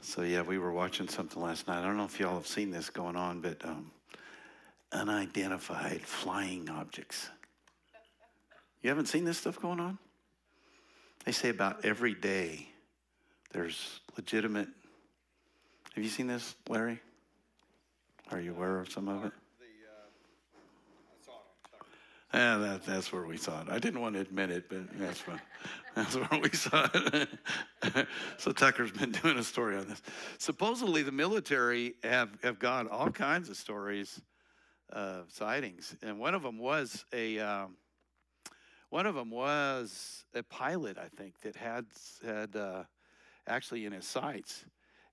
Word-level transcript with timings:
So 0.00 0.22
yeah, 0.22 0.42
we 0.42 0.58
were 0.58 0.72
watching 0.72 1.08
something 1.08 1.42
last 1.42 1.68
night. 1.68 1.80
I 1.80 1.86
don't 1.86 1.96
know 1.96 2.04
if 2.04 2.18
y'all 2.20 2.34
have 2.34 2.46
seen 2.46 2.70
this 2.70 2.90
going 2.90 3.16
on, 3.16 3.40
but 3.40 3.64
um, 3.64 3.90
unidentified 4.92 6.02
flying 6.02 6.68
objects. 6.70 7.28
You 8.82 8.90
haven't 8.90 9.06
seen 9.06 9.24
this 9.24 9.38
stuff 9.38 9.60
going 9.60 9.80
on? 9.80 9.98
They 11.24 11.32
say 11.32 11.48
about 11.48 11.84
every 11.84 12.14
day 12.14 12.68
there's 13.52 14.00
legitimate. 14.16 14.68
Have 15.94 16.04
you 16.04 16.10
seen 16.10 16.26
this, 16.26 16.54
Larry? 16.68 17.00
Are 18.30 18.40
you 18.40 18.52
aware 18.52 18.78
of 18.78 18.90
some 18.90 19.08
of 19.08 19.24
it? 19.24 19.32
Yeah, 22.34 22.58
that, 22.58 22.84
that's 22.84 23.10
where 23.10 23.24
we 23.24 23.38
saw 23.38 23.62
it. 23.62 23.68
I 23.70 23.78
didn't 23.78 24.00
want 24.00 24.14
to 24.16 24.20
admit 24.20 24.50
it, 24.50 24.68
but 24.68 24.82
that's 24.98 25.20
fine. 25.20 25.40
That's 25.94 26.14
where 26.14 26.40
we 26.40 26.50
saw 26.50 26.88
it. 26.94 27.28
so 28.36 28.52
Tucker's 28.52 28.92
been 28.92 29.10
doing 29.10 29.36
a 29.36 29.42
story 29.42 29.76
on 29.76 29.88
this. 29.88 30.00
Supposedly, 30.38 31.02
the 31.02 31.10
military 31.10 31.94
have, 32.04 32.28
have 32.44 32.60
got 32.60 32.88
all 32.88 33.10
kinds 33.10 33.48
of 33.48 33.56
stories 33.56 34.20
of 34.90 35.28
sightings, 35.32 35.96
and 36.00 36.20
one 36.20 36.36
of 36.36 36.44
them 36.44 36.58
was 36.58 37.04
a 37.12 37.40
um, 37.40 37.76
one 38.90 39.06
of 39.06 39.16
them 39.16 39.30
was 39.30 40.24
a 40.34 40.44
pilot, 40.44 40.98
I 40.98 41.08
think, 41.08 41.40
that 41.40 41.56
had 41.56 41.86
had 42.24 42.54
uh, 42.54 42.84
actually 43.48 43.84
in 43.84 43.90
his 43.92 44.06
sights, 44.06 44.64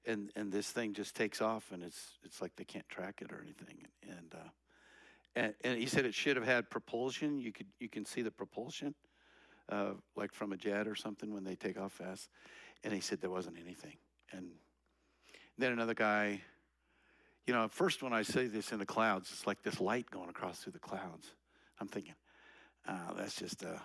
and 0.05 0.31
and 0.35 0.51
this 0.51 0.69
thing 0.69 0.93
just 0.93 1.15
takes 1.15 1.41
off, 1.41 1.71
and 1.71 1.81
it's 1.81 2.19
it's 2.23 2.43
like 2.43 2.55
they 2.57 2.63
can't 2.63 2.87
track 2.89 3.23
it 3.23 3.31
or 3.31 3.41
anything, 3.41 3.87
and. 4.03 4.35
Uh, 4.35 4.49
and, 5.35 5.53
and 5.63 5.77
he 5.77 5.85
said 5.85 6.05
it 6.05 6.13
should 6.13 6.35
have 6.37 6.45
had 6.45 6.69
propulsion. 6.69 7.39
You 7.39 7.51
could 7.51 7.67
you 7.79 7.89
can 7.89 8.05
see 8.05 8.21
the 8.21 8.31
propulsion, 8.31 8.95
uh, 9.69 9.91
like 10.15 10.33
from 10.33 10.53
a 10.53 10.57
jet 10.57 10.87
or 10.87 10.95
something 10.95 11.33
when 11.33 11.43
they 11.43 11.55
take 11.55 11.79
off 11.79 11.93
fast. 11.93 12.29
And 12.83 12.93
he 12.93 12.99
said 12.99 13.21
there 13.21 13.29
wasn't 13.29 13.57
anything. 13.59 13.97
And 14.31 14.47
then 15.57 15.71
another 15.71 15.93
guy, 15.93 16.41
you 17.45 17.53
know, 17.53 17.67
first 17.67 18.03
when 18.03 18.13
I 18.13 18.21
say 18.21 18.47
this 18.47 18.71
in 18.71 18.79
the 18.79 18.85
clouds, 18.85 19.31
it's 19.31 19.47
like 19.47 19.61
this 19.63 19.79
light 19.79 20.09
going 20.09 20.29
across 20.29 20.59
through 20.59 20.73
the 20.73 20.79
clouds. 20.79 21.33
I'm 21.79 21.87
thinking, 21.87 22.15
oh, 22.87 23.13
that's 23.17 23.35
just 23.35 23.63
a 23.63 23.81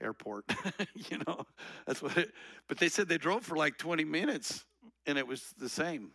airport, 0.00 0.44
you 0.94 1.18
know. 1.26 1.46
That's 1.86 2.02
what. 2.02 2.16
It, 2.16 2.32
but 2.68 2.78
they 2.78 2.88
said 2.88 3.08
they 3.08 3.18
drove 3.18 3.44
for 3.44 3.56
like 3.56 3.78
20 3.78 4.04
minutes, 4.04 4.64
and 5.06 5.16
it 5.16 5.26
was 5.26 5.54
the 5.58 5.68
same 5.68 6.10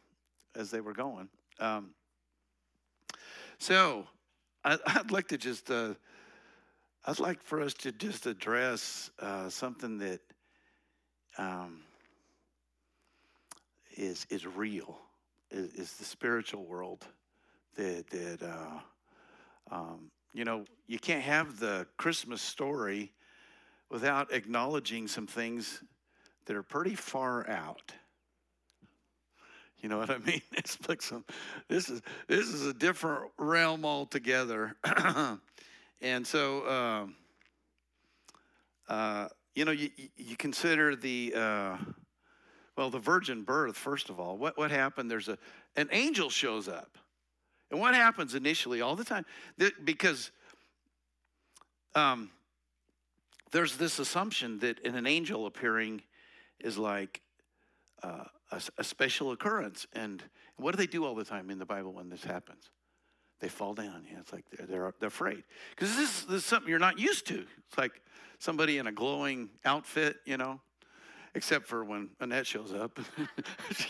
as 0.55 0.71
they 0.71 0.81
were 0.81 0.93
going. 0.93 1.29
Um, 1.59 1.91
so 3.59 4.07
I, 4.67 4.77
would 4.97 5.11
like 5.11 5.29
to 5.29 5.37
just, 5.37 5.71
uh, 5.71 5.93
I'd 7.05 7.19
like 7.19 7.41
for 7.41 7.61
us 7.61 7.73
to 7.75 7.91
just 7.91 8.25
address 8.25 9.09
uh, 9.19 9.49
something 9.49 9.97
that 9.99 10.19
um, 11.37 11.81
is 13.95 14.25
is 14.29 14.45
real, 14.45 14.97
is, 15.51 15.73
is, 15.73 15.93
the 15.93 16.03
spiritual 16.03 16.65
world. 16.65 17.05
That 17.75 18.09
that 18.09 18.43
uh, 18.43 18.79
um, 19.75 20.11
you 20.33 20.43
know, 20.43 20.65
you 20.87 20.99
can't 20.99 21.23
have 21.23 21.59
the 21.59 21.87
Christmas 21.97 22.41
story 22.41 23.13
without 23.89 24.33
acknowledging 24.33 25.07
some 25.07 25.27
things 25.27 25.83
that 26.45 26.55
are 26.55 26.63
pretty 26.63 26.95
far 26.95 27.49
out. 27.49 27.93
You 29.81 29.89
know 29.89 29.97
what 29.97 30.09
I 30.09 30.17
mean? 30.19 30.41
It's 30.53 30.77
like 30.87 31.01
some. 31.01 31.23
This 31.67 31.89
is 31.89 32.01
this 32.27 32.47
is 32.47 32.65
a 32.65 32.73
different 32.73 33.31
realm 33.37 33.85
altogether, 33.85 34.75
and 36.01 36.25
so 36.25 36.67
um, 36.69 37.15
uh, 38.89 39.27
you 39.53 39.65
know 39.65 39.71
you 39.71 39.89
you 40.17 40.35
consider 40.35 40.95
the 40.95 41.33
uh, 41.35 41.77
well 42.75 42.89
the 42.89 42.99
virgin 42.99 43.43
birth 43.43 43.77
first 43.77 44.09
of 44.09 44.19
all. 44.19 44.37
What 44.37 44.57
what 44.57 44.71
happened? 44.71 45.11
There's 45.11 45.29
a 45.29 45.37
an 45.75 45.89
angel 45.91 46.29
shows 46.29 46.67
up, 46.67 46.97
and 47.69 47.79
what 47.79 47.93
happens 47.93 48.33
initially 48.33 48.81
all 48.81 48.95
the 48.95 49.05
time 49.05 49.25
because 49.83 50.31
um, 51.93 52.31
there's 53.51 53.77
this 53.77 53.99
assumption 53.99 54.57
that 54.59 54.83
an 54.85 55.05
angel 55.05 55.45
appearing 55.45 56.01
is 56.59 56.77
like. 56.79 57.21
Uh, 58.01 58.25
a, 58.51 58.61
a 58.77 58.83
special 58.83 59.31
occurrence. 59.31 59.87
And 59.93 60.23
what 60.57 60.71
do 60.71 60.77
they 60.77 60.87
do 60.87 61.05
all 61.05 61.15
the 61.15 61.25
time 61.25 61.49
in 61.49 61.59
the 61.59 61.65
Bible 61.65 61.93
when 61.93 62.09
this 62.09 62.23
happens? 62.23 62.69
They 63.39 63.49
fall 63.49 63.73
down. 63.73 64.05
Yeah, 64.09 64.19
it's 64.19 64.33
like 64.33 64.45
they're, 64.51 64.65
they're, 64.65 64.93
they're 64.99 65.07
afraid. 65.07 65.43
Because 65.71 65.95
this, 65.95 66.23
this 66.23 66.37
is 66.37 66.45
something 66.45 66.69
you're 66.69 66.79
not 66.79 66.97
used 66.99 67.27
to. 67.27 67.45
It's 67.67 67.77
like 67.77 68.01
somebody 68.39 68.77
in 68.77 68.87
a 68.87 68.91
glowing 68.91 69.49
outfit, 69.63 70.17
you 70.25 70.37
know, 70.37 70.59
except 71.35 71.67
for 71.67 71.83
when 71.83 72.09
Annette 72.19 72.47
shows 72.47 72.73
up. 72.73 72.99
she, 73.75 73.89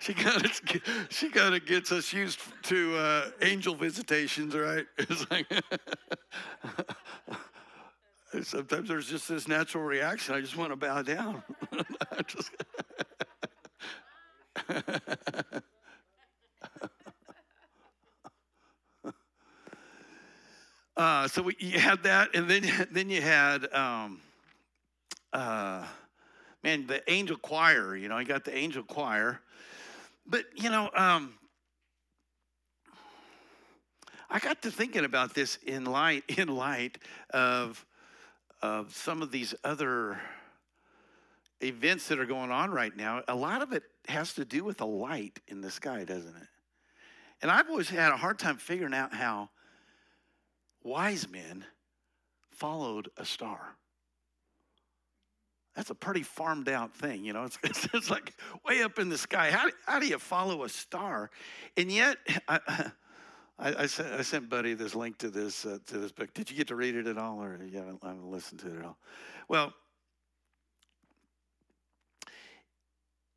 she 0.00 0.14
kind 0.14 0.44
of 0.44 0.60
she 1.10 1.28
kind 1.30 1.54
of 1.54 1.64
gets 1.64 1.92
us 1.92 2.12
used 2.12 2.40
to 2.64 2.96
uh, 2.96 3.30
angel 3.42 3.74
visitations, 3.74 4.54
right? 4.54 4.86
It's 4.98 5.30
like 5.30 5.46
sometimes 8.42 8.88
there's 8.88 9.08
just 9.08 9.28
this 9.28 9.48
natural 9.48 9.84
reaction. 9.84 10.34
I 10.34 10.40
just 10.40 10.56
want 10.56 10.70
to 10.70 10.76
bow 10.76 11.02
down. 11.02 11.42
just, 12.26 12.50
uh, 20.96 21.28
so 21.28 21.42
we, 21.42 21.56
you 21.58 21.78
had 21.78 22.02
that, 22.02 22.34
and 22.34 22.48
then 22.48 22.88
then 22.90 23.10
you 23.10 23.20
had 23.20 23.72
um, 23.72 24.20
uh, 25.32 25.84
man 26.62 26.86
the 26.86 27.02
angel 27.10 27.36
choir. 27.36 27.96
You 27.96 28.08
know, 28.08 28.18
you 28.18 28.26
got 28.26 28.44
the 28.44 28.56
angel 28.56 28.82
choir, 28.82 29.40
but 30.26 30.44
you 30.56 30.70
know. 30.70 30.90
Um, 30.94 31.34
I 34.30 34.40
got 34.40 34.60
to 34.62 34.70
thinking 34.70 35.06
about 35.06 35.32
this 35.34 35.56
in 35.66 35.86
light 35.86 36.24
in 36.36 36.48
light 36.48 36.98
of 37.30 37.84
of 38.60 38.94
some 38.94 39.22
of 39.22 39.30
these 39.30 39.54
other 39.64 40.20
events 41.60 42.08
that 42.08 42.18
are 42.18 42.26
going 42.26 42.50
on 42.50 42.70
right 42.70 42.96
now. 42.96 43.22
A 43.28 43.34
lot 43.34 43.62
of 43.62 43.72
it 43.72 43.84
has 44.08 44.34
to 44.34 44.44
do 44.44 44.64
with 44.64 44.80
a 44.80 44.86
light 44.86 45.38
in 45.48 45.60
the 45.60 45.70
sky, 45.70 46.04
doesn't 46.04 46.36
it? 46.36 46.48
And 47.42 47.50
I've 47.50 47.68
always 47.68 47.88
had 47.88 48.12
a 48.12 48.16
hard 48.16 48.38
time 48.38 48.56
figuring 48.56 48.94
out 48.94 49.14
how 49.14 49.50
wise 50.82 51.28
men 51.28 51.64
followed 52.50 53.08
a 53.16 53.24
star. 53.24 53.76
That's 55.76 55.90
a 55.90 55.94
pretty 55.94 56.24
farmed 56.24 56.68
out 56.68 56.92
thing, 56.92 57.24
you 57.24 57.32
know. 57.32 57.44
It's, 57.44 57.58
it's, 57.64 57.88
it's 57.94 58.10
like 58.10 58.34
way 58.68 58.82
up 58.82 58.98
in 58.98 59.08
the 59.08 59.18
sky. 59.18 59.50
How, 59.50 59.68
how 59.86 60.00
do 60.00 60.06
you 60.06 60.18
follow 60.18 60.64
a 60.64 60.68
star? 60.68 61.30
And 61.76 61.90
yet, 61.92 62.16
I, 62.48 62.90
I, 63.60 63.74
I, 63.82 63.86
sent, 63.86 64.12
I 64.12 64.22
sent 64.22 64.48
Buddy 64.48 64.74
this 64.74 64.94
link 64.94 65.18
to 65.18 65.30
this 65.30 65.64
uh, 65.64 65.78
to 65.86 65.98
this 65.98 66.12
book. 66.12 66.32
Did 66.34 66.50
you 66.50 66.56
get 66.56 66.68
to 66.68 66.76
read 66.76 66.94
it 66.94 67.06
at 67.06 67.18
all, 67.18 67.42
or 67.42 67.60
you 67.64 67.78
haven't, 67.78 68.02
haven't 68.02 68.30
listened 68.30 68.60
to 68.60 68.68
it 68.68 68.78
at 68.78 68.84
all? 68.84 68.98
Well, 69.48 69.72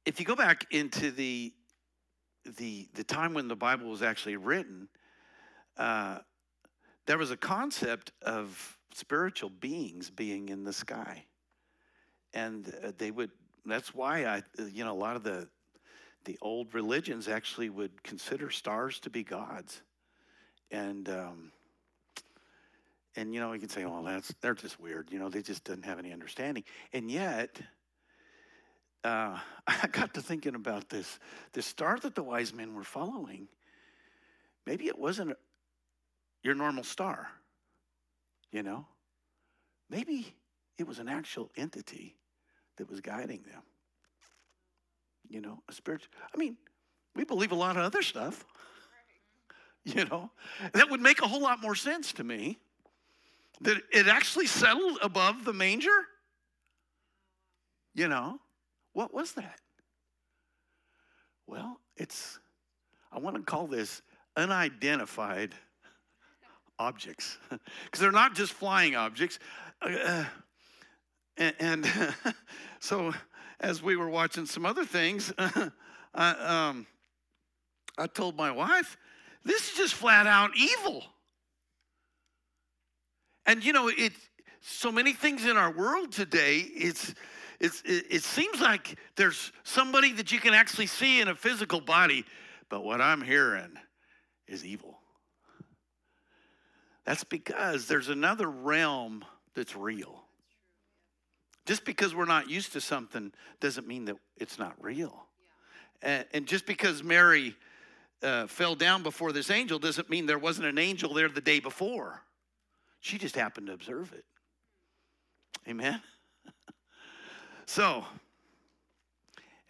if 0.05 0.19
you 0.19 0.25
go 0.25 0.35
back 0.35 0.65
into 0.71 1.11
the 1.11 1.53
the 2.57 2.87
the 2.95 3.03
time 3.03 3.33
when 3.33 3.47
the 3.47 3.55
Bible 3.55 3.89
was 3.89 4.01
actually 4.01 4.35
written, 4.35 4.87
uh, 5.77 6.19
there 7.05 7.17
was 7.17 7.31
a 7.31 7.37
concept 7.37 8.11
of 8.21 8.77
spiritual 8.93 9.49
beings 9.49 10.09
being 10.09 10.49
in 10.49 10.63
the 10.63 10.73
sky, 10.73 11.25
and 12.33 12.73
uh, 12.83 12.91
they 12.97 13.11
would. 13.11 13.31
That's 13.65 13.93
why 13.93 14.25
I, 14.25 14.43
you 14.71 14.83
know, 14.83 14.91
a 14.91 14.93
lot 14.93 15.15
of 15.15 15.23
the 15.23 15.47
the 16.25 16.37
old 16.41 16.73
religions 16.73 17.27
actually 17.27 17.69
would 17.69 18.03
consider 18.03 18.49
stars 18.49 18.99
to 19.01 19.09
be 19.09 19.23
gods, 19.23 19.81
and 20.71 21.07
um, 21.09 21.51
and 23.15 23.33
you 23.33 23.39
know, 23.39 23.53
you 23.53 23.59
can 23.59 23.69
say, 23.69 23.85
"Well, 23.85 24.01
that's 24.01 24.33
they're 24.41 24.55
just 24.55 24.79
weird," 24.79 25.11
you 25.11 25.19
know, 25.19 25.29
they 25.29 25.43
just 25.43 25.63
didn't 25.63 25.85
have 25.85 25.99
any 25.99 26.11
understanding, 26.11 26.63
and 26.91 27.11
yet 27.11 27.61
uh, 29.03 29.37
I 29.67 29.87
got 29.91 30.13
to 30.15 30.21
thinking 30.21 30.55
about 30.55 30.89
this. 30.89 31.19
The 31.53 31.61
star 31.61 31.99
that 31.99 32.15
the 32.15 32.23
wise 32.23 32.53
men 32.53 32.75
were 32.75 32.83
following, 32.83 33.47
maybe 34.65 34.87
it 34.87 34.97
wasn't 34.97 35.35
your 36.43 36.55
normal 36.55 36.83
star, 36.83 37.29
you 38.51 38.63
know? 38.63 38.85
Maybe 39.89 40.33
it 40.77 40.87
was 40.87 40.99
an 40.99 41.09
actual 41.09 41.51
entity 41.55 42.15
that 42.77 42.89
was 42.89 43.01
guiding 43.01 43.43
them. 43.43 43.61
You 45.29 45.41
know, 45.41 45.61
a 45.69 45.73
spirit. 45.73 46.07
I 46.33 46.37
mean, 46.37 46.57
we 47.15 47.23
believe 47.23 47.51
a 47.51 47.55
lot 47.55 47.77
of 47.77 47.83
other 47.83 48.01
stuff. 48.01 48.45
You 49.83 50.05
know, 50.05 50.29
that 50.73 50.91
would 50.91 51.01
make 51.01 51.23
a 51.23 51.27
whole 51.27 51.41
lot 51.41 51.59
more 51.59 51.73
sense 51.73 52.13
to 52.13 52.23
me 52.23 52.59
that 53.61 53.77
it 53.91 54.07
actually 54.07 54.45
settled 54.45 54.99
above 55.01 55.43
the 55.43 55.53
manger. 55.53 56.05
You 57.95 58.07
know, 58.07 58.39
what 58.93 59.13
was 59.13 59.33
that? 59.33 59.59
Well, 61.47 61.79
it's, 61.95 62.39
I 63.11 63.19
want 63.19 63.35
to 63.35 63.41
call 63.41 63.67
this 63.67 64.01
unidentified 64.35 65.53
objects 66.79 67.37
because 67.49 67.99
they're 67.99 68.11
not 68.11 68.35
just 68.35 68.53
flying 68.53 68.95
objects. 68.95 69.39
Uh, 69.81 70.25
and, 71.37 71.55
and 71.59 71.87
so, 72.79 73.13
as 73.59 73.83
we 73.83 73.95
were 73.95 74.09
watching 74.09 74.45
some 74.45 74.65
other 74.65 74.85
things, 74.85 75.33
I, 75.37 76.69
um, 76.69 76.87
I 77.97 78.07
told 78.07 78.35
my 78.35 78.51
wife, 78.51 78.97
this 79.43 79.71
is 79.71 79.77
just 79.77 79.93
flat 79.93 80.27
out 80.27 80.51
evil. 80.55 81.03
And 83.45 83.63
you 83.63 83.73
know, 83.73 83.87
it 83.87 84.13
so 84.61 84.91
many 84.91 85.13
things 85.13 85.45
in 85.45 85.57
our 85.57 85.71
world 85.71 86.11
today, 86.11 86.59
it's 86.59 87.15
it, 87.61 88.05
it 88.09 88.23
seems 88.23 88.59
like 88.59 88.97
there's 89.15 89.51
somebody 89.63 90.11
that 90.13 90.31
you 90.31 90.39
can 90.39 90.53
actually 90.53 90.87
see 90.87 91.21
in 91.21 91.27
a 91.27 91.35
physical 91.35 91.79
body, 91.79 92.25
but 92.69 92.83
what 92.83 93.01
I'm 93.01 93.21
hearing 93.21 93.73
is 94.47 94.65
evil. 94.65 94.97
That's 97.05 97.23
because 97.23 97.87
there's 97.87 98.09
another 98.09 98.49
realm 98.49 99.23
that's 99.55 99.75
real. 99.75 100.23
Just 101.65 101.85
because 101.85 102.15
we're 102.15 102.25
not 102.25 102.49
used 102.49 102.73
to 102.73 102.81
something 102.81 103.31
doesn't 103.59 103.87
mean 103.87 104.05
that 104.05 104.17
it's 104.37 104.57
not 104.57 104.73
real. 104.81 105.27
And, 106.01 106.25
and 106.33 106.47
just 106.47 106.65
because 106.65 107.03
Mary 107.03 107.55
uh, 108.23 108.47
fell 108.47 108.75
down 108.75 109.03
before 109.03 109.31
this 109.31 109.51
angel 109.51 109.77
doesn't 109.79 110.09
mean 110.09 110.25
there 110.25 110.39
wasn't 110.39 110.67
an 110.67 110.77
angel 110.77 111.13
there 111.13 111.29
the 111.29 111.41
day 111.41 111.59
before. 111.59 112.23
She 112.99 113.17
just 113.17 113.35
happened 113.35 113.67
to 113.67 113.73
observe 113.73 114.13
it. 114.13 114.25
Amen. 115.67 116.01
So, 117.71 118.03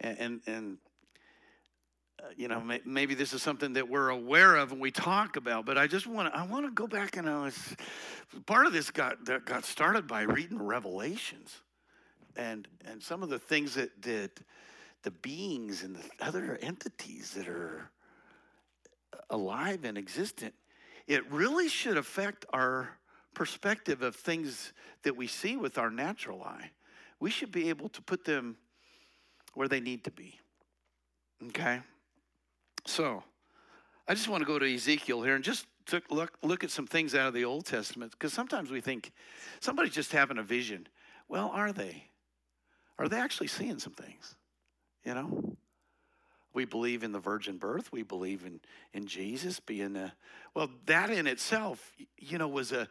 and 0.00 0.18
and, 0.18 0.40
and 0.48 0.78
uh, 2.20 2.26
you 2.36 2.48
know, 2.48 2.60
may, 2.60 2.80
maybe 2.84 3.14
this 3.14 3.32
is 3.32 3.42
something 3.42 3.74
that 3.74 3.88
we're 3.88 4.08
aware 4.08 4.56
of 4.56 4.72
and 4.72 4.80
we 4.80 4.90
talk 4.90 5.36
about, 5.36 5.64
but 5.64 5.78
I 5.78 5.86
just 5.86 6.08
want 6.08 6.32
to 6.32 6.36
I 6.36 6.44
want 6.44 6.66
to 6.66 6.72
go 6.72 6.88
back 6.88 7.16
and 7.16 7.30
I 7.30 7.44
was, 7.44 7.76
part 8.44 8.66
of 8.66 8.72
this 8.72 8.90
got 8.90 9.24
that 9.26 9.44
got 9.44 9.64
started 9.64 10.08
by 10.08 10.22
reading 10.22 10.60
Revelations, 10.60 11.62
and 12.34 12.66
and 12.84 13.00
some 13.00 13.22
of 13.22 13.28
the 13.28 13.38
things 13.38 13.76
that 13.76 13.90
that 14.02 14.40
the 15.04 15.12
beings 15.12 15.84
and 15.84 15.94
the 15.94 16.26
other 16.26 16.58
entities 16.60 17.30
that 17.34 17.46
are 17.46 17.88
alive 19.30 19.84
and 19.84 19.96
existent, 19.96 20.54
it 21.06 21.22
really 21.30 21.68
should 21.68 21.96
affect 21.96 22.46
our 22.52 22.98
perspective 23.32 24.02
of 24.02 24.16
things 24.16 24.72
that 25.04 25.16
we 25.16 25.28
see 25.28 25.56
with 25.56 25.78
our 25.78 25.90
natural 25.90 26.42
eye. 26.42 26.72
We 27.22 27.30
should 27.30 27.52
be 27.52 27.68
able 27.68 27.88
to 27.90 28.02
put 28.02 28.24
them 28.24 28.56
where 29.54 29.68
they 29.68 29.78
need 29.78 30.02
to 30.04 30.10
be. 30.10 30.40
Okay? 31.50 31.78
So, 32.84 33.22
I 34.08 34.14
just 34.14 34.28
want 34.28 34.40
to 34.40 34.44
go 34.44 34.58
to 34.58 34.74
Ezekiel 34.74 35.22
here 35.22 35.36
and 35.36 35.44
just 35.44 35.66
look, 36.10 36.36
look 36.42 36.64
at 36.64 36.72
some 36.72 36.88
things 36.88 37.14
out 37.14 37.28
of 37.28 37.34
the 37.34 37.44
Old 37.44 37.64
Testament 37.64 38.10
because 38.10 38.32
sometimes 38.32 38.72
we 38.72 38.80
think 38.80 39.12
somebody's 39.60 39.94
just 39.94 40.10
having 40.10 40.36
a 40.36 40.42
vision. 40.42 40.88
Well, 41.28 41.52
are 41.54 41.72
they? 41.72 42.02
Are 42.98 43.06
they 43.06 43.20
actually 43.20 43.46
seeing 43.46 43.78
some 43.78 43.92
things? 43.92 44.34
You 45.04 45.14
know? 45.14 45.56
We 46.52 46.64
believe 46.64 47.04
in 47.04 47.12
the 47.12 47.20
virgin 47.20 47.56
birth. 47.56 47.92
We 47.92 48.02
believe 48.02 48.44
in, 48.44 48.58
in 48.94 49.06
Jesus 49.06 49.60
being 49.60 49.94
a, 49.94 50.12
well, 50.56 50.70
that 50.86 51.08
in 51.08 51.28
itself, 51.28 51.92
you 52.18 52.38
know, 52.38 52.48
was 52.48 52.72
a, 52.72 52.88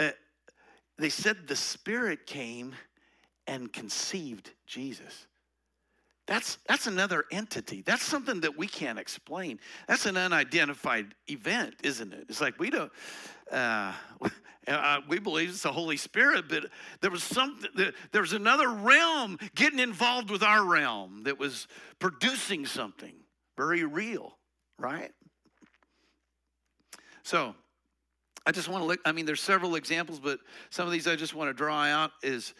a 0.00 0.14
they 0.98 1.10
said 1.10 1.46
the 1.46 1.54
Spirit 1.54 2.26
came 2.26 2.74
and 3.48 3.72
conceived 3.72 4.52
Jesus. 4.66 5.26
That's, 6.28 6.58
that's 6.68 6.86
another 6.86 7.24
entity. 7.32 7.82
That's 7.84 8.04
something 8.04 8.42
that 8.42 8.56
we 8.56 8.66
can't 8.66 8.98
explain. 8.98 9.58
That's 9.88 10.04
an 10.04 10.18
unidentified 10.18 11.14
event, 11.26 11.76
isn't 11.82 12.12
it? 12.12 12.26
It's 12.28 12.42
like 12.42 12.58
we 12.60 12.68
don't, 12.68 12.92
uh, 13.50 13.94
uh, 14.68 15.00
we 15.08 15.18
believe 15.18 15.48
it's 15.48 15.62
the 15.62 15.72
Holy 15.72 15.96
Spirit, 15.96 16.44
but 16.50 16.66
there 17.00 17.10
was 17.10 17.22
something, 17.22 17.70
there 18.12 18.20
was 18.20 18.34
another 18.34 18.68
realm 18.68 19.38
getting 19.54 19.78
involved 19.78 20.28
with 20.30 20.42
our 20.42 20.66
realm 20.66 21.22
that 21.24 21.38
was 21.38 21.66
producing 21.98 22.66
something 22.66 23.14
very 23.56 23.84
real, 23.84 24.36
right? 24.78 25.10
So, 27.22 27.54
I 28.46 28.52
just 28.52 28.68
want 28.68 28.82
to 28.82 28.86
look, 28.86 29.00
I 29.04 29.12
mean, 29.12 29.26
there's 29.26 29.42
several 29.42 29.74
examples, 29.74 30.20
but 30.20 30.40
some 30.70 30.86
of 30.86 30.92
these 30.92 31.06
I 31.06 31.16
just 31.16 31.34
want 31.34 31.48
to 31.48 31.54
draw 31.54 31.84
out 31.84 32.12
is, 32.22 32.54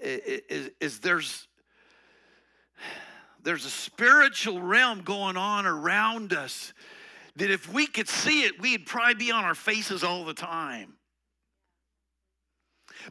is, 0.00 0.70
is 0.80 1.00
there's, 1.00 1.48
there's 3.42 3.64
a 3.64 3.70
spiritual 3.70 4.60
realm 4.60 5.02
going 5.02 5.36
on 5.36 5.66
around 5.66 6.32
us 6.32 6.72
that 7.36 7.50
if 7.50 7.72
we 7.72 7.86
could 7.86 8.08
see 8.08 8.42
it, 8.42 8.60
we'd 8.60 8.86
probably 8.86 9.14
be 9.14 9.30
on 9.30 9.44
our 9.44 9.54
faces 9.54 10.02
all 10.02 10.24
the 10.24 10.34
time. 10.34 10.94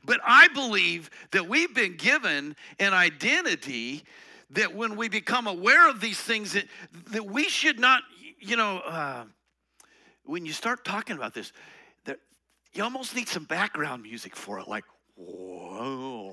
But 0.03 0.19
I 0.25 0.47
believe 0.49 1.09
that 1.31 1.47
we've 1.47 1.73
been 1.73 1.95
given 1.95 2.55
an 2.79 2.93
identity 2.93 4.03
that 4.51 4.75
when 4.75 4.95
we 4.95 5.09
become 5.09 5.47
aware 5.47 5.89
of 5.89 6.01
these 6.01 6.19
things, 6.19 6.53
that, 6.53 6.65
that 7.11 7.25
we 7.25 7.47
should 7.49 7.79
not, 7.79 8.03
you 8.39 8.57
know, 8.57 8.79
uh, 8.79 9.23
when 10.23 10.45
you 10.45 10.53
start 10.53 10.83
talking 10.83 11.15
about 11.15 11.33
this, 11.33 11.51
that 12.05 12.17
you 12.73 12.83
almost 12.83 13.15
need 13.15 13.27
some 13.27 13.45
background 13.45 14.03
music 14.03 14.35
for 14.35 14.59
it, 14.59 14.67
like, 14.67 14.83
whoa, 15.15 16.24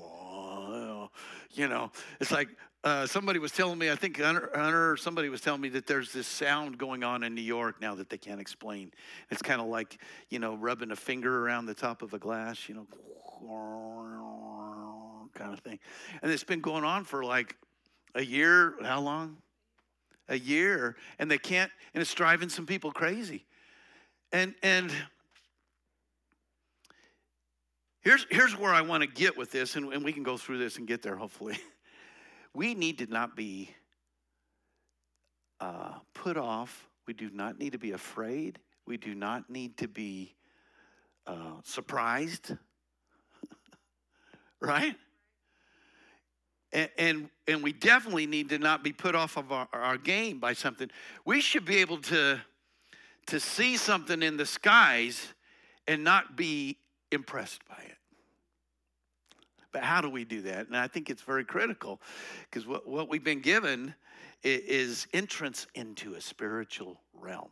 you 1.53 1.67
know, 1.67 1.91
it's 2.19 2.31
like 2.31 2.49
uh, 2.83 3.07
somebody 3.07 3.39
was 3.39 3.51
telling 3.51 3.77
me, 3.77 3.89
I 3.89 3.95
think 3.95 4.19
Hunter, 4.19 4.97
somebody 4.97 5.29
was 5.29 5.41
telling 5.41 5.61
me 5.61 5.69
that 5.69 5.87
there's 5.87 6.11
this 6.11 6.27
sound 6.27 6.77
going 6.77 7.03
on 7.03 7.23
in 7.23 7.33
New 7.33 7.41
York 7.41 7.79
now 7.81 7.95
that 7.95 8.09
they 8.09 8.17
can't 8.17 8.41
explain. 8.41 8.91
It's 9.29 9.41
kind 9.41 9.61
of 9.61 9.67
like, 9.67 9.97
you 10.29 10.39
know, 10.39 10.55
rubbing 10.55 10.91
a 10.91 10.95
finger 10.95 11.45
around 11.45 11.65
the 11.65 11.73
top 11.73 12.01
of 12.01 12.13
a 12.13 12.19
glass, 12.19 12.67
you 12.67 12.75
know, 12.75 12.87
kind 15.33 15.53
of 15.53 15.59
thing. 15.59 15.79
And 16.21 16.31
it's 16.31 16.43
been 16.43 16.61
going 16.61 16.83
on 16.83 17.05
for 17.05 17.23
like 17.23 17.55
a 18.15 18.23
year. 18.23 18.75
How 18.83 18.99
long? 18.99 19.37
A 20.27 20.37
year. 20.37 20.97
And 21.19 21.31
they 21.31 21.37
can't, 21.37 21.71
and 21.93 22.01
it's 22.01 22.13
driving 22.13 22.49
some 22.49 22.65
people 22.65 22.91
crazy. 22.91 23.45
And, 24.31 24.55
and, 24.63 24.91
Here's, 28.03 28.25
here's 28.29 28.57
where 28.57 28.73
I 28.73 28.81
want 28.81 29.01
to 29.01 29.07
get 29.07 29.37
with 29.37 29.51
this, 29.51 29.77
and, 29.77 29.93
and 29.93 30.03
we 30.03 30.11
can 30.11 30.23
go 30.23 30.35
through 30.35 30.57
this 30.57 30.77
and 30.77 30.85
get 30.85 31.01
there 31.01 31.15
hopefully. 31.15 31.57
We 32.55 32.75
need 32.75 32.99
to 32.99 33.07
not 33.07 33.35
be 33.35 33.71
uh, 35.59 35.93
put 36.13 36.37
off. 36.37 36.87
We 37.07 37.13
do 37.15 37.31
not 37.33 37.57
need 37.57 37.71
to 37.71 37.79
be 37.79 37.93
afraid. 37.93 38.59
We 38.85 38.97
do 38.97 39.15
not 39.15 39.49
need 39.49 39.75
to 39.77 39.87
be 39.87 40.35
uh, 41.25 41.55
surprised. 41.63 42.55
right? 44.61 44.95
And, 46.71 46.89
and, 46.99 47.29
and, 47.47 47.63
we 47.63 47.73
definitely 47.73 48.27
need 48.27 48.49
to 48.49 48.59
not 48.59 48.83
be 48.83 48.93
put 48.93 49.15
off 49.15 49.35
of 49.35 49.51
our, 49.51 49.67
our 49.73 49.97
game 49.97 50.39
by 50.39 50.53
something. 50.53 50.91
We 51.25 51.41
should 51.41 51.65
be 51.65 51.77
able 51.77 52.01
to, 52.01 52.39
to 53.27 53.39
see 53.39 53.77
something 53.77 54.21
in 54.21 54.37
the 54.37 54.45
skies 54.45 55.33
and 55.87 56.03
not 56.03 56.35
be 56.35 56.77
impressed 57.13 57.61
by 57.67 57.83
it. 57.83 57.97
But 59.71 59.83
how 59.83 60.01
do 60.01 60.09
we 60.09 60.23
do 60.23 60.41
that? 60.43 60.67
And 60.67 60.77
I 60.77 60.87
think 60.87 61.09
it's 61.09 61.23
very 61.23 61.43
critical 61.43 61.99
because 62.49 62.67
what, 62.67 62.87
what 62.87 63.09
we've 63.09 63.23
been 63.23 63.41
given 63.41 63.95
is 64.43 65.07
entrance 65.13 65.67
into 65.73 66.13
a 66.15 66.21
spiritual 66.21 67.01
realm. 67.13 67.49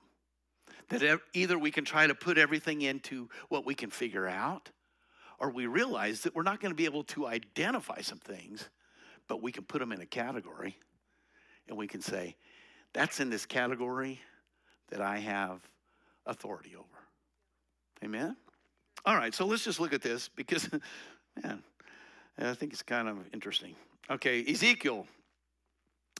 That 0.89 1.22
either 1.34 1.58
we 1.58 1.72
can 1.72 1.86
try 1.86 2.06
to 2.06 2.13
put 2.13 2.38
everything 2.38 2.82
into 2.82 3.30
what 3.50 3.65
we 3.65 3.74
can 3.74 3.89
figure 3.89 4.27
out, 4.27 4.70
or 5.39 5.50
we 5.50 5.65
realize 5.65 6.22
that 6.22 6.36
we're 6.36 6.44
not 6.44 6.60
going 6.60 6.72
to 6.72 6.75
be 6.75 6.86
able 6.86 7.06
to 7.06 7.27
identify 7.27 8.01
some 8.01 8.20
things, 8.20 8.70
but 9.27 9.41
we 9.41 9.51
can 9.51 9.63
put 9.63 9.80
them 9.80 9.91
in 9.91 10.01
a 10.01 10.06
category 10.06 10.77
and 11.68 11.77
we 11.77 11.88
can 11.88 12.01
say, 12.01 12.36
that's 12.94 13.20
in 13.20 13.30
this 13.30 13.46
category 13.46 14.20
that 14.89 15.01
I 15.01 15.20
have 15.20 15.62
authority 16.25 16.75
over. 16.75 16.88
Amen? 18.03 18.36
All 19.05 19.15
right, 19.15 19.34
so 19.34 19.46
let's 19.46 19.63
just 19.63 19.79
look 19.79 19.93
at 19.93 20.01
this 20.01 20.29
because, 20.29 20.70
man, 21.43 21.63
I 22.38 22.53
think 22.53 22.74
it's 22.74 22.84
kind 22.84 23.08
of 23.08 23.17
interesting. 23.34 23.75
Okay, 24.10 24.43
Ezekiel 24.48 25.08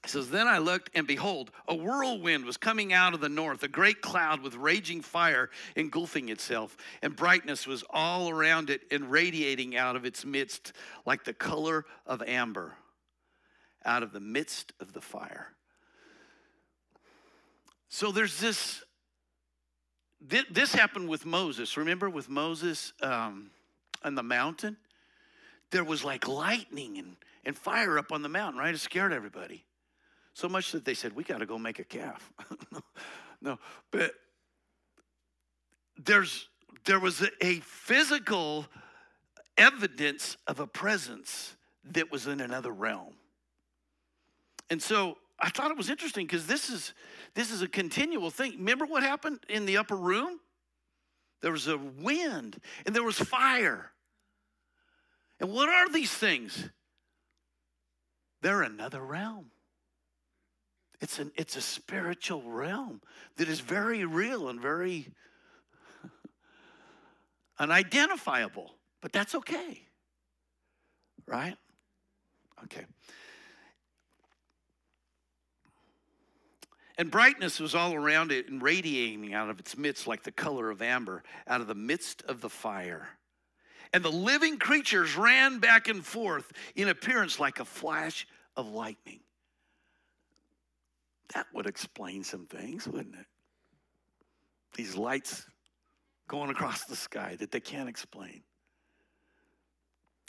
says, 0.06 0.30
Then 0.30 0.48
I 0.48 0.58
looked, 0.58 0.90
and 0.96 1.06
behold, 1.06 1.52
a 1.68 1.76
whirlwind 1.76 2.46
was 2.46 2.58
coming 2.58 2.92
out 2.94 3.14
of 3.14 3.22
the 3.22 3.30
north, 3.30 3.64
a 3.64 3.68
great 3.68 4.02
cloud 4.02 4.42
with 4.42 4.56
raging 4.56 5.02
fire 5.02 5.50
engulfing 5.76 6.30
itself, 6.30 6.76
and 7.02 7.16
brightness 7.16 7.68
was 7.68 7.84
all 7.90 8.30
around 8.30 8.70
it 8.70 8.82
and 8.92 9.12
radiating 9.12 9.78
out 9.78 9.96
of 9.96 10.06
its 10.06 10.26
midst 10.26 10.74
like 11.06 11.24
the 11.24 11.34
color 11.34 11.86
of 12.06 12.24
amber 12.24 12.74
out 13.86 14.04
of 14.04 14.12
the 14.12 14.20
midst 14.20 14.74
of 14.80 14.94
the 14.94 15.02
fire. 15.02 15.54
So 17.90 18.12
there's 18.12 18.40
this. 18.40 18.84
This 20.22 20.74
happened 20.74 21.10
with 21.10 21.25
Moses. 21.25 21.75
Remember 21.78 22.10
with 22.10 22.30
Moses 22.30 22.94
um, 23.01 23.50
on 24.04 24.16
the 24.16 24.24
mountain? 24.24 24.78
there 25.72 25.84
was 25.84 26.04
like 26.04 26.28
lightning 26.28 26.98
and, 26.98 27.16
and 27.46 27.58
fire 27.58 27.98
up 27.98 28.12
on 28.12 28.22
the 28.22 28.30
mountain, 28.30 28.60
right? 28.60 28.75
It 28.75 28.80
scared 28.80 29.12
everybody. 29.12 29.66
So 30.34 30.48
much 30.48 30.72
that 30.74 30.86
they 30.86 30.94
said, 30.94 31.16
we 31.16 31.24
got 31.24 31.40
to 31.40 31.46
go 31.46 31.58
make 31.58 31.80
a 31.80 31.84
calf. 31.84 32.32
no, 32.72 32.80
no, 33.42 33.60
but 33.90 34.12
there's 35.98 36.48
there 36.86 37.00
was 37.00 37.22
a, 37.22 37.30
a 37.46 37.60
physical 37.60 38.66
evidence 39.58 40.38
of 40.48 40.60
a 40.60 40.66
presence 40.66 41.56
that 41.84 42.12
was 42.12 42.28
in 42.28 42.42
another 42.42 42.72
realm. 42.72 43.13
And 44.70 44.82
so 44.82 45.18
I 45.42 45.50
thought 45.50 45.72
it 45.72 45.78
was 45.78 45.90
interesting 45.90 46.28
because 46.28 46.46
this 46.46 46.70
is 46.70 46.94
this 47.34 47.52
is 47.52 47.62
a 47.62 47.68
continual 47.68 48.30
thing. 48.30 48.54
Remember 48.58 48.86
what 48.86 49.02
happened 49.02 49.40
in 49.50 49.66
the 49.66 49.78
upper 49.78 49.96
room? 49.96 50.40
There 51.42 51.52
was 51.52 51.68
a 51.68 51.78
wind 51.78 52.60
and 52.86 52.96
there 52.96 53.04
was 53.04 53.18
fire. 53.18 53.92
And 55.40 55.52
what 55.52 55.70
are 55.70 55.90
these 55.90 56.12
things? 56.12 56.70
They're 58.42 58.62
another 58.62 59.02
realm. 59.02 59.48
It's 61.00 61.18
an 61.18 61.32
it's 61.36 61.56
a 61.56 61.62
spiritual 61.62 62.44
realm 62.44 63.02
that 63.38 63.50
is 63.50 63.60
very 63.60 64.06
real 64.06 64.50
and 64.50 64.62
very 64.62 65.08
unidentifiable, 67.60 68.76
but 69.02 69.12
that's 69.12 69.34
okay. 69.34 69.88
Right? 71.26 71.58
Okay. 72.66 72.86
And 76.98 77.10
brightness 77.10 77.60
was 77.60 77.74
all 77.74 77.94
around 77.94 78.32
it 78.32 78.50
and 78.50 78.62
radiating 78.62 79.34
out 79.34 79.50
of 79.50 79.60
its 79.60 79.78
midst 79.78 80.08
like 80.08 80.24
the 80.24 80.32
color 80.32 80.70
of 80.70 80.82
amber 80.82 81.24
out 81.48 81.62
of 81.62 81.68
the 81.68 81.76
midst 81.76 82.22
of 82.24 82.42
the 82.42 82.50
fire. 82.50 83.10
And 83.94 84.04
the 84.04 84.12
living 84.12 84.58
creatures 84.58 85.16
ran 85.16 85.60
back 85.60 85.88
and 85.88 86.06
forth 86.06 86.52
in 86.76 86.88
appearance 86.88 87.40
like 87.40 87.60
a 87.60 87.66
flash 87.66 88.28
of 88.56 88.68
lightning. 88.68 89.20
That 91.34 91.48
would 91.54 91.66
explain 91.66 92.24
some 92.24 92.46
things, 92.46 92.88
wouldn't 92.88 93.16
it? 93.16 93.26
These 94.76 94.96
lights 94.96 95.46
going 96.28 96.50
across 96.50 96.86
the 96.86 96.96
sky 96.96 97.36
that 97.40 97.52
they 97.52 97.60
can't 97.60 97.90
explain. 97.90 98.44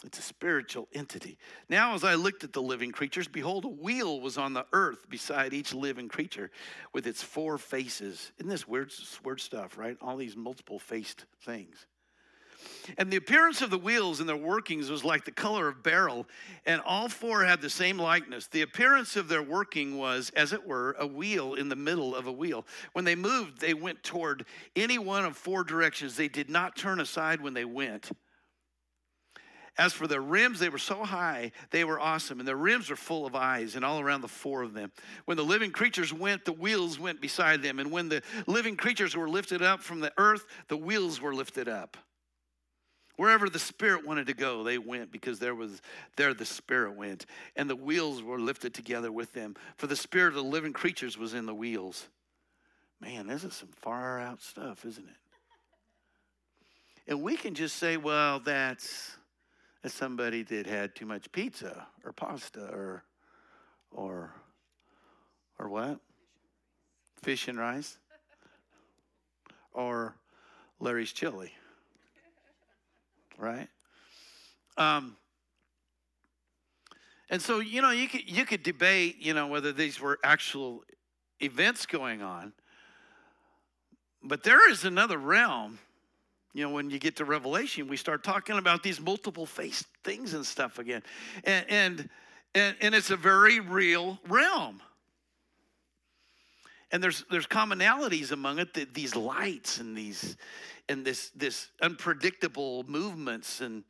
It's 0.05 0.19
a 0.19 0.23
spiritual 0.23 0.89
entity. 0.93 1.39
Now, 1.69 1.95
as 1.95 2.05
I 2.05 2.15
looked 2.15 2.45
at 2.45 2.53
the 2.53 2.63
living 2.63 2.93
creatures, 2.93 3.29
behold, 3.29 3.65
a 3.65 3.69
wheel 3.69 4.21
was 4.21 4.37
on 4.37 4.53
the 4.53 4.67
earth 4.73 5.09
beside 5.09 5.55
each 5.55 5.73
living 5.73 6.09
creature 6.09 6.51
with 6.93 7.07
its 7.07 7.23
four 7.23 7.59
faces. 7.59 8.33
Isn't 8.39 8.51
this 8.51 8.67
weird, 8.67 8.93
weird 9.25 9.41
stuff, 9.41 9.79
right? 9.79 9.97
All 10.01 10.17
these 10.17 10.37
multiple 10.37 10.79
faced 10.79 11.25
things. 11.45 11.87
And 12.99 13.11
the 13.11 13.17
appearance 13.17 13.63
of 13.63 13.71
the 13.71 13.79
wheels 13.79 14.21
and 14.21 14.29
their 14.29 14.37
workings 14.37 14.91
was 14.91 15.05
like 15.05 15.25
the 15.25 15.33
color 15.33 15.69
of 15.69 15.83
beryl, 15.83 16.27
and 16.67 16.81
all 16.83 17.09
four 17.09 17.45
had 17.45 17.61
the 17.61 17.71
same 17.71 17.99
likeness. 17.99 18.47
The 18.47 18.63
appearance 18.63 19.17
of 19.17 19.29
their 19.29 19.43
working 19.43 19.99
was, 19.99 20.31
as 20.37 20.53
it 20.53 20.67
were, 20.67 20.97
a 20.99 21.07
wheel 21.07 21.55
in 21.55 21.69
the 21.69 21.77
middle 21.77 22.15
of 22.15 22.27
a 22.27 22.33
wheel. 22.33 22.65
When 22.93 23.05
they 23.05 23.15
moved, 23.15 23.61
they 23.61 23.75
went 23.75 24.03
toward 24.03 24.47
any 24.77 24.99
one 24.99 25.25
of 25.25 25.37
four 25.37 25.65
directions. 25.65 26.17
They 26.17 26.29
did 26.29 26.51
not 26.51 26.77
turn 26.77 27.01
aside 27.01 27.41
when 27.41 27.55
they 27.55 27.65
went. 27.65 28.11
As 29.79 29.95
for 29.95 30.07
their 30.07 30.21
rims, 30.21 30.59
they 30.59 30.69
were 30.69 30.77
so 30.77 31.03
high, 31.03 31.53
they 31.71 31.83
were 31.85 31.99
awesome. 31.99 32.39
And 32.39 32.47
their 32.47 32.57
rims 32.57 32.91
were 32.91 32.97
full 32.97 33.25
of 33.25 33.35
eyes, 33.35 33.75
and 33.75 33.85
all 33.85 34.01
around 34.01 34.21
the 34.21 34.29
four 34.29 34.63
of 34.63 34.75
them. 34.75 34.93
When 35.25 35.37
the 35.37 35.45
living 35.45 35.71
creatures 35.71 36.13
went, 36.13 36.45
the 36.45 36.53
wheels 36.53 36.99
went 36.99 37.21
beside 37.21 37.63
them. 37.63 37.79
And 37.79 37.91
when 37.91 38.09
the 38.09 38.23
living 38.47 38.77
creatures 38.77 39.17
were 39.17 39.29
lifted 39.29 39.63
up 39.63 39.81
from 39.81 40.01
the 40.01 40.13
earth, 40.19 40.45
the 40.69 40.77
wheels 40.77 41.21
were 41.21 41.35
lifted 41.35 41.69
up. 41.69 41.97
Wherever 43.17 43.49
the 43.49 43.59
Spirit 43.59 44.07
wanted 44.07 44.27
to 44.27 44.35
go, 44.35 44.63
they 44.63 44.79
went 44.79 45.13
because 45.13 45.39
there 45.39 45.55
was 45.55 45.81
there 46.17 46.35
the 46.35 46.45
Spirit 46.45 46.97
went, 46.97 47.27
and 47.57 47.69
the 47.69 47.77
wheels 47.77 48.23
were 48.23 48.41
lifted 48.41 48.75
together 48.75 49.13
with 49.13 49.33
them. 49.33 49.55
For 49.77 49.87
the 49.87 49.97
Spirit 49.97 50.29
of 50.29 50.35
the 50.35 50.43
living 50.43 50.73
creatures 50.73 51.17
was 51.17 51.35
in 51.35 51.47
the 51.47 51.55
wheels. 51.55 52.09
Man, 53.01 53.27
this 53.27 53.45
is 53.45 53.55
some 53.55 53.69
far 53.81 54.21
out 54.21 54.43
stuff, 54.43 54.85
isn't 54.85 55.09
it? 55.09 55.17
And 57.07 57.23
we 57.23 57.37
can 57.37 57.55
just 57.55 57.77
say, 57.77 57.97
well, 57.97 58.39
that's 58.41 59.17
as 59.85 59.93
somebody 59.93 60.43
that 60.45 60.67
had 60.67 60.95
too 60.95 61.07
much 61.07 61.31
pizza 61.33 61.87
or 62.05 62.13
pasta 62.13 62.67
or 62.67 63.05
or 63.91 64.35
or 65.59 65.69
what? 65.69 66.01
Fish 67.23 67.49
and 67.49 67.59
rice? 67.59 67.99
Or 69.73 70.17
Larry's 70.81 71.13
chili. 71.13 71.53
Right? 73.39 73.69
Um, 74.77 75.17
and 77.31 77.41
so, 77.41 77.61
you 77.61 77.81
know, 77.81 77.91
you 77.91 78.09
could 78.09 78.29
you 78.29 78.45
could 78.45 78.63
debate, 78.63 79.17
you 79.19 79.35
know, 79.35 79.47
whether 79.47 79.73
these 79.73 80.01
were 80.01 80.19
actual 80.23 80.85
events 81.41 81.87
going 81.87 82.23
on. 82.23 82.53
But 84.23 84.45
there 84.45 84.71
is 84.71 84.85
another 84.85 85.19
realm 85.19 85.79
you 86.55 86.63
know, 86.63 86.71
when 86.71 86.91
you 86.91 86.99
get 86.99 87.17
to 87.17 87.25
Revelation, 87.25 87.89
we 87.89 87.97
start 87.97 88.23
talking 88.23 88.59
about 88.59 88.83
these 88.83 89.01
multiple 89.01 89.47
faced 89.47 89.87
things 90.05 90.35
and 90.35 90.45
stuff 90.45 90.79
again. 90.79 91.03
And, 91.45 91.65
and, 91.69 92.09
and, 92.55 92.77
and 92.81 92.95
it's 92.95 93.11
a 93.11 93.17
very 93.17 93.61
real 93.61 94.19
realm. 94.29 94.83
And 96.91 97.03
there's, 97.03 97.25
there's 97.31 97.47
commonalities 97.47 98.33
among 98.33 98.59
it, 98.59 98.75
that 98.75 98.93
these 98.93 99.17
lights 99.17 99.79
and 99.79 99.97
these, 99.97 100.37
and 100.91 101.05
this, 101.05 101.31
this 101.31 101.69
unpredictable 101.81 102.85
movements 102.87 103.61
and, 103.63 103.85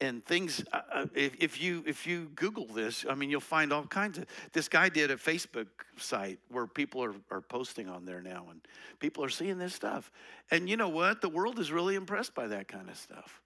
and 0.00 0.24
things 0.26 0.62
uh, 0.72 0.80
uh, 0.92 1.06
if, 1.14 1.34
if 1.40 1.60
you 1.60 1.82
if 1.86 2.06
you 2.06 2.30
google 2.34 2.66
this 2.66 3.06
i 3.08 3.14
mean 3.14 3.30
you'll 3.30 3.40
find 3.40 3.72
all 3.72 3.86
kinds 3.86 4.18
of 4.18 4.26
this 4.52 4.68
guy 4.68 4.88
did 4.88 5.10
a 5.10 5.16
facebook 5.16 5.68
site 5.96 6.38
where 6.48 6.66
people 6.66 7.02
are, 7.02 7.14
are 7.30 7.40
posting 7.40 7.88
on 7.88 8.04
there 8.04 8.20
now 8.20 8.46
and 8.50 8.60
people 8.98 9.24
are 9.24 9.28
seeing 9.28 9.58
this 9.58 9.74
stuff. 9.74 10.10
And 10.50 10.68
you 10.68 10.76
know 10.76 10.88
what? 10.88 11.20
The 11.20 11.28
world 11.28 11.58
is 11.58 11.72
really 11.72 11.94
impressed 11.94 12.34
by 12.34 12.48
that 12.48 12.68
kind 12.68 12.88
of 12.88 12.96
stuff. 12.96 13.40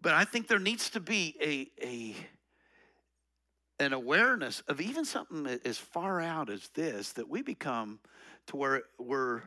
But 0.00 0.14
i 0.14 0.24
think 0.24 0.46
there 0.48 0.60
needs 0.60 0.90
to 0.90 1.00
be 1.00 1.34
a, 1.40 1.84
a 1.84 2.14
an 3.80 3.92
awareness 3.92 4.60
of 4.68 4.80
even 4.80 5.04
something 5.04 5.46
as 5.64 5.78
far 5.78 6.20
out 6.20 6.50
as 6.50 6.68
this 6.74 7.12
that 7.12 7.28
we 7.28 7.42
become 7.42 8.00
to 8.46 8.56
where 8.56 8.82
we're 8.98 9.42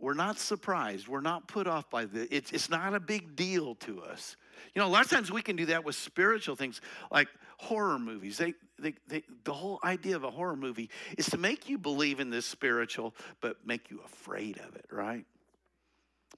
we're 0.00 0.14
not 0.14 0.38
surprised. 0.38 1.08
We're 1.08 1.20
not 1.20 1.46
put 1.46 1.66
off 1.66 1.90
by 1.90 2.06
the. 2.06 2.34
It's, 2.34 2.52
it's 2.52 2.70
not 2.70 2.94
a 2.94 3.00
big 3.00 3.36
deal 3.36 3.74
to 3.76 4.02
us. 4.02 4.36
You 4.74 4.80
know, 4.80 4.88
a 4.88 4.90
lot 4.90 5.04
of 5.04 5.10
times 5.10 5.30
we 5.30 5.42
can 5.42 5.56
do 5.56 5.66
that 5.66 5.84
with 5.84 5.94
spiritual 5.94 6.56
things 6.56 6.80
like 7.10 7.28
horror 7.58 7.98
movies. 7.98 8.38
They, 8.38 8.54
they, 8.78 8.94
they, 9.08 9.22
the 9.44 9.52
whole 9.52 9.78
idea 9.84 10.16
of 10.16 10.24
a 10.24 10.30
horror 10.30 10.56
movie 10.56 10.90
is 11.18 11.26
to 11.26 11.38
make 11.38 11.68
you 11.68 11.76
believe 11.76 12.20
in 12.20 12.30
this 12.30 12.46
spiritual, 12.46 13.14
but 13.40 13.56
make 13.66 13.90
you 13.90 14.00
afraid 14.04 14.58
of 14.58 14.76
it, 14.76 14.86
right? 14.90 15.24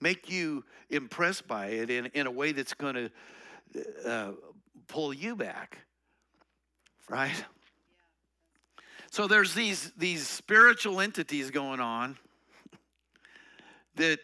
Make 0.01 0.31
you 0.31 0.65
impressed 0.91 1.47
by 1.47 1.67
it 1.67 1.91
in, 1.91 2.07
in 2.07 2.27
a 2.27 2.31
way 2.31 2.53
that's 2.53 2.75
going 2.75 2.95
to 2.95 3.11
uh, 4.05 4.33
pull 4.89 5.15
you 5.15 5.37
back, 5.37 5.79
right? 7.09 7.45
So 9.11 9.29
there's 9.29 9.55
these, 9.55 9.93
these 9.97 10.27
spiritual 10.27 11.01
entities 11.01 11.51
going 11.51 11.81
on 11.81 12.17
that, 13.97 14.19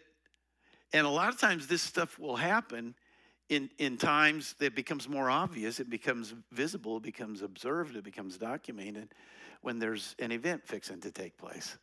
and 0.92 1.06
a 1.06 1.10
lot 1.10 1.28
of 1.28 1.40
times 1.40 1.66
this 1.66 1.82
stuff 1.82 2.18
will 2.18 2.36
happen 2.36 2.94
in, 3.48 3.70
in 3.78 3.96
times 3.96 4.54
that 4.58 4.74
becomes 4.74 5.08
more 5.08 5.30
obvious, 5.30 5.80
it 5.80 5.88
becomes 5.88 6.34
visible, 6.52 6.98
it 6.98 7.02
becomes 7.02 7.42
observed, 7.42 7.96
it 7.96 8.04
becomes 8.04 8.36
documented 8.36 9.14
when 9.62 9.78
there's 9.78 10.14
an 10.18 10.32
event 10.32 10.62
fixing 10.64 11.00
to 11.00 11.10
take 11.10 11.36
place. 11.36 11.78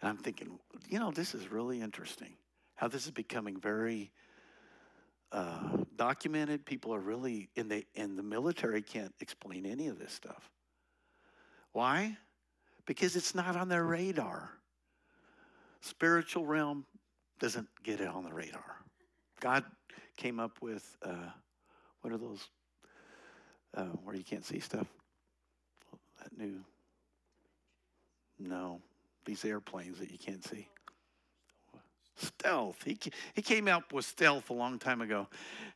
And 0.00 0.08
I'm 0.08 0.16
thinking, 0.16 0.58
you 0.88 0.98
know, 0.98 1.10
this 1.10 1.34
is 1.34 1.50
really 1.50 1.80
interesting 1.80 2.34
how 2.74 2.88
this 2.88 3.04
is 3.04 3.12
becoming 3.12 3.60
very 3.60 4.10
uh, 5.30 5.76
documented. 5.96 6.66
People 6.66 6.92
are 6.92 7.00
really, 7.00 7.48
in 7.54 7.68
the, 7.68 7.86
and 7.94 8.18
the 8.18 8.22
military 8.22 8.82
can't 8.82 9.14
explain 9.20 9.64
any 9.64 9.86
of 9.86 9.98
this 9.98 10.12
stuff. 10.12 10.50
Why? 11.72 12.16
Because 12.86 13.14
it's 13.14 13.34
not 13.34 13.56
on 13.56 13.68
their 13.68 13.84
radar. 13.84 14.50
Spiritual 15.80 16.44
realm, 16.44 16.84
doesn't 17.42 17.66
get 17.82 18.00
it 18.00 18.06
on 18.06 18.22
the 18.22 18.32
radar. 18.32 18.76
God 19.40 19.64
came 20.16 20.38
up 20.38 20.62
with 20.62 20.96
uh, 21.02 21.30
what 22.00 22.12
are 22.12 22.16
those 22.16 22.46
uh, 23.76 23.86
where 24.04 24.14
you 24.14 24.22
can't 24.22 24.44
see 24.44 24.60
stuff? 24.60 24.86
That 26.22 26.38
new 26.38 26.60
no, 28.38 28.80
these 29.24 29.44
airplanes 29.44 29.98
that 29.98 30.12
you 30.12 30.18
can't 30.18 30.44
see. 30.44 30.68
Stealth. 32.14 32.76
He, 32.84 32.96
he 33.34 33.42
came 33.42 33.66
up 33.66 33.92
with 33.92 34.04
stealth 34.04 34.50
a 34.50 34.52
long 34.52 34.78
time 34.78 35.00
ago. 35.00 35.26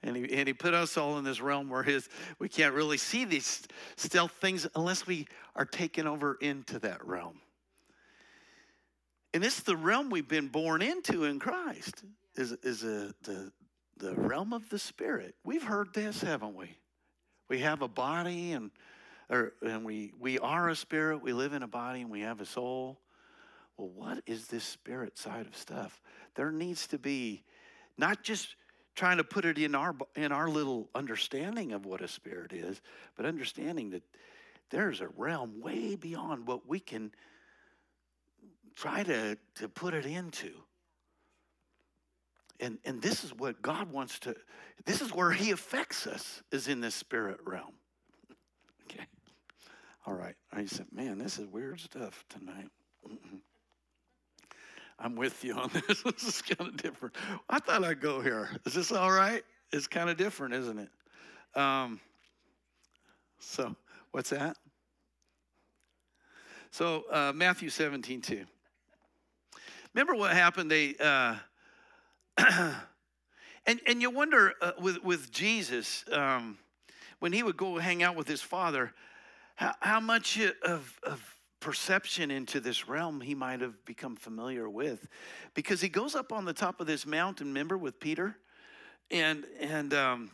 And 0.03 0.17
he, 0.17 0.33
and 0.35 0.47
he 0.47 0.55
put 0.55 0.75
us 0.75 0.97
all 0.97 1.19
in 1.19 1.25
this 1.25 1.41
realm 1.41 1.69
where 1.69 1.83
his, 1.83 2.09
we 2.39 2.49
can't 2.49 2.75
really 2.75 2.99
see 2.99 3.25
these 3.25 3.67
stealth 3.97 4.33
things 4.41 4.69
unless 4.75 5.07
we 5.07 5.27
are 5.57 5.65
taken 5.65 6.07
over 6.07 6.37
into 6.41 6.79
that 6.81 7.05
realm. 7.07 7.41
And 9.37 9.45
it's 9.45 9.61
the 9.61 9.77
realm 9.77 10.09
we've 10.09 10.27
been 10.27 10.49
born 10.49 10.81
into 10.81 11.25
in 11.25 11.39
Christ, 11.39 12.05
is, 12.37 12.53
is 12.63 12.85
a, 12.85 13.15
the, 13.25 13.53
the 13.99 14.15
realm 14.15 14.55
of 14.55 14.71
the 14.71 14.79
Spirit. 14.79 15.35
We've 15.45 15.63
heard 15.63 15.93
this, 15.93 16.23
haven't 16.23 16.55
we? 16.55 16.71
We 17.51 17.59
have 17.59 17.83
a 17.83 17.89
body 17.89 18.53
and, 18.53 18.71
or, 19.29 19.53
and 19.61 19.85
we, 19.85 20.15
we 20.19 20.39
are 20.39 20.71
a 20.71 20.75
spirit, 20.75 21.21
we 21.23 21.35
live 21.35 21.53
in 21.53 21.63
a 21.63 21.69
body, 21.69 22.01
and 22.01 22.11
we 22.11 22.23
have 22.23 22.41
a 22.41 22.47
soul. 22.47 22.99
Well, 23.77 23.91
what 23.91 24.23
is 24.25 24.47
this 24.47 24.65
spirit 24.65 25.19
side 25.19 25.47
of 25.47 25.55
stuff? 25.55 26.01
There 26.35 26.51
needs 26.51 26.87
to 26.87 26.99
be 26.99 27.45
not 27.99 28.23
just 28.23 28.57
trying 28.95 29.19
to 29.19 29.25
put 29.25 29.45
it 29.45 29.59
in 29.59 29.75
our 29.75 29.95
in 30.15 30.33
our 30.33 30.49
little 30.49 30.89
understanding 30.95 31.73
of 31.73 31.85
what 31.85 32.01
a 32.01 32.09
spirit 32.09 32.55
is, 32.55 32.81
but 33.19 33.27
understanding 33.27 33.91
that 33.91 34.03
there's 34.71 35.03
a 35.03 35.09
realm 35.09 35.61
way 35.61 35.95
beyond 35.95 36.47
what 36.47 36.67
we 36.67 36.81
can 36.81 37.13
try 38.77 39.03
to, 39.03 39.37
to 39.57 39.69
put 39.69 39.95
it 39.95 40.07
into. 40.07 40.53
And, 42.61 42.79
and 42.85 43.03
this 43.03 43.25
is 43.25 43.35
what 43.35 43.61
God 43.61 43.91
wants 43.91 44.19
to, 44.21 44.35
this 44.85 45.01
is 45.01 45.13
where 45.13 45.33
He 45.33 45.51
affects 45.51 46.07
us, 46.07 46.43
is 46.53 46.69
in 46.69 46.81
this 46.81 46.95
spirit 46.95 47.39
realm. 47.45 47.75
Okay. 48.85 49.05
All 50.07 50.15
right. 50.15 50.37
I 50.53 50.67
said, 50.67 50.87
man, 50.93 51.19
this 51.19 51.39
is 51.39 51.47
weird 51.47 51.81
stuff 51.81 52.25
tonight. 52.29 52.69
I'm 54.99 55.17
with 55.17 55.45
you 55.45 55.55
on 55.55 55.71
this. 55.89 56.03
this 56.03 56.25
is 56.25 56.43
kind 56.43 56.71
of 56.71 56.77
different. 56.77 57.15
I 57.49 57.59
thought 57.59 57.85
I'd 57.85 58.01
go 58.01 58.21
here. 58.21 58.51
Is 58.65 58.75
this 58.75 58.93
all 58.93 59.11
right? 59.11 59.43
It's 59.73 59.87
kind 59.87 60.09
of 60.09 60.17
different, 60.17 60.55
isn't 60.55 60.79
it? 60.79 61.59
Um, 61.61 62.01
so, 63.39 63.75
what's 64.13 64.31
that? 64.31 64.57
So, 66.71 67.05
uh, 67.11 67.33
Matthew 67.35 67.69
17, 67.69 68.21
2. 68.23 68.45
Remember 69.97 70.15
what 70.15 70.33
happened? 70.33 70.71
They, 70.71 70.95
uh, 71.01 71.37
and, 73.67 73.81
and 73.87 74.03
you 74.03 74.11
wonder 74.11 74.53
uh, 74.61 74.73
with, 74.79 75.03
with 75.03 75.33
Jesus, 75.33 76.05
um, 76.13 76.59
when 77.19 77.33
he 77.33 77.43
would 77.43 77.57
go 77.57 77.79
hang 77.79 78.03
out 78.03 78.15
with 78.15 78.29
his 78.29 78.43
father, 78.43 78.93
how, 79.55 79.73
how 79.81 80.01
much 80.01 80.39
of, 80.63 80.99
of 81.03 81.35
perception 81.61 82.31
into 82.31 82.61
this 82.61 82.87
realm 82.87 83.23
he 83.23 83.35
might 83.35 83.63
have 83.63 83.87
become 83.87 84.17
familiar 84.17 84.69
with. 84.69 85.09
Because 85.55 85.81
he 85.81 85.89
goes 85.89 86.15
up 86.15 86.31
on 86.31 86.45
the 86.45 86.53
top 86.53 86.79
of 86.79 86.87
this 86.87 87.07
mountain 87.07 87.47
remember 87.47 87.79
with 87.79 87.99
peter? 87.99 88.37
And 89.11 89.47
and 89.59 89.95
um 89.95 90.31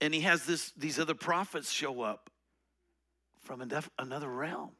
and 0.00 0.14
he 0.14 0.22
has 0.22 0.46
this 0.46 0.72
these 0.74 0.98
other 0.98 1.14
prophets 1.14 1.70
show 1.70 2.00
up 2.00 2.30
from 3.42 3.60
another 3.98 4.28
realm 4.30 4.70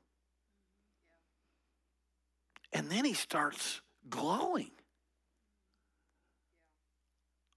and 2.73 2.91
then 2.91 3.05
he 3.05 3.15
starts 3.15 3.81
glowing 4.09 4.71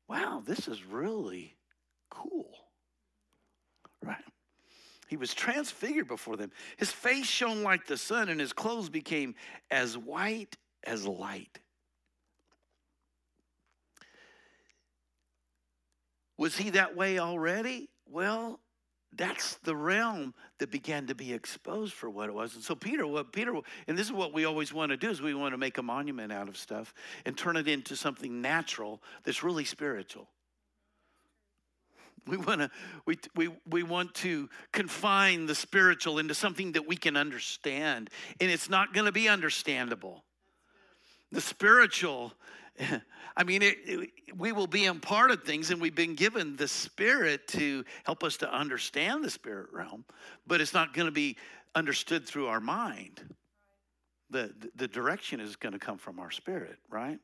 wow 0.08 0.42
this 0.46 0.68
is 0.68 0.84
really 0.86 1.56
cool 2.10 2.52
right 4.04 4.24
he 5.08 5.18
was 5.18 5.34
transfigured 5.34 6.08
before 6.08 6.36
them. 6.36 6.52
His 6.78 6.92
face 6.92 7.28
shone 7.28 7.64
like 7.64 7.86
the 7.86 7.98
sun, 7.98 8.30
and 8.30 8.40
his 8.40 8.54
clothes 8.54 8.90
became 8.90 9.36
as 9.70 9.98
white 9.98 10.58
as 10.84 11.06
light. 11.06 11.60
Was 16.38 16.58
he 16.58 16.72
that 16.72 16.96
way 16.96 17.20
already? 17.20 17.90
Well, 18.08 18.60
that's 19.18 19.56
the 19.64 19.76
realm 19.76 20.34
that 20.60 20.72
began 20.72 21.08
to 21.08 21.16
be 21.16 21.34
exposed 21.34 21.94
for 21.94 22.10
what 22.10 22.30
it 22.30 22.34
was. 22.34 22.56
And 22.56 22.64
so 22.64 22.76
Peter, 22.76 23.08
what 23.08 23.32
Peter, 23.32 23.54
and 23.88 23.98
this 23.98 24.08
is 24.08 24.14
what 24.14 24.34
we 24.34 24.46
always 24.46 24.74
want 24.74 24.90
to 24.92 24.98
do 24.98 25.10
is 25.10 25.22
we 25.22 25.34
want 25.34 25.54
to 25.54 25.58
make 25.58 25.78
a 25.78 25.84
monument 25.84 26.32
out 26.32 26.50
of 26.50 26.58
stuff 26.58 26.94
and 27.26 27.38
turn 27.38 27.56
it 27.56 27.68
into 27.68 27.96
something 27.96 28.42
natural 28.42 29.02
that's 29.24 29.44
really 29.44 29.66
spiritual. 29.66 30.28
We 32.28 32.38
want 32.38 32.62
to 32.62 32.72
we, 33.06 33.20
we, 33.36 33.50
we 33.70 33.84
want 33.84 34.14
to 34.16 34.50
confine 34.72 35.46
the 35.46 35.56
spiritual 35.56 36.18
into 36.18 36.34
something 36.34 36.72
that 36.72 36.88
we 36.88 36.98
can 36.98 37.16
understand, 37.16 38.10
and 38.42 38.50
it's 38.50 38.70
not 38.70 38.94
going 38.94 39.06
to 39.06 39.12
be 39.12 39.30
understandable. 39.30 40.25
The 41.32 41.42
spiritual, 41.42 42.34
I 43.38 43.44
mean, 43.44 43.62
it, 43.62 43.78
it, 43.86 44.10
we 44.38 44.52
will 44.52 44.68
be 44.68 44.86
imparted 44.86 45.44
things, 45.44 45.72
and 45.72 45.82
we've 45.82 45.96
been 45.96 46.16
given 46.16 46.56
the 46.56 46.68
Spirit 46.68 47.48
to 47.50 47.84
help 48.04 48.24
us 48.24 48.38
to 48.38 48.54
understand 48.54 49.24
the 49.24 49.30
spirit 49.30 49.68
realm, 49.74 50.06
but 50.48 50.62
it's 50.62 50.74
not 50.74 50.94
going 50.94 51.08
to 51.08 51.12
be 51.12 51.38
understood 51.74 52.26
through 52.26 52.48
our 52.48 52.60
mind. 52.60 53.22
The, 54.30 54.54
the 54.76 54.88
direction 54.88 55.40
is 55.40 55.56
going 55.56 55.74
to 55.74 55.80
come 55.80 55.98
from 55.98 56.20
our 56.20 56.32
spirit, 56.32 56.78
right? 56.90 57.20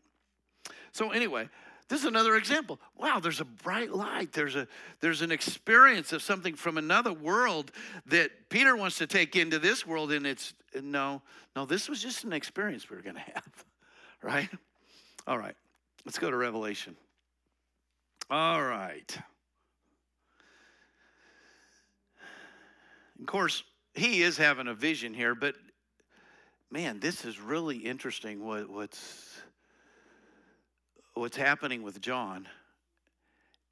So, 0.92 1.12
anyway, 1.12 1.50
this 1.92 2.00
is 2.00 2.06
another 2.06 2.38
example. 2.38 2.80
Wow, 2.96 3.20
there's 3.20 3.42
a 3.42 3.46
bright 3.46 3.92
light. 3.92 4.32
There's 4.32 4.56
a 4.56 4.66
there's 5.02 5.22
an 5.22 5.30
experience 5.30 6.14
of 6.14 6.22
something 6.22 6.56
from 6.56 6.78
another 6.78 7.12
world 7.12 7.74
that 8.06 8.32
Peter 8.48 8.78
wants 8.78 8.98
to 9.00 9.08
take 9.08 9.36
into 9.36 9.60
this 9.60 9.86
world 9.86 10.14
and 10.14 10.26
it's 10.26 10.54
no, 10.82 11.22
no, 11.54 11.66
this 11.66 11.90
was 11.90 12.02
just 12.02 12.24
an 12.24 12.32
experience 12.32 12.90
we 12.90 12.96
were 12.96 13.02
going 13.02 13.16
to 13.26 13.32
have. 13.34 13.66
Right? 14.24 14.50
All 15.28 15.38
right. 15.38 15.56
Let's 16.06 16.20
go 16.20 16.30
to 16.30 16.38
Revelation. 16.38 16.96
All 18.30 18.64
right. 18.64 19.18
Of 23.20 23.26
course, 23.26 23.64
he 23.94 24.22
is 24.24 24.38
having 24.38 24.68
a 24.68 24.74
vision 24.74 25.14
here, 25.14 25.36
but 25.36 25.56
man, 26.72 27.00
this 27.00 27.26
is 27.26 27.40
really 27.40 27.78
interesting 27.78 28.44
what, 28.44 28.70
what's 28.70 29.42
what's 31.14 31.38
happening 31.38 31.84
with 31.84 32.00
John. 32.02 32.48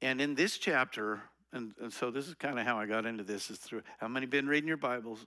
And 0.02 0.20
in 0.20 0.34
this 0.34 0.58
chapter, 0.58 1.20
and, 1.52 1.74
and 1.80 1.92
so 1.92 2.10
this 2.10 2.28
is 2.28 2.34
kind 2.34 2.58
of 2.58 2.66
how 2.66 2.78
I 2.78 2.86
got 2.86 3.06
into 3.06 3.24
this 3.24 3.50
is 3.50 3.58
through 3.58 3.82
how 3.98 4.08
many 4.08 4.26
been 4.26 4.46
reading 4.46 4.68
your 4.68 4.76
Bibles? 4.76 5.26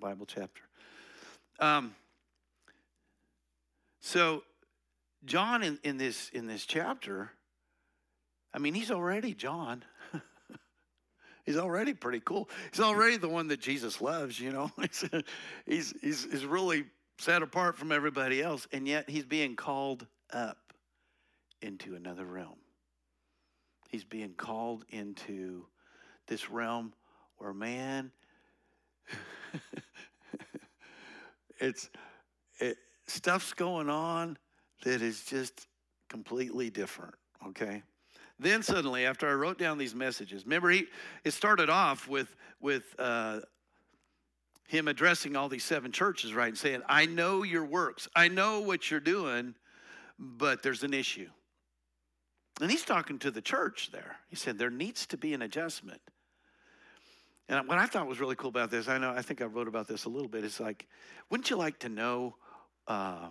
Bible 0.00 0.26
chapter. 0.26 0.62
Um, 1.60 1.94
so 4.08 4.42
John 5.26 5.62
in, 5.62 5.78
in 5.84 5.98
this 5.98 6.30
in 6.30 6.46
this 6.46 6.64
chapter, 6.64 7.30
I 8.54 8.58
mean, 8.58 8.72
he's 8.72 8.90
already 8.90 9.34
John. 9.34 9.84
he's 11.44 11.58
already 11.58 11.92
pretty 11.92 12.22
cool. 12.24 12.48
He's 12.70 12.80
already 12.80 13.18
the 13.18 13.28
one 13.28 13.48
that 13.48 13.60
Jesus 13.60 14.00
loves, 14.00 14.40
you 14.40 14.50
know. 14.50 14.70
he's, 15.66 15.92
he's, 16.00 16.26
he's 16.30 16.46
really 16.46 16.86
set 17.18 17.42
apart 17.42 17.76
from 17.76 17.92
everybody 17.92 18.40
else, 18.40 18.66
and 18.72 18.88
yet 18.88 19.10
he's 19.10 19.26
being 19.26 19.56
called 19.56 20.06
up 20.32 20.72
into 21.60 21.94
another 21.94 22.24
realm. 22.24 22.56
He's 23.90 24.04
being 24.04 24.32
called 24.32 24.86
into 24.88 25.66
this 26.28 26.48
realm 26.48 26.94
where 27.36 27.52
man, 27.52 28.10
it's 31.60 31.90
it, 32.58 32.78
stuff's 33.08 33.52
going 33.52 33.88
on 33.88 34.36
that 34.84 35.02
is 35.02 35.24
just 35.24 35.66
completely 36.08 36.70
different. 36.70 37.14
Okay. 37.48 37.82
Then 38.38 38.62
suddenly, 38.62 39.04
after 39.04 39.28
I 39.28 39.32
wrote 39.32 39.58
down 39.58 39.78
these 39.78 39.94
messages, 39.94 40.44
remember 40.44 40.70
he 40.70 40.86
it 41.24 41.32
started 41.32 41.68
off 41.68 42.06
with 42.06 42.34
with 42.60 42.94
uh, 42.98 43.40
him 44.68 44.86
addressing 44.86 45.34
all 45.34 45.48
these 45.48 45.64
seven 45.64 45.90
churches, 45.90 46.32
right, 46.32 46.48
and 46.48 46.58
saying, 46.58 46.82
"I 46.88 47.06
know 47.06 47.42
your 47.42 47.64
works, 47.64 48.06
I 48.14 48.28
know 48.28 48.60
what 48.60 48.90
you're 48.90 49.00
doing, 49.00 49.56
but 50.18 50.62
there's 50.62 50.84
an 50.84 50.94
issue." 50.94 51.28
And 52.60 52.70
he's 52.70 52.84
talking 52.84 53.18
to 53.20 53.30
the 53.30 53.40
church 53.40 53.90
there. 53.92 54.16
He 54.28 54.36
said, 54.36 54.58
There 54.58 54.70
needs 54.70 55.06
to 55.06 55.16
be 55.16 55.32
an 55.34 55.42
adjustment. 55.42 56.00
And 57.48 57.66
what 57.66 57.78
I 57.78 57.86
thought 57.86 58.06
was 58.06 58.20
really 58.20 58.36
cool 58.36 58.50
about 58.50 58.70
this, 58.70 58.88
I 58.88 58.98
know, 58.98 59.10
I 59.10 59.22
think 59.22 59.40
I 59.40 59.46
wrote 59.46 59.68
about 59.68 59.88
this 59.88 60.04
a 60.04 60.08
little 60.08 60.28
bit, 60.28 60.44
is 60.44 60.60
like, 60.60 60.86
wouldn't 61.30 61.48
you 61.48 61.56
like 61.56 61.78
to 61.80 61.88
know 61.88 62.36
uh, 62.88 63.28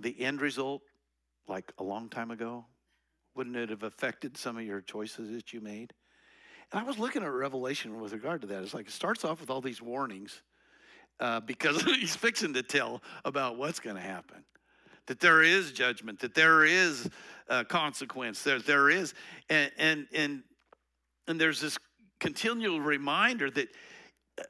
the 0.00 0.18
end 0.20 0.40
result 0.40 0.82
like 1.46 1.72
a 1.78 1.82
long 1.82 2.08
time 2.08 2.30
ago? 2.30 2.64
Wouldn't 3.34 3.56
it 3.56 3.70
have 3.70 3.82
affected 3.82 4.36
some 4.36 4.56
of 4.56 4.64
your 4.64 4.80
choices 4.80 5.30
that 5.32 5.52
you 5.52 5.60
made? 5.60 5.92
And 6.72 6.80
I 6.80 6.84
was 6.84 6.98
looking 6.98 7.22
at 7.22 7.30
Revelation 7.30 8.00
with 8.00 8.12
regard 8.12 8.40
to 8.40 8.46
that. 8.48 8.62
It's 8.62 8.74
like 8.74 8.86
it 8.86 8.92
starts 8.92 9.24
off 9.24 9.40
with 9.40 9.50
all 9.50 9.60
these 9.60 9.82
warnings 9.82 10.42
uh, 11.20 11.40
because 11.40 11.82
he's 11.82 12.16
fixing 12.16 12.54
to 12.54 12.62
tell 12.62 13.02
about 13.24 13.58
what's 13.58 13.80
going 13.80 13.96
to 13.96 14.02
happen 14.02 14.44
that 15.08 15.20
there 15.20 15.42
is 15.42 15.72
judgment, 15.72 16.20
that 16.20 16.34
there 16.34 16.64
is 16.64 17.08
uh, 17.48 17.64
consequence, 17.64 18.42
there, 18.42 18.58
there 18.58 18.90
is, 18.90 19.14
and, 19.48 19.72
and, 19.78 20.06
and, 20.12 20.42
and 21.26 21.40
there's 21.40 21.62
this 21.62 21.78
continual 22.20 22.78
reminder 22.78 23.50
that 23.50 23.68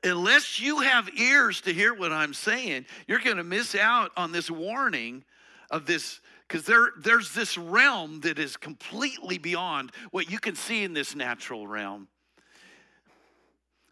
unless 0.05 0.61
you 0.61 0.81
have 0.81 1.09
ears 1.19 1.61
to 1.63 1.73
hear 1.73 1.95
what 1.95 2.13
I'm 2.13 2.35
saying, 2.35 2.87
you're 3.07 3.21
going 3.21 3.37
to 3.37 3.45
miss 3.45 3.75
out 3.75 4.11
on 4.17 4.33
this 4.33 4.51
warning 4.51 5.25
of 5.71 5.87
this 5.87 6.21
because 6.47 6.65
there, 6.65 6.93
there's 6.99 7.35
this 7.35 7.59
realm 7.59 8.21
that 8.21 8.39
is 8.39 8.57
completely 8.57 9.37
beyond 9.37 9.93
what 10.11 10.31
you 10.31 10.39
can 10.39 10.55
see 10.55 10.83
in 10.83 10.95
this 10.95 11.15
natural 11.15 11.67
realm. 11.67 12.09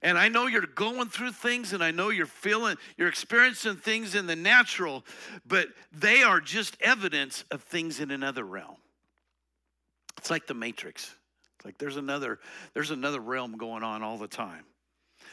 And 0.01 0.17
I 0.17 0.29
know 0.29 0.47
you're 0.47 0.63
going 0.63 1.09
through 1.09 1.33
things 1.33 1.73
and 1.73 1.83
I 1.83 1.91
know 1.91 2.11
you're 2.11 2.27
feeling, 2.27 2.77
you're 2.97 3.09
experiencing 3.09 3.77
things 3.77 4.15
in 4.15 4.27
the 4.27 4.37
natural, 4.37 5.05
but 5.47 5.69
they 5.93 6.23
are 6.23 6.41
just 6.41 6.77
evidence 6.81 7.45
of 7.51 7.63
things 7.63 8.01
in 8.01 8.11
another 8.11 8.45
realm. 8.45 8.77
It's 10.17 10.31
like 10.31 10.47
the 10.47 10.55
matrix. 10.55 11.15
It's 11.57 11.65
like 11.65 11.77
there's 11.79 11.97
another, 11.97 12.39
there's 12.73 12.91
another 12.91 13.21
realm 13.21 13.57
going 13.59 13.83
on 13.83 14.03
all 14.03 14.17
the 14.17 14.29
time. 14.29 14.65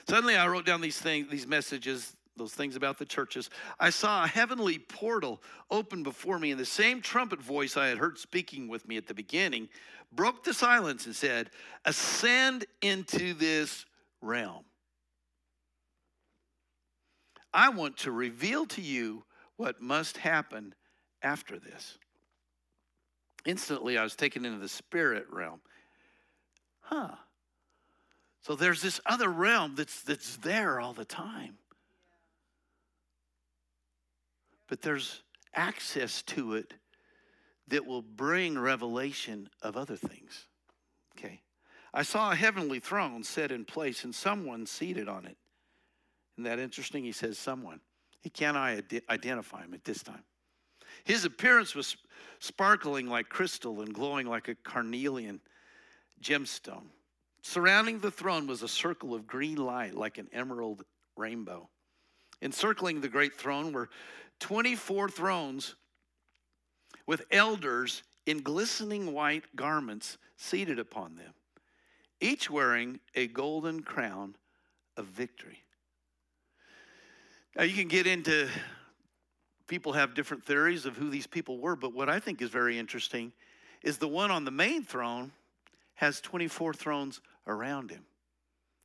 Suddenly 0.08 0.36
I 0.36 0.48
wrote 0.48 0.66
down 0.66 0.82
these 0.82 1.00
things, 1.00 1.30
these 1.30 1.48
messages 1.48 2.16
those 2.36 2.54
things 2.54 2.76
about 2.76 2.98
the 2.98 3.06
churches. 3.06 3.50
I 3.80 3.90
saw 3.90 4.24
a 4.24 4.28
heavenly 4.28 4.80
portal 4.80 5.42
open 5.70 6.04
before 6.04 6.40
me, 6.40 6.52
and 6.52 6.60
the 6.60 6.66
same 6.66 7.02
trumpet 7.02 7.42
voice 7.42 7.78
I 7.78 7.88
had 7.88 7.98
heard 7.98 8.18
speaking 8.18 8.68
with 8.68 8.88
me 8.88 8.98
at 8.98 9.08
the 9.08 9.14
beginning 9.14 9.70
broke 10.12 10.44
the 10.44 10.54
silence 10.54 11.06
and 11.06 11.16
said, 11.16 11.50
Ascend 11.86 12.66
into 12.82 13.34
this 13.34 13.86
realm. 14.22 14.64
I 17.54 17.70
want 17.70 17.98
to 17.98 18.12
reveal 18.12 18.66
to 18.68 18.82
you 18.82 19.24
what 19.58 19.82
must 19.82 20.18
happen 20.18 20.74
after 21.22 21.60
this. 21.60 21.98
Instantly, 23.46 23.98
I 23.98 24.04
was 24.04 24.16
taken 24.16 24.46
into 24.46 24.60
the 24.60 24.70
spirit 24.70 25.28
realm. 25.30 25.62
Huh. 26.82 27.12
So 28.44 28.56
there's 28.56 28.82
this 28.82 29.00
other 29.06 29.30
realm 29.30 29.76
that's, 29.76 30.02
that's 30.02 30.38
there 30.38 30.80
all 30.80 30.94
the 30.94 31.06
time. 31.06 31.58
But 34.68 34.82
there's 34.82 35.22
access 35.56 36.22
to 36.24 36.56
it 36.56 36.74
that 37.70 37.86
will 37.86 38.02
bring 38.02 38.60
revelation 38.60 39.50
of 39.62 39.78
other 39.78 39.96
things. 39.96 40.48
Okay. 41.18 41.42
I 41.94 42.04
saw 42.04 42.32
a 42.32 42.36
heavenly 42.36 42.80
throne 42.80 43.24
set 43.24 43.52
in 43.52 43.64
place 43.64 44.04
and 44.04 44.14
someone 44.14 44.66
seated 44.66 45.08
on 45.08 45.26
it. 45.26 45.38
Isn't 46.36 46.44
that 46.44 46.60
interesting? 46.60 47.04
He 47.04 47.12
says 47.14 47.38
someone. 47.38 47.80
He 48.22 48.30
cannot 48.30 48.82
identify 49.10 49.62
him 49.62 49.74
at 49.74 49.86
this 49.86 50.04
time. 50.04 50.24
His 51.06 51.24
appearance 51.24 51.76
was 51.76 51.96
sparkling 52.40 53.08
like 53.08 53.30
crystal 53.30 53.82
and 53.82 53.94
glowing 53.94 54.28
like 54.28 54.50
a 54.50 54.56
carnelian 54.56 55.40
gemstone. 56.22 56.88
Surrounding 57.44 58.00
the 58.00 58.10
throne 58.10 58.48
was 58.48 58.64
a 58.64 58.68
circle 58.70 59.14
of 59.14 59.28
green 59.28 59.58
light 59.58 59.94
like 59.94 60.18
an 60.18 60.30
emerald 60.32 60.86
rainbow. 61.18 61.70
Encircling 62.42 63.02
the 63.02 63.10
great 63.10 63.36
throne 63.36 63.74
were 63.74 63.90
24 64.40 65.10
thrones 65.10 65.76
with 67.06 67.26
elders 67.32 68.02
in 68.26 68.42
glistening 68.42 69.12
white 69.12 69.44
garments 69.58 70.18
seated 70.38 70.80
upon 70.80 71.16
them, 71.16 71.34
each 72.22 72.50
wearing 72.50 73.00
a 73.14 73.28
golden 73.28 73.82
crown 73.82 74.36
of 74.96 75.06
victory. 75.08 75.60
Now, 77.58 77.64
you 77.64 77.76
can 77.76 77.90
get 77.90 78.08
into 78.08 78.48
people 79.68 79.92
have 79.94 80.16
different 80.16 80.46
theories 80.46 80.86
of 80.86 80.96
who 80.96 81.10
these 81.10 81.28
people 81.28 81.60
were, 81.60 81.76
but 81.76 81.94
what 81.94 82.10
I 82.10 82.20
think 82.22 82.42
is 82.42 82.50
very 82.50 82.80
interesting 82.80 83.34
is 83.84 83.98
the 83.98 84.08
one 84.08 84.32
on 84.32 84.46
the 84.46 84.52
main 84.52 84.84
throne 84.84 85.34
has 85.96 86.22
24 86.22 86.74
thrones 86.74 87.22
around 87.48 87.92
him. 87.92 88.06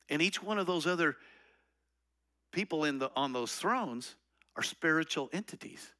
And 0.09 0.21
each 0.21 0.41
one 0.41 0.57
of 0.57 0.67
those 0.67 0.87
other 0.87 1.15
people 2.51 2.83
in 2.85 2.99
the, 2.99 3.11
on 3.15 3.33
those 3.33 3.53
thrones 3.53 4.15
are 4.55 4.63
spiritual 4.63 5.29
entities. 5.31 5.91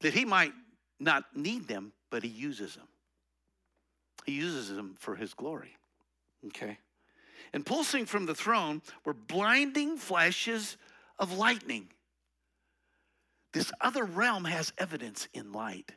That 0.00 0.14
he 0.14 0.24
might 0.24 0.52
not 0.98 1.24
need 1.36 1.68
them, 1.68 1.92
but 2.10 2.22
he 2.22 2.28
uses 2.28 2.74
them. 2.74 2.88
He 4.24 4.32
uses 4.32 4.68
them 4.68 4.96
for 4.98 5.14
his 5.14 5.34
glory. 5.34 5.76
Okay? 6.46 6.78
And 7.52 7.66
pulsing 7.66 8.06
from 8.06 8.26
the 8.26 8.34
throne 8.34 8.82
were 9.04 9.12
blinding 9.12 9.96
flashes 9.96 10.76
of 11.18 11.36
lightning. 11.36 11.88
This 13.52 13.70
other 13.80 14.04
realm 14.04 14.44
has 14.44 14.72
evidence 14.78 15.28
in 15.34 15.52
light 15.52 15.92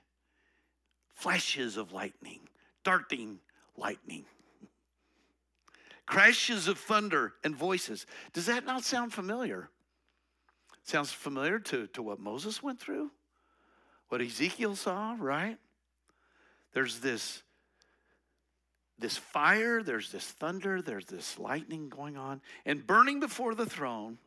flashes 1.15 1.77
of 1.77 1.93
lightning, 1.93 2.41
darting 2.83 3.39
lightning, 3.77 4.25
crashes 6.05 6.67
of 6.67 6.77
thunder 6.77 7.33
and 7.43 7.55
voices. 7.55 8.05
Does 8.33 8.45
that 8.45 8.65
not 8.65 8.83
sound 8.83 9.13
familiar? 9.13 9.69
Sounds 10.83 11.11
familiar 11.11 11.59
to, 11.59 11.87
to 11.87 12.03
what 12.03 12.19
Moses 12.19 12.61
went 12.61 12.79
through, 12.79 13.11
what 14.09 14.21
Ezekiel 14.21 14.75
saw, 14.75 15.15
right? 15.19 15.57
There's 16.73 16.99
this 16.99 17.41
this 18.97 19.17
fire, 19.17 19.83
there's 19.83 20.11
this 20.11 20.23
thunder, 20.23 20.81
there's 20.81 21.05
this 21.05 21.37
lightning 21.37 21.89
going 21.89 22.15
on, 22.15 22.41
and 22.65 22.87
burning 22.87 23.19
before 23.19 23.53
the 23.53 23.65
throne 23.65 24.17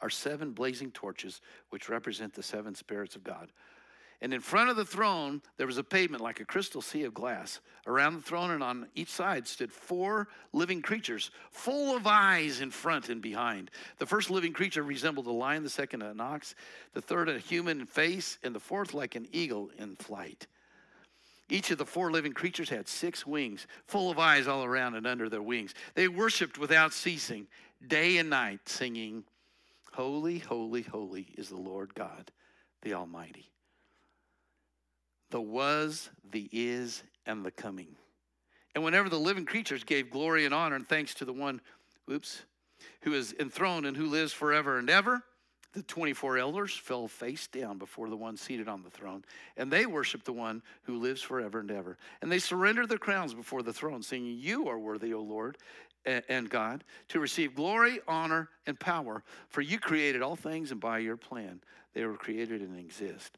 are 0.00 0.10
seven 0.10 0.52
blazing 0.52 0.90
torches, 0.90 1.40
which 1.70 1.88
represent 1.88 2.34
the 2.34 2.42
seven 2.42 2.74
spirits 2.74 3.14
of 3.14 3.22
God. 3.22 3.52
And 4.22 4.32
in 4.32 4.40
front 4.40 4.70
of 4.70 4.76
the 4.76 4.84
throne, 4.84 5.42
there 5.58 5.66
was 5.66 5.76
a 5.76 5.84
pavement 5.84 6.22
like 6.22 6.40
a 6.40 6.44
crystal 6.44 6.80
sea 6.80 7.04
of 7.04 7.12
glass. 7.12 7.60
Around 7.86 8.14
the 8.14 8.22
throne 8.22 8.50
and 8.50 8.62
on 8.62 8.88
each 8.94 9.10
side 9.10 9.46
stood 9.46 9.70
four 9.70 10.28
living 10.52 10.80
creatures, 10.80 11.30
full 11.50 11.94
of 11.94 12.06
eyes 12.06 12.62
in 12.62 12.70
front 12.70 13.10
and 13.10 13.20
behind. 13.20 13.70
The 13.98 14.06
first 14.06 14.30
living 14.30 14.54
creature 14.54 14.82
resembled 14.82 15.26
a 15.26 15.32
lion, 15.32 15.62
the 15.62 15.70
second 15.70 16.02
an 16.02 16.20
ox, 16.20 16.54
the 16.94 17.02
third 17.02 17.28
a 17.28 17.38
human 17.38 17.84
face, 17.84 18.38
and 18.42 18.54
the 18.54 18.60
fourth 18.60 18.94
like 18.94 19.16
an 19.16 19.28
eagle 19.32 19.70
in 19.78 19.96
flight. 19.96 20.46
Each 21.48 21.70
of 21.70 21.78
the 21.78 21.86
four 21.86 22.10
living 22.10 22.32
creatures 22.32 22.70
had 22.70 22.88
six 22.88 23.26
wings, 23.26 23.66
full 23.86 24.10
of 24.10 24.18
eyes 24.18 24.48
all 24.48 24.64
around 24.64 24.94
and 24.94 25.06
under 25.06 25.28
their 25.28 25.42
wings. 25.42 25.74
They 25.94 26.08
worshiped 26.08 26.58
without 26.58 26.92
ceasing, 26.92 27.46
day 27.86 28.16
and 28.16 28.30
night, 28.30 28.60
singing, 28.64 29.24
Holy, 29.92 30.38
holy, 30.38 30.82
holy 30.82 31.28
is 31.38 31.48
the 31.48 31.56
Lord 31.56 31.94
God, 31.94 32.30
the 32.82 32.94
Almighty 32.94 33.50
the 35.36 35.40
was, 35.42 36.08
the 36.30 36.48
is, 36.50 37.02
and 37.26 37.44
the 37.44 37.50
coming. 37.50 37.94
And 38.74 38.82
whenever 38.82 39.10
the 39.10 39.18
living 39.18 39.44
creatures 39.44 39.84
gave 39.84 40.08
glory 40.08 40.46
and 40.46 40.54
honor 40.54 40.76
and 40.76 40.88
thanks 40.88 41.12
to 41.16 41.26
the 41.26 41.32
one, 41.34 41.60
oops, 42.10 42.40
who 43.02 43.12
is 43.12 43.34
enthroned 43.38 43.84
and 43.84 43.94
who 43.94 44.06
lives 44.06 44.32
forever 44.32 44.78
and 44.78 44.88
ever, 44.88 45.22
the 45.74 45.82
24 45.82 46.38
elders 46.38 46.72
fell 46.74 47.06
face 47.06 47.48
down 47.48 47.76
before 47.76 48.08
the 48.08 48.16
one 48.16 48.38
seated 48.38 48.66
on 48.66 48.82
the 48.82 48.88
throne, 48.88 49.26
and 49.58 49.70
they 49.70 49.84
worshiped 49.84 50.24
the 50.24 50.32
one 50.32 50.62
who 50.84 50.96
lives 50.96 51.20
forever 51.20 51.60
and 51.60 51.70
ever. 51.70 51.98
And 52.22 52.32
they 52.32 52.38
surrendered 52.38 52.88
their 52.88 52.96
crowns 52.96 53.34
before 53.34 53.62
the 53.62 53.74
throne, 53.74 54.02
saying, 54.02 54.24
You 54.24 54.68
are 54.68 54.78
worthy, 54.78 55.12
O 55.12 55.20
Lord 55.20 55.58
and 56.06 56.48
God, 56.48 56.82
to 57.08 57.20
receive 57.20 57.54
glory, 57.54 58.00
honor, 58.08 58.48
and 58.66 58.80
power, 58.80 59.22
for 59.50 59.60
you 59.60 59.78
created 59.78 60.22
all 60.22 60.36
things, 60.36 60.70
and 60.70 60.80
by 60.80 60.96
your 61.00 61.18
plan 61.18 61.60
they 61.92 62.06
were 62.06 62.16
created 62.16 62.62
and 62.62 62.78
exist. 62.78 63.36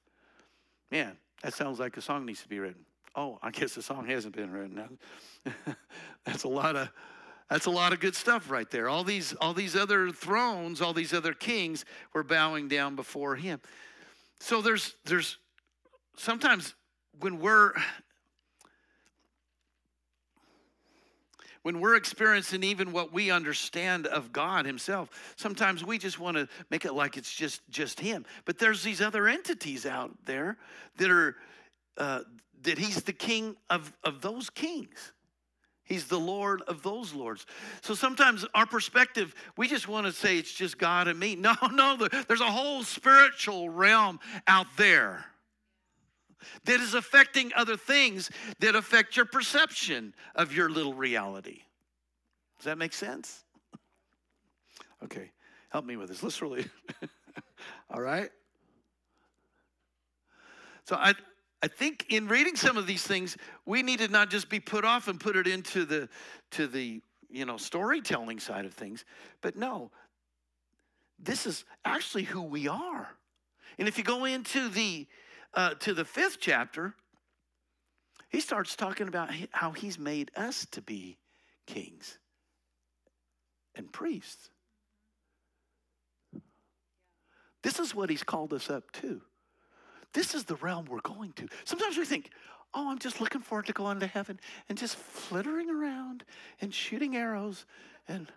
Man, 0.92 1.16
that 1.42 1.54
sounds 1.54 1.78
like 1.78 1.96
a 1.96 2.00
song 2.00 2.26
needs 2.26 2.42
to 2.42 2.48
be 2.48 2.58
written. 2.58 2.84
Oh, 3.14 3.38
I 3.42 3.50
guess 3.50 3.74
the 3.74 3.82
song 3.82 4.06
hasn't 4.06 4.36
been 4.36 4.50
written. 4.50 4.98
that's 6.24 6.44
a 6.44 6.48
lot 6.48 6.76
of 6.76 6.90
that's 7.50 7.66
a 7.66 7.70
lot 7.70 7.92
of 7.92 8.00
good 8.00 8.14
stuff 8.14 8.50
right 8.50 8.70
there. 8.70 8.88
All 8.88 9.04
these 9.04 9.34
all 9.34 9.54
these 9.54 9.74
other 9.74 10.10
thrones, 10.10 10.80
all 10.80 10.92
these 10.92 11.14
other 11.14 11.32
kings 11.32 11.84
were 12.12 12.22
bowing 12.22 12.68
down 12.68 12.96
before 12.96 13.36
him. 13.36 13.60
So 14.40 14.60
there's 14.60 14.94
there's 15.04 15.38
sometimes 16.16 16.74
when 17.20 17.38
we're 17.40 17.72
when 21.62 21.80
we're 21.80 21.96
experiencing 21.96 22.62
even 22.62 22.92
what 22.92 23.12
we 23.12 23.30
understand 23.30 24.06
of 24.06 24.32
God 24.32 24.66
himself 24.66 25.34
sometimes 25.36 25.84
we 25.84 25.98
just 25.98 26.18
want 26.18 26.36
to 26.36 26.48
make 26.70 26.84
it 26.84 26.92
like 26.92 27.16
it's 27.16 27.34
just 27.34 27.60
just 27.70 28.00
him 28.00 28.24
but 28.44 28.58
there's 28.58 28.82
these 28.82 29.00
other 29.00 29.28
entities 29.28 29.86
out 29.86 30.12
there 30.24 30.56
that 30.96 31.10
are 31.10 31.36
uh, 31.96 32.20
that 32.62 32.78
he's 32.78 33.02
the 33.02 33.12
king 33.12 33.56
of 33.70 33.92
of 34.04 34.20
those 34.20 34.50
kings 34.50 35.12
He's 35.88 36.04
the 36.04 36.20
Lord 36.20 36.60
of 36.68 36.82
those 36.82 37.14
lords. 37.14 37.46
So 37.80 37.94
sometimes 37.94 38.44
our 38.54 38.66
perspective, 38.66 39.34
we 39.56 39.66
just 39.66 39.88
want 39.88 40.04
to 40.04 40.12
say 40.12 40.36
it's 40.36 40.52
just 40.52 40.76
God 40.76 41.08
and 41.08 41.18
me. 41.18 41.34
No, 41.48 41.54
no, 41.72 41.96
there's 41.96 42.42
a 42.42 42.50
whole 42.50 42.82
spiritual 42.82 43.70
realm 43.70 44.20
out 44.46 44.66
there 44.76 45.24
that 46.64 46.80
is 46.80 46.94
affecting 46.94 47.52
other 47.54 47.76
things 47.76 48.30
that 48.60 48.74
affect 48.74 49.16
your 49.16 49.26
perception 49.26 50.14
of 50.34 50.52
your 50.52 50.70
little 50.70 50.94
reality. 50.94 51.62
Does 52.58 52.64
that 52.64 52.78
make 52.78 52.92
sense? 52.92 53.44
Okay, 55.04 55.30
help 55.68 55.84
me 55.84 55.96
with 55.96 56.08
this. 56.08 56.24
Let's 56.24 56.42
really, 56.42 56.66
all 57.94 58.00
right? 58.00 58.30
So 60.86 60.96
I, 60.96 61.14
I 61.62 61.68
think 61.68 62.06
in 62.08 62.26
reading 62.26 62.56
some 62.56 62.76
of 62.76 62.86
these 62.86 63.04
things, 63.04 63.36
we 63.66 63.84
need 63.84 63.98
to 63.98 64.08
not 64.08 64.28
just 64.28 64.48
be 64.48 64.58
put 64.58 64.84
off 64.84 65.06
and 65.06 65.20
put 65.20 65.36
it 65.36 65.46
into 65.46 65.84
the 65.84 66.08
to 66.52 66.66
the 66.66 67.00
you 67.28 67.44
know 67.44 67.56
storytelling 67.56 68.40
side 68.40 68.64
of 68.64 68.74
things, 68.74 69.04
but 69.40 69.54
no, 69.54 69.90
this 71.18 71.46
is 71.46 71.64
actually 71.84 72.24
who 72.24 72.42
we 72.42 72.68
are. 72.68 73.08
And 73.78 73.86
if 73.86 73.98
you 73.98 74.04
go 74.04 74.24
into 74.24 74.68
the 74.68 75.06
uh, 75.54 75.74
to 75.74 75.94
the 75.94 76.04
fifth 76.04 76.38
chapter, 76.40 76.94
he 78.28 78.40
starts 78.40 78.76
talking 78.76 79.08
about 79.08 79.30
how 79.52 79.72
he's 79.72 79.98
made 79.98 80.30
us 80.36 80.66
to 80.72 80.82
be 80.82 81.18
kings 81.66 82.18
and 83.74 83.92
priests. 83.92 84.50
This 87.62 87.78
is 87.78 87.94
what 87.94 88.10
he's 88.10 88.22
called 88.22 88.52
us 88.52 88.70
up 88.70 88.90
to. 88.92 89.20
This 90.12 90.34
is 90.34 90.44
the 90.44 90.56
realm 90.56 90.86
we're 90.86 91.00
going 91.00 91.32
to. 91.34 91.48
Sometimes 91.64 91.96
we 91.96 92.04
think, 92.04 92.30
oh, 92.74 92.90
I'm 92.90 92.98
just 92.98 93.20
looking 93.20 93.40
forward 93.40 93.66
to 93.66 93.72
going 93.72 94.00
to 94.00 94.06
heaven 94.06 94.38
and 94.68 94.78
just 94.78 94.96
flittering 94.96 95.68
around 95.70 96.24
and 96.60 96.72
shooting 96.72 97.16
arrows 97.16 97.66
and 98.06 98.30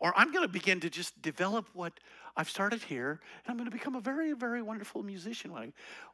Or 0.00 0.12
I'm 0.16 0.32
going 0.32 0.44
to 0.44 0.52
begin 0.52 0.80
to 0.80 0.90
just 0.90 1.20
develop 1.22 1.68
what 1.74 1.92
I've 2.36 2.48
started 2.48 2.82
here, 2.82 3.20
and 3.44 3.50
I'm 3.50 3.56
going 3.56 3.70
to 3.70 3.76
become 3.76 3.94
a 3.94 4.00
very, 4.00 4.32
very 4.32 4.62
wonderful 4.62 5.02
musician. 5.02 5.52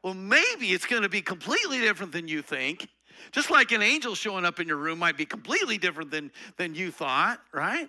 Well, 0.02 0.14
maybe 0.14 0.72
it's 0.72 0.86
going 0.86 1.02
to 1.02 1.08
be 1.08 1.22
completely 1.22 1.78
different 1.78 2.12
than 2.12 2.26
you 2.26 2.42
think. 2.42 2.88
Just 3.30 3.50
like 3.50 3.72
an 3.72 3.82
angel 3.82 4.14
showing 4.14 4.44
up 4.44 4.60
in 4.60 4.68
your 4.68 4.76
room 4.76 4.98
might 4.98 5.16
be 5.16 5.26
completely 5.26 5.78
different 5.78 6.10
than, 6.10 6.30
than 6.56 6.74
you 6.74 6.90
thought, 6.90 7.40
right? 7.52 7.88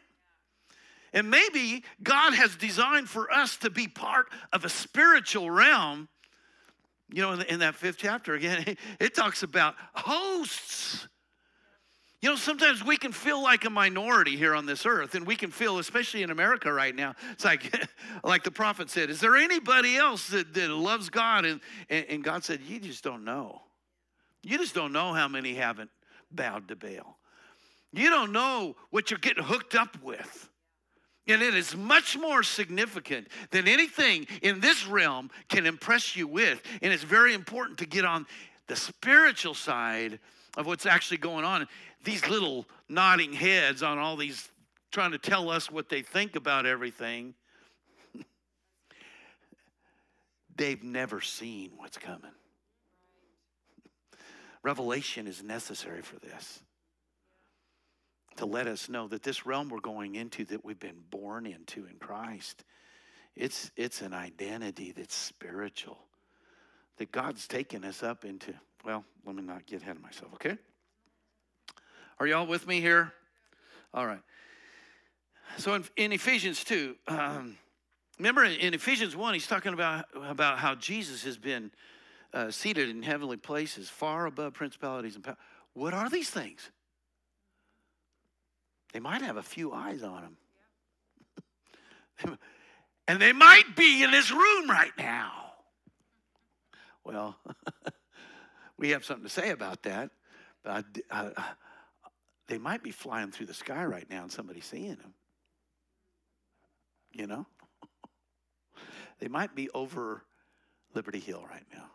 And 1.14 1.30
maybe 1.32 1.84
God 2.04 2.34
has 2.34 2.56
designed 2.56 3.10
for 3.10 3.32
us 3.32 3.58
to 3.58 3.70
be 3.70 3.88
part 3.88 4.28
of 4.54 4.64
a 4.64 4.70
spiritual 4.70 5.50
realm. 5.50 6.08
You 7.12 7.24
know, 7.24 7.32
in, 7.34 7.40
the, 7.40 7.54
in 7.54 7.60
that 7.60 7.74
fifth 7.74 7.98
chapter, 7.98 8.36
again, 8.36 8.78
it 9.00 9.16
talks 9.16 9.42
about 9.42 9.76
hosts 9.94 11.08
you 12.22 12.30
know, 12.30 12.36
sometimes 12.36 12.84
we 12.84 12.98
can 12.98 13.14
feel 13.14 13.42
like 13.42 13.64
a 13.64 13.70
minority 13.70 14.36
here 14.36 14.54
on 14.54 14.66
this 14.66 14.86
earth, 14.86 15.16
and 15.16 15.26
we 15.26 15.38
can 15.38 15.52
feel, 15.52 15.80
especially 15.80 16.22
in 16.22 16.32
America 16.32 16.72
right 16.72 16.94
now, 16.94 17.16
it's 17.32 17.46
like, 17.46 17.74
like 18.24 18.44
the 18.44 18.52
prophet 18.52 18.90
said, 18.90 19.10
is 19.10 19.22
there 19.22 19.38
anybody 19.38 19.96
else 19.96 20.28
that, 20.30 20.54
that 20.54 20.70
loves 20.70 21.10
God? 21.10 21.46
And, 21.46 21.62
and, 21.90 22.06
and 22.10 22.24
God 22.24 22.44
said, 22.44 22.60
you 22.68 22.80
just 22.80 23.04
don't 23.04 23.24
know. 23.24 23.62
You 24.44 24.58
just 24.58 24.76
don't 24.76 24.92
know 24.92 25.14
how 25.14 25.30
many 25.30 25.54
haven't 25.54 25.92
bowed 26.30 26.68
to 26.68 26.76
Baal. 26.76 27.18
You 27.94 28.10
don't 28.10 28.34
know 28.34 28.76
what 28.90 29.10
you're 29.10 29.20
getting 29.20 29.44
hooked 29.44 29.76
up 29.76 30.02
with. 30.04 30.50
And 31.28 31.42
it 31.42 31.54
is 31.54 31.76
much 31.76 32.18
more 32.18 32.44
significant 32.44 33.28
than 33.52 33.68
anything 33.68 34.28
in 34.42 34.60
this 34.60 34.88
realm 34.88 35.30
can 35.48 35.66
impress 35.66 36.16
you 36.16 36.28
with. 36.28 36.62
And 36.82 36.92
it's 36.92 37.04
very 37.04 37.34
important 37.34 37.78
to 37.80 37.86
get 37.86 38.04
on 38.04 38.26
the 38.68 38.76
spiritual 38.76 39.54
side 39.54 40.20
of 40.58 40.66
what's 40.66 40.86
actually 40.86 41.18
going 41.18 41.46
on 41.46 41.68
these 42.04 42.28
little 42.28 42.66
nodding 42.88 43.34
heads 43.34 43.84
on 43.84 43.98
all 43.98 44.16
these 44.16 44.50
trying 44.92 45.12
to 45.12 45.18
tell 45.18 45.50
us 45.50 45.70
what 45.70 45.90
they 45.90 46.02
think 46.02 46.36
about 46.36 46.66
everything. 46.66 47.34
They've 50.56 50.84
never 50.84 51.22
seen 51.22 51.72
what's 51.78 51.98
coming. 51.98 52.32
Revelation 54.64 55.28
is 55.28 55.44
necessary 55.44 56.02
for 56.02 56.18
this. 56.20 56.62
To 58.38 58.46
let 58.46 58.68
us 58.68 58.88
know 58.88 59.08
that 59.10 59.22
this 59.22 59.46
realm 59.46 59.70
we're 59.70 59.82
going 59.82 60.16
into, 60.16 60.46
that 60.46 60.64
we've 60.64 60.80
been 60.80 61.04
born 61.10 61.46
into 61.46 61.86
in 61.86 61.98
Christ, 62.00 62.64
it's, 63.36 63.70
it's 63.76 64.02
an 64.02 64.14
identity 64.14 64.94
that's 64.94 65.16
spiritual. 65.16 66.00
That 66.98 67.12
God's 67.12 67.48
taken 67.48 67.84
us 67.84 68.02
up 68.02 68.24
into. 68.24 68.54
Well, 68.84 69.04
let 69.26 69.36
me 69.36 69.44
not 69.44 69.66
get 69.66 69.82
ahead 69.82 69.98
of 69.98 70.02
myself, 70.02 70.34
okay? 70.36 70.58
Are 72.20 72.28
y'all 72.28 72.48
with 72.48 72.68
me 72.68 72.82
here? 72.82 73.14
All 73.94 74.06
right. 74.06 74.22
So 75.58 75.74
in, 75.74 75.84
in 75.98 76.12
Ephesians 76.12 76.64
2, 76.64 76.96
um, 77.08 77.58
remember 78.18 78.44
in 78.44 78.74
Ephesians 78.74 79.16
1, 79.16 79.34
he's 79.34 79.48
talking 79.48 79.74
about, 79.74 80.06
about 80.16 80.60
how 80.60 80.76
Jesus 80.76 81.24
has 81.24 81.38
been 81.38 81.72
uh, 82.34 82.52
seated 82.52 82.90
in 82.90 83.02
heavenly 83.04 83.38
places, 83.38 83.90
far 83.90 84.26
above 84.26 84.54
principalities 84.54 85.16
and 85.16 85.24
power. 85.24 85.38
What 85.74 85.94
are 85.94 86.10
these 86.10 86.30
things? 86.30 86.72
They 88.94 89.00
might 89.00 89.22
have 89.22 89.38
a 89.38 89.44
few 89.44 89.72
eyes 89.72 90.04
on 90.04 90.36
them. 92.24 92.38
and 93.08 93.22
they 93.22 93.34
might 93.34 93.76
be 93.76 94.04
in 94.04 94.12
this 94.12 94.32
room 94.32 94.70
right 94.70 94.92
now. 94.98 95.32
Well, 97.04 97.38
we 98.80 98.90
have 98.92 99.04
something 99.04 99.26
to 99.26 99.30
say 99.30 99.52
about 99.52 99.84
that. 99.84 100.10
But 100.64 100.86
I, 101.12 101.32
I, 101.36 101.44
they 102.48 102.58
might 102.58 102.82
be 102.82 102.92
flying 102.92 103.32
through 103.32 103.46
the 103.48 103.54
sky 103.54 103.84
right 103.86 104.10
now 104.10 104.24
and 104.24 104.32
somebody's 104.32 104.66
seeing 104.66 104.96
them. 104.96 105.14
You 107.12 107.28
know? 107.28 107.46
they 109.20 109.28
might 109.28 109.54
be 109.56 109.70
over 109.72 110.24
Liberty 110.96 111.20
Hill 111.20 111.44
right 111.48 111.66
now. 111.74 111.86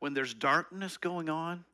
When 0.00 0.14
there's 0.14 0.34
darkness 0.34 0.96
going 0.96 1.28
on, 1.28 1.64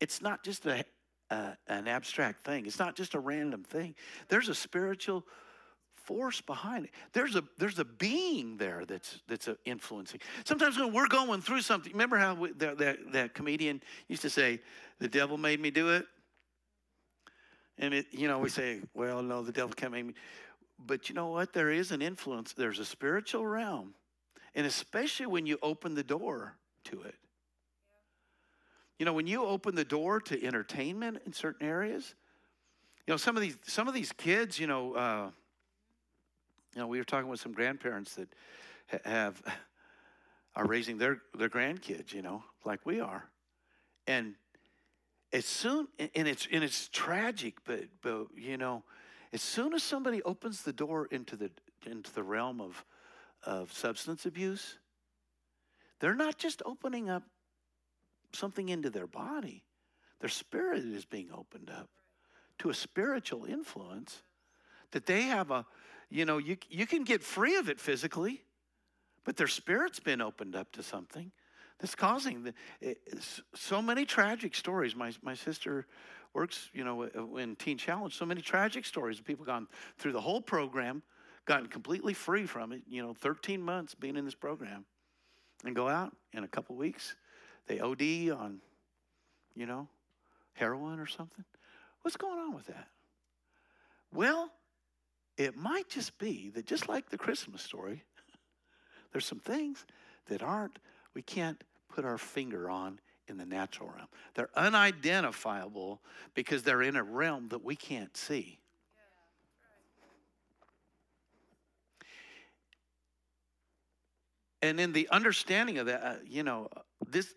it's 0.00 0.20
not 0.20 0.44
just 0.44 0.66
a, 0.66 0.84
an 1.30 1.88
abstract 1.88 2.44
thing. 2.44 2.66
It's 2.66 2.78
not 2.78 2.96
just 2.96 3.14
a 3.14 3.20
random 3.20 3.62
thing. 3.64 3.94
There's 4.28 4.48
a 4.48 4.54
spiritual 4.54 5.24
force 6.06 6.40
behind 6.40 6.86
it. 6.86 6.92
There's 7.12 7.36
a 7.36 7.44
there's 7.58 7.78
a 7.78 7.84
being 7.84 8.56
there 8.56 8.84
that's 8.86 9.20
that's 9.28 9.48
influencing. 9.64 10.20
Sometimes 10.44 10.78
when 10.78 10.92
we're 10.92 11.08
going 11.08 11.42
through 11.42 11.60
something, 11.60 11.92
remember 11.92 12.16
how 12.16 12.34
we, 12.34 12.52
that, 12.52 12.78
that 12.78 13.12
that 13.12 13.34
comedian 13.34 13.82
used 14.08 14.22
to 14.22 14.30
say, 14.30 14.60
"The 15.00 15.08
devil 15.08 15.36
made 15.36 15.60
me 15.60 15.70
do 15.70 15.90
it." 15.90 16.06
And 17.78 17.92
it, 17.92 18.06
you 18.10 18.26
know, 18.26 18.38
we 18.38 18.48
say, 18.48 18.80
well, 18.94 19.22
no, 19.22 19.42
the 19.42 19.52
devil 19.52 19.74
can't 19.74 19.92
make 19.92 20.06
me. 20.06 20.14
But 20.78 21.08
you 21.08 21.14
know 21.14 21.28
what? 21.28 21.52
There 21.52 21.70
is 21.70 21.90
an 21.90 22.00
influence. 22.00 22.52
There's 22.52 22.78
a 22.78 22.84
spiritual 22.84 23.46
realm. 23.46 23.94
And 24.54 24.66
especially 24.66 25.26
when 25.26 25.46
you 25.46 25.58
open 25.62 25.94
the 25.94 26.02
door 26.02 26.56
to 26.84 27.02
it. 27.02 27.16
You 28.98 29.04
know, 29.04 29.12
when 29.12 29.26
you 29.26 29.44
open 29.44 29.74
the 29.74 29.84
door 29.84 30.20
to 30.22 30.42
entertainment 30.42 31.18
in 31.26 31.34
certain 31.34 31.66
areas, 31.66 32.14
you 33.06 33.12
know, 33.12 33.18
some 33.18 33.36
of 33.36 33.42
these 33.42 33.56
some 33.64 33.88
of 33.88 33.94
these 33.94 34.10
kids, 34.12 34.58
you 34.58 34.66
know, 34.66 34.94
uh, 34.94 35.30
you 36.76 36.82
know, 36.82 36.86
we 36.86 36.98
were 36.98 37.04
talking 37.04 37.28
with 37.28 37.40
some 37.40 37.52
grandparents 37.52 38.14
that 38.14 38.28
have 39.04 39.42
are 40.54 40.66
raising 40.66 40.98
their 40.98 41.22
their 41.36 41.48
grandkids, 41.48 42.12
you 42.12 42.22
know, 42.22 42.44
like 42.64 42.86
we 42.86 43.00
are, 43.00 43.28
and 44.06 44.34
as 45.32 45.44
soon 45.44 45.88
and 45.98 46.28
it's 46.28 46.46
and 46.52 46.62
it's 46.62 46.88
tragic 46.88 47.56
but 47.64 47.80
but 48.00 48.26
you 48.36 48.56
know 48.56 48.84
as 49.32 49.42
soon 49.42 49.74
as 49.74 49.82
somebody 49.82 50.22
opens 50.22 50.62
the 50.62 50.72
door 50.72 51.08
into 51.10 51.34
the 51.34 51.50
into 51.84 52.12
the 52.14 52.22
realm 52.22 52.60
of 52.60 52.84
of 53.44 53.72
substance 53.72 54.24
abuse 54.24 54.78
they're 56.00 56.14
not 56.14 56.38
just 56.38 56.62
opening 56.64 57.08
up 57.08 57.22
something 58.32 58.68
into 58.68 58.90
their 58.90 59.06
body. 59.06 59.64
Their 60.20 60.28
spirit 60.28 60.84
is 60.84 61.04
being 61.04 61.30
opened 61.32 61.70
up 61.70 61.88
to 62.58 62.70
a 62.70 62.74
spiritual 62.74 63.44
influence 63.44 64.22
that 64.92 65.06
they 65.06 65.22
have 65.22 65.50
a 65.50 65.66
you 66.10 66.24
know 66.24 66.38
you 66.38 66.56
you 66.70 66.86
can 66.86 67.04
get 67.04 67.22
free 67.22 67.56
of 67.56 67.68
it 67.68 67.80
physically 67.80 68.42
but 69.26 69.36
their 69.36 69.48
spirit's 69.48 69.98
been 69.98 70.22
opened 70.22 70.54
up 70.54 70.70
to 70.72 70.82
something 70.82 71.32
that's 71.78 71.94
causing 71.94 72.44
the, 72.44 72.54
eh, 72.80 72.94
so 73.54 73.82
many 73.82 74.06
tragic 74.06 74.54
stories. 74.54 74.94
My, 74.94 75.12
my 75.20 75.34
sister 75.34 75.86
works, 76.32 76.70
you 76.72 76.84
know, 76.84 77.02
in 77.36 77.56
Teen 77.56 77.76
Challenge, 77.76 78.14
so 78.14 78.24
many 78.24 78.40
tragic 78.40 78.86
stories 78.86 79.18
of 79.18 79.24
people 79.24 79.44
gone 79.44 79.66
through 79.98 80.12
the 80.12 80.20
whole 80.20 80.40
program, 80.40 81.02
gotten 81.44 81.66
completely 81.66 82.14
free 82.14 82.46
from 82.46 82.72
it, 82.72 82.82
you 82.88 83.02
know, 83.02 83.14
13 83.14 83.60
months 83.60 83.94
being 83.94 84.16
in 84.16 84.24
this 84.24 84.34
program, 84.34 84.84
and 85.64 85.74
go 85.74 85.88
out 85.88 86.14
in 86.32 86.44
a 86.44 86.48
couple 86.48 86.76
weeks, 86.76 87.16
they 87.66 87.80
OD 87.80 88.30
on, 88.30 88.60
you 89.54 89.66
know, 89.66 89.88
heroin 90.54 91.00
or 91.00 91.06
something. 91.06 91.44
What's 92.02 92.16
going 92.16 92.38
on 92.38 92.54
with 92.54 92.66
that? 92.66 92.86
Well, 94.12 94.52
it 95.36 95.56
might 95.56 95.88
just 95.88 96.18
be 96.18 96.50
that 96.50 96.66
just 96.66 96.88
like 96.88 97.10
the 97.10 97.18
Christmas 97.18 97.62
story, 97.62 98.02
there's 99.12 99.26
some 99.26 99.40
things 99.40 99.84
that 100.28 100.42
aren't 100.42 100.78
we 101.14 101.22
can't 101.22 101.62
put 101.88 102.04
our 102.04 102.18
finger 102.18 102.68
on 102.68 103.00
in 103.28 103.38
the 103.38 103.46
natural 103.46 103.88
realm. 103.88 104.08
They're 104.34 104.50
unidentifiable 104.54 106.00
because 106.34 106.62
they're 106.62 106.82
in 106.82 106.96
a 106.96 107.02
realm 107.02 107.48
that 107.48 107.64
we 107.64 107.74
can't 107.74 108.14
see. 108.16 108.60
And 114.62 114.80
in 114.80 114.92
the 114.92 115.08
understanding 115.10 115.78
of 115.78 115.86
that, 115.86 116.02
uh, 116.02 116.14
you 116.26 116.42
know, 116.42 116.68
this 117.08 117.34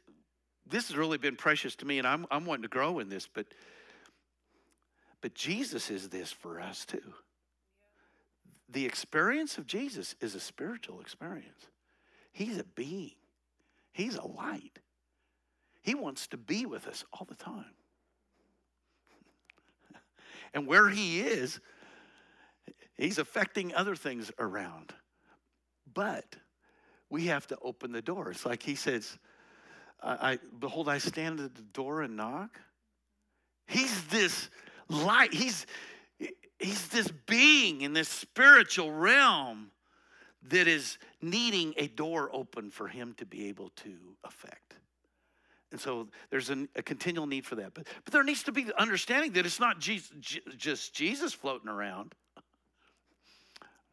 this 0.66 0.88
has 0.88 0.98
really 0.98 1.18
been 1.18 1.36
precious 1.36 1.76
to 1.78 1.86
me, 1.86 1.98
and 1.98 2.08
I'm 2.08 2.26
I'm 2.32 2.46
wanting 2.46 2.64
to 2.64 2.70
grow 2.70 3.00
in 3.00 3.10
this, 3.10 3.28
but 3.28 3.46
but 5.22 5.36
Jesus 5.36 5.92
is 5.92 6.10
this 6.10 6.32
for 6.32 6.60
us 6.60 6.86
too. 6.86 7.14
The 8.72 8.86
experience 8.86 9.58
of 9.58 9.66
Jesus 9.66 10.16
is 10.22 10.36
a 10.36 10.40
spiritual 10.40 11.02
experience. 11.02 11.68
He's 12.32 12.58
a 12.58 12.64
being. 12.64 13.16
He's 13.92 14.16
a 14.16 14.26
light. 14.26 14.80
He 15.82 15.96
wants 15.96 16.28
to 16.28 16.38
be 16.38 16.66
with 16.66 16.88
us 16.88 17.04
all 17.12 17.26
the 17.28 17.36
time. 17.36 17.74
and 20.54 20.68
where 20.68 20.90
He 20.90 21.22
is, 21.22 21.60
He's 22.96 23.18
affecting 23.18 23.74
other 23.74 23.96
things 23.96 24.32
around. 24.40 24.94
But 25.92 26.36
we 27.10 27.26
have 27.26 27.48
to 27.48 27.58
open 27.62 27.92
the 27.92 28.02
door. 28.02 28.30
It's 28.30 28.46
like 28.46 28.62
He 28.62 28.76
says, 28.76 29.18
I, 30.02 30.32
I 30.34 30.40
behold, 30.60 30.88
I 30.88 31.00
stand 31.00 31.40
at 31.40 31.56
the 31.56 31.62
door 31.62 32.02
and 32.04 32.16
knock. 32.16 32.60
He's 33.68 34.04
this 34.06 34.50
light. 34.90 35.34
He's 35.34 35.66
he's 36.60 36.88
this 36.90 37.10
being 37.26 37.82
in 37.82 37.94
this 37.94 38.10
spiritual 38.10 38.92
realm 38.92 39.72
that 40.50 40.68
is 40.68 40.98
needing 41.22 41.74
a 41.78 41.88
door 41.88 42.30
open 42.34 42.70
for 42.70 42.88
him 42.88 43.14
to 43.18 43.26
be 43.26 43.48
able 43.48 43.70
to 43.78 43.94
affect. 44.24 44.76
And 45.72 45.80
so 45.80 46.08
there's 46.30 46.50
an, 46.50 46.68
a 46.76 46.82
continual 46.82 47.28
need 47.28 47.46
for 47.46 47.56
that. 47.56 47.74
But, 47.74 47.88
but 48.04 48.14
there 48.14 48.24
needs 48.24 48.44
to 48.44 48.52
be 48.52 48.64
the 48.64 48.80
understanding 48.82 49.34
that 49.34 49.46
it's 49.46 49.60
not 49.60 49.80
Jesus, 49.80 50.12
just 50.58 50.94
Jesus 50.94 51.34
floating 51.34 51.70
around. 51.70 52.16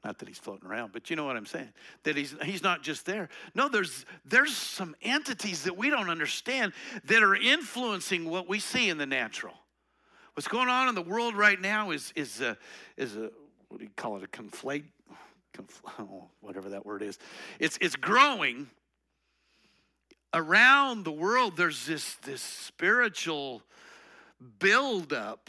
Not 0.05 0.19
that 0.21 0.29
he's 0.29 0.39
floating 0.39 0.69
around, 0.69 0.93
but 0.93 1.11
you 1.11 1.17
know 1.17 1.25
what 1.25 1.37
I'm 1.37 1.47
saying. 1.47 1.69
That 2.05 2.17
he's 2.17 2.33
he's 2.45 2.63
not 2.63 2.81
just 2.85 3.07
there. 3.07 3.29
No, 3.57 3.69
there's 3.69 4.07
there's 4.25 4.57
some 4.57 4.95
entities 5.03 5.65
that 5.65 5.77
we 5.77 5.91
don't 5.91 6.09
understand 6.09 6.75
that 7.07 7.25
are 7.25 7.35
influencing 7.35 8.31
what 8.31 8.49
we 8.49 8.61
see 8.61 8.89
in 8.89 8.99
the 8.99 9.07
natural. 9.07 9.55
What's 10.37 10.49
going 10.49 10.69
on 10.69 10.91
in 10.91 10.95
the 10.95 11.01
world 11.01 11.35
right 11.35 11.59
now 11.59 11.93
is 11.93 12.13
is 12.15 12.43
a, 12.43 12.59
is 12.99 13.17
a 13.17 13.31
what 13.69 13.79
do 13.79 13.85
you 13.85 13.91
call 13.97 14.19
it 14.19 14.23
a 14.23 14.27
conflate, 14.27 14.85
confl- 15.55 15.89
oh, 15.99 16.29
whatever 16.43 16.69
that 16.69 16.85
word 16.85 17.03
is. 17.03 17.19
It's 17.59 17.79
it's 17.81 17.97
growing 17.97 18.69
around 20.35 21.05
the 21.07 21.11
world. 21.11 21.57
There's 21.57 21.87
this 21.87 22.17
this 22.17 22.43
spiritual 22.43 23.63
buildup 24.59 25.49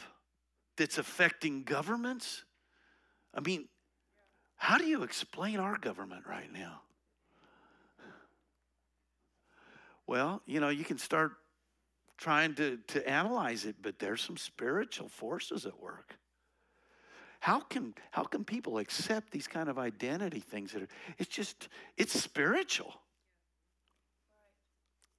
that's 0.78 0.98
affecting 0.98 1.64
governments. 1.64 2.46
I 3.34 3.42
mean, 3.42 3.68
how 4.56 4.78
do 4.78 4.86
you 4.86 5.04
explain 5.04 5.60
our 5.60 5.78
government 5.78 6.24
right 6.26 6.52
now? 6.54 6.80
Well, 10.08 10.42
you 10.46 10.62
know, 10.62 10.70
you 10.70 10.86
can 10.86 10.98
start 10.98 11.34
trying 12.18 12.56
to, 12.56 12.78
to 12.88 13.08
analyze 13.08 13.66
it, 13.66 13.76
but 13.82 14.00
there's 14.00 14.22
some 14.22 14.38
spiritual 14.38 15.08
forces 15.08 15.66
at 15.66 15.80
work. 15.80 16.18
How 17.40 17.60
can 17.60 17.94
how 18.12 18.24
can 18.24 18.44
people 18.44 18.80
accept 18.80 19.32
these 19.32 19.48
kind 19.48 19.70
of 19.70 19.78
identity 19.78 20.40
things 20.40 20.72
that 20.74 20.82
are 20.82 20.88
it's 21.18 21.30
just 21.30 21.70
it's 21.96 22.20
spiritual. 22.20 22.94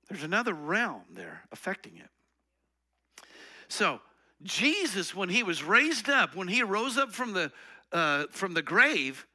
There's 0.08 0.24
another 0.24 0.54
realm 0.54 1.02
there 1.12 1.42
affecting 1.52 1.96
it. 1.96 2.10
So 3.68 4.00
Jesus, 4.42 5.14
when 5.14 5.28
he 5.28 5.42
was 5.42 5.62
raised 5.62 6.08
up, 6.08 6.34
when 6.34 6.48
he 6.48 6.62
rose 6.62 6.98
up 6.98 7.12
from 7.12 7.34
the 7.34 7.52
uh, 7.92 8.24
from 8.30 8.54
the 8.54 8.62
grave, 8.62 9.26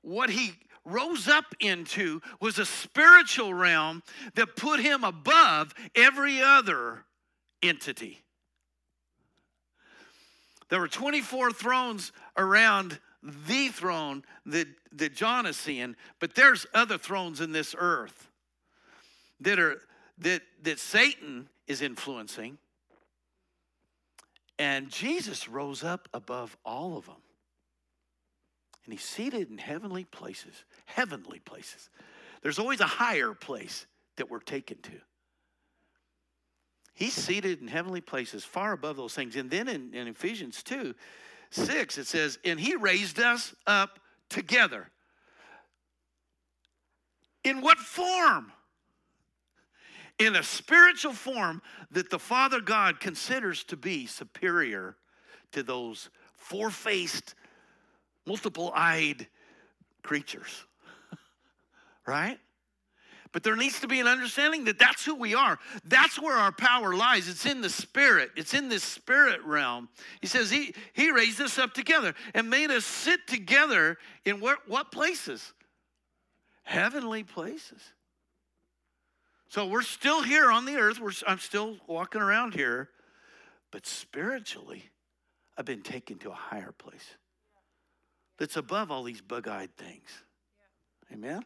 what 0.00 0.30
he 0.30 0.54
rose 0.84 1.28
up 1.28 1.54
into 1.60 2.20
was 2.40 2.58
a 2.58 2.66
spiritual 2.66 3.54
realm 3.54 4.02
that 4.34 4.56
put 4.56 4.80
him 4.80 5.04
above 5.04 5.74
every 5.94 6.42
other 6.42 7.04
entity. 7.62 8.22
There 10.68 10.80
were 10.80 10.88
24 10.88 11.52
thrones 11.52 12.12
around 12.36 12.98
the 13.22 13.68
throne 13.68 14.24
that, 14.46 14.66
that 14.92 15.14
John 15.14 15.46
is 15.46 15.56
seeing, 15.56 15.96
but 16.18 16.34
there's 16.34 16.66
other 16.74 16.98
thrones 16.98 17.40
in 17.40 17.52
this 17.52 17.74
earth 17.78 18.30
that 19.40 19.58
are 19.58 19.80
that 20.18 20.42
that 20.62 20.78
Satan 20.78 21.48
is 21.66 21.82
influencing. 21.82 22.58
And 24.58 24.90
Jesus 24.90 25.48
rose 25.48 25.82
up 25.82 26.08
above 26.14 26.56
all 26.64 26.96
of 26.96 27.06
them. 27.06 27.21
And 28.84 28.92
he's 28.92 29.04
seated 29.04 29.50
in 29.50 29.58
heavenly 29.58 30.04
places, 30.04 30.64
heavenly 30.86 31.38
places. 31.38 31.88
There's 32.42 32.58
always 32.58 32.80
a 32.80 32.86
higher 32.86 33.32
place 33.32 33.86
that 34.16 34.30
we're 34.30 34.40
taken 34.40 34.78
to. 34.82 35.00
He's 36.94 37.14
seated 37.14 37.60
in 37.60 37.68
heavenly 37.68 38.00
places, 38.00 38.44
far 38.44 38.72
above 38.72 38.96
those 38.96 39.14
things. 39.14 39.36
And 39.36 39.50
then 39.50 39.68
in, 39.68 39.94
in 39.94 40.08
Ephesians 40.08 40.62
2 40.62 40.94
6, 41.50 41.98
it 41.98 42.06
says, 42.06 42.38
And 42.44 42.58
he 42.58 42.76
raised 42.76 43.18
us 43.18 43.54
up 43.66 43.98
together. 44.28 44.88
In 47.44 47.60
what 47.60 47.78
form? 47.78 48.52
In 50.18 50.36
a 50.36 50.42
spiritual 50.42 51.12
form 51.12 51.62
that 51.90 52.10
the 52.10 52.18
Father 52.18 52.60
God 52.60 53.00
considers 53.00 53.64
to 53.64 53.76
be 53.76 54.06
superior 54.06 54.96
to 55.52 55.62
those 55.62 56.10
four 56.34 56.70
faced, 56.70 57.34
multiple 58.26 58.72
eyed 58.74 59.26
creatures. 60.02 60.64
right? 62.06 62.38
But 63.32 63.42
there 63.42 63.56
needs 63.56 63.80
to 63.80 63.88
be 63.88 63.98
an 63.98 64.06
understanding 64.06 64.64
that 64.64 64.78
that's 64.78 65.04
who 65.04 65.14
we 65.14 65.34
are. 65.34 65.58
That's 65.84 66.20
where 66.20 66.36
our 66.36 66.52
power 66.52 66.94
lies. 66.94 67.28
It's 67.28 67.46
in 67.46 67.62
the 67.62 67.70
spirit. 67.70 68.30
It's 68.36 68.52
in 68.52 68.68
this 68.68 68.84
spirit 68.84 69.40
realm. 69.44 69.88
He 70.20 70.26
says 70.26 70.50
he, 70.50 70.74
he 70.92 71.10
raised 71.10 71.40
us 71.40 71.58
up 71.58 71.72
together 71.72 72.14
and 72.34 72.50
made 72.50 72.70
us 72.70 72.84
sit 72.84 73.26
together 73.26 73.96
in 74.26 74.38
what, 74.38 74.58
what 74.68 74.92
places? 74.92 75.54
Heavenly 76.62 77.24
places. 77.24 77.80
So 79.48 79.66
we're 79.66 79.82
still 79.82 80.22
here 80.22 80.50
on 80.50 80.66
the 80.66 80.76
earth. 80.76 81.00
We're, 81.00 81.12
I'm 81.26 81.38
still 81.38 81.76
walking 81.86 82.20
around 82.20 82.52
here. 82.54 82.90
But 83.70 83.86
spiritually, 83.86 84.90
I've 85.56 85.64
been 85.64 85.82
taken 85.82 86.18
to 86.18 86.30
a 86.30 86.34
higher 86.34 86.72
place 86.76 87.16
that's 88.38 88.56
above 88.56 88.90
all 88.90 89.02
these 89.02 89.20
bug 89.20 89.48
eyed 89.48 89.76
things. 89.76 90.08
Amen? 91.12 91.44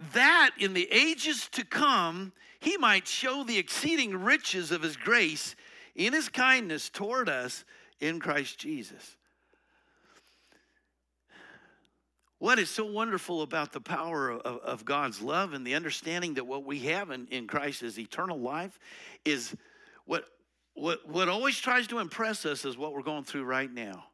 that 0.12 0.50
in 0.58 0.74
the 0.74 0.88
ages 0.90 1.48
to 1.52 1.64
come 1.64 2.32
he 2.60 2.76
might 2.76 3.06
show 3.06 3.44
the 3.44 3.58
exceeding 3.58 4.16
riches 4.24 4.72
of 4.72 4.82
his 4.82 4.96
grace 4.96 5.54
in 5.94 6.12
his 6.12 6.28
kindness 6.28 6.90
toward 6.90 7.28
us 7.28 7.64
in 8.00 8.18
Christ 8.20 8.58
Jesus. 8.58 9.16
What 12.38 12.58
is 12.58 12.68
so 12.68 12.84
wonderful 12.84 13.40
about 13.40 13.72
the 13.72 13.80
power 13.80 14.30
of, 14.30 14.40
of, 14.58 14.84
God's 14.84 15.22
love 15.22 15.54
and 15.54 15.66
the 15.66 15.74
understanding 15.74 16.34
that 16.34 16.46
what 16.46 16.64
we 16.64 16.80
have 16.80 17.10
in, 17.10 17.26
in 17.30 17.46
Christ 17.46 17.82
is 17.82 17.98
eternal 17.98 18.38
life 18.38 18.78
is 19.24 19.56
what, 20.04 20.24
what, 20.76 21.08
what 21.08 21.28
always 21.28 21.58
tries 21.58 21.86
to 21.88 21.98
impress 21.98 22.44
us 22.44 22.64
is 22.64 22.76
what 22.76 22.92
we're 22.92 23.02
going 23.02 23.24
through 23.24 23.44
right 23.44 23.72
now. 23.72 24.04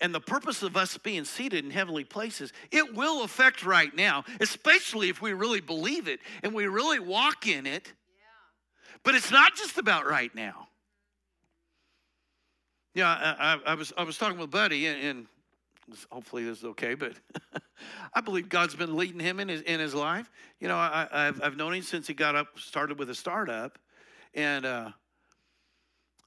And 0.00 0.14
the 0.14 0.20
purpose 0.20 0.62
of 0.62 0.76
us 0.76 0.98
being 0.98 1.24
seated 1.24 1.64
in 1.64 1.70
heavenly 1.70 2.04
places, 2.04 2.52
it 2.70 2.94
will 2.94 3.22
affect 3.22 3.64
right 3.64 3.94
now, 3.94 4.24
especially 4.40 5.08
if 5.08 5.22
we 5.22 5.32
really 5.32 5.60
believe 5.60 6.08
it 6.08 6.20
and 6.42 6.52
we 6.52 6.66
really 6.66 6.98
walk 6.98 7.46
in 7.46 7.66
it. 7.66 7.92
But 9.02 9.14
it's 9.14 9.30
not 9.30 9.54
just 9.54 9.78
about 9.78 10.06
right 10.06 10.34
now. 10.34 10.68
Yeah, 12.94 13.08
I, 13.08 13.54
I, 13.54 13.72
I 13.72 13.74
was 13.74 13.92
I 13.96 14.04
was 14.04 14.16
talking 14.16 14.38
with 14.38 14.50
Buddy, 14.50 14.86
and, 14.86 15.02
and 15.02 15.26
hopefully 16.10 16.44
this 16.44 16.58
is 16.58 16.64
okay, 16.64 16.94
but 16.94 17.12
I 18.14 18.20
believe 18.20 18.48
God's 18.48 18.76
been 18.76 18.96
leading 18.96 19.20
him 19.20 19.40
in 19.40 19.48
his 19.48 19.62
in 19.62 19.80
his 19.80 19.94
life. 19.94 20.30
You 20.60 20.68
know, 20.68 20.76
I, 20.76 21.08
have 21.12 21.42
I've 21.42 21.56
known 21.56 21.74
him 21.74 21.82
since 21.82 22.06
he 22.06 22.14
got 22.14 22.36
up, 22.36 22.58
started 22.58 22.98
with 22.98 23.10
a 23.10 23.14
startup, 23.14 23.78
and 24.34 24.66
uh, 24.66 24.90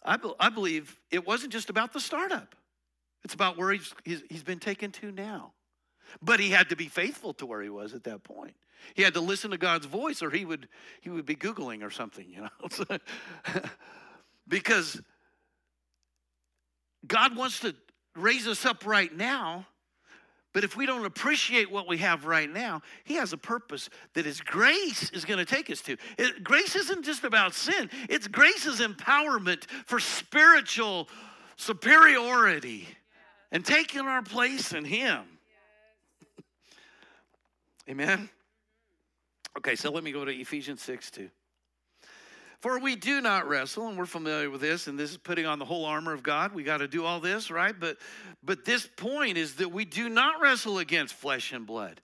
I 0.06 0.18
I 0.40 0.50
believe 0.50 0.98
it 1.12 1.26
wasn't 1.26 1.54
just 1.54 1.70
about 1.70 1.94
the 1.94 2.00
startup. 2.00 2.56
It's 3.24 3.34
about 3.34 3.58
where 3.58 3.72
he's, 3.72 3.94
he's, 4.06 4.24
he's 4.30 4.44
been 4.44 4.60
taken 4.60 4.92
to 4.94 5.12
now. 5.12 5.54
But 6.22 6.40
he 6.40 6.50
had 6.50 6.70
to 6.70 6.76
be 6.76 6.88
faithful 6.88 7.34
to 7.34 7.46
where 7.46 7.62
he 7.62 7.70
was 7.70 7.94
at 7.94 8.04
that 8.06 8.24
point. 8.24 8.56
He 8.94 9.02
had 9.02 9.14
to 9.16 9.22
listen 9.22 9.52
to 9.52 9.58
God's 9.58 9.86
voice 9.86 10.22
or 10.22 10.30
he 10.30 10.46
would, 10.46 10.70
he 11.02 11.10
would 11.10 11.26
be 11.26 11.36
Googling 11.36 11.84
or 11.84 11.90
something, 11.90 12.26
you 12.30 12.42
know. 12.42 12.98
because 14.48 15.02
God 17.06 17.36
wants 17.36 17.60
to 17.62 17.76
raise 18.16 18.48
us 18.48 18.66
up 18.66 18.86
right 18.86 19.14
now. 19.14 19.66
But 20.54 20.64
if 20.64 20.76
we 20.76 20.86
don't 20.86 21.06
appreciate 21.06 21.72
what 21.72 21.88
we 21.88 21.98
have 21.98 22.26
right 22.26 22.50
now, 22.50 22.82
He 23.04 23.16
has 23.16 23.34
a 23.34 23.38
purpose 23.38 23.90
that 24.14 24.26
His 24.26 24.42
grace 24.42 25.10
is 25.12 25.26
going 25.26 25.40
to 25.40 25.46
take 25.46 25.70
us 25.70 25.82
to. 25.82 25.98
It, 26.18 26.44
grace 26.44 26.76
isn't 26.76 27.04
just 27.04 27.24
about 27.24 27.54
sin, 27.54 27.90
it's 28.10 28.28
grace's 28.28 28.80
empowerment 28.80 29.66
for 29.86 30.00
spiritual 30.00 31.10
superiority 31.58 32.88
and 33.52 33.66
taking 33.66 34.02
our 34.02 34.22
place 34.22 34.74
in 34.74 34.86
Him. 34.86 35.24
Amen? 37.90 38.30
Okay, 39.58 39.76
so 39.76 39.92
let 39.92 40.04
me 40.04 40.12
go 40.12 40.26
to 40.26 40.32
Ephesians 40.32 40.82
6 40.82 41.12
2. 41.12 41.30
For 42.62 42.80
we 42.80 42.96
do 42.96 43.22
not 43.22 43.48
wrestle, 43.48 43.88
and 43.88 43.98
we're 43.98 44.08
familiar 44.08 44.50
with 44.50 44.62
this, 44.62 44.88
and 44.88 44.98
this 44.98 45.12
is 45.12 45.18
putting 45.18 45.46
on 45.46 45.60
the 45.60 45.66
whole 45.66 45.86
armor 45.86 46.14
of 46.14 46.24
God. 46.24 46.56
We 46.56 46.64
got 46.64 46.78
to 46.78 46.88
do 46.88 47.06
all 47.06 47.20
this, 47.20 47.52
right? 47.52 47.80
But 47.80 47.98
but 48.44 48.66
this 48.66 48.90
point 48.98 49.38
is 49.38 49.56
that 49.56 49.72
we 49.72 49.86
do 49.86 50.10
not 50.10 50.42
wrestle 50.42 50.80
against 50.80 51.14
flesh 51.14 51.54
and 51.54 51.68
blood. 51.68 52.02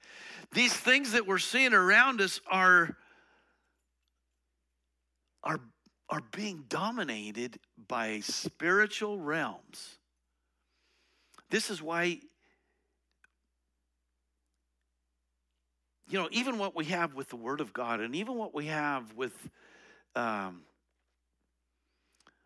These 0.51 0.73
things 0.73 1.13
that 1.13 1.25
we're 1.25 1.39
seeing 1.39 1.73
around 1.73 2.21
us 2.21 2.39
are 2.47 2.95
are 5.43 5.59
are 6.09 6.21
being 6.31 6.65
dominated 6.69 7.57
by 7.87 8.19
spiritual 8.19 9.19
realms. 9.19 9.97
This 11.49 11.71
is 11.71 11.81
why, 11.81 12.19
you 16.07 16.19
know, 16.19 16.29
even 16.31 16.59
what 16.59 16.75
we 16.75 16.85
have 16.85 17.15
with 17.15 17.29
the 17.29 17.35
Word 17.35 17.59
of 17.59 17.73
God 17.73 17.99
and 17.99 18.15
even 18.15 18.35
what 18.35 18.53
we 18.53 18.67
have 18.67 19.15
with 19.15 19.33
um, 20.15 20.61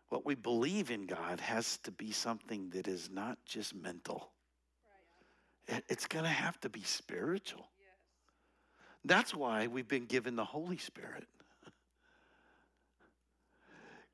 what 0.08 0.24
we 0.24 0.34
believe 0.34 0.90
in 0.90 1.06
God 1.06 1.40
has 1.40 1.76
to 1.78 1.90
be 1.90 2.12
something 2.12 2.70
that 2.70 2.88
is 2.88 3.10
not 3.10 3.38
just 3.44 3.74
mental. 3.74 4.30
It's 5.88 6.06
going 6.06 6.24
to 6.24 6.30
have 6.30 6.58
to 6.60 6.70
be 6.70 6.82
spiritual. 6.82 7.68
That's 9.04 9.34
why 9.34 9.66
we've 9.66 9.88
been 9.88 10.06
given 10.06 10.34
the 10.34 10.44
Holy 10.44 10.78
Spirit. 10.78 11.26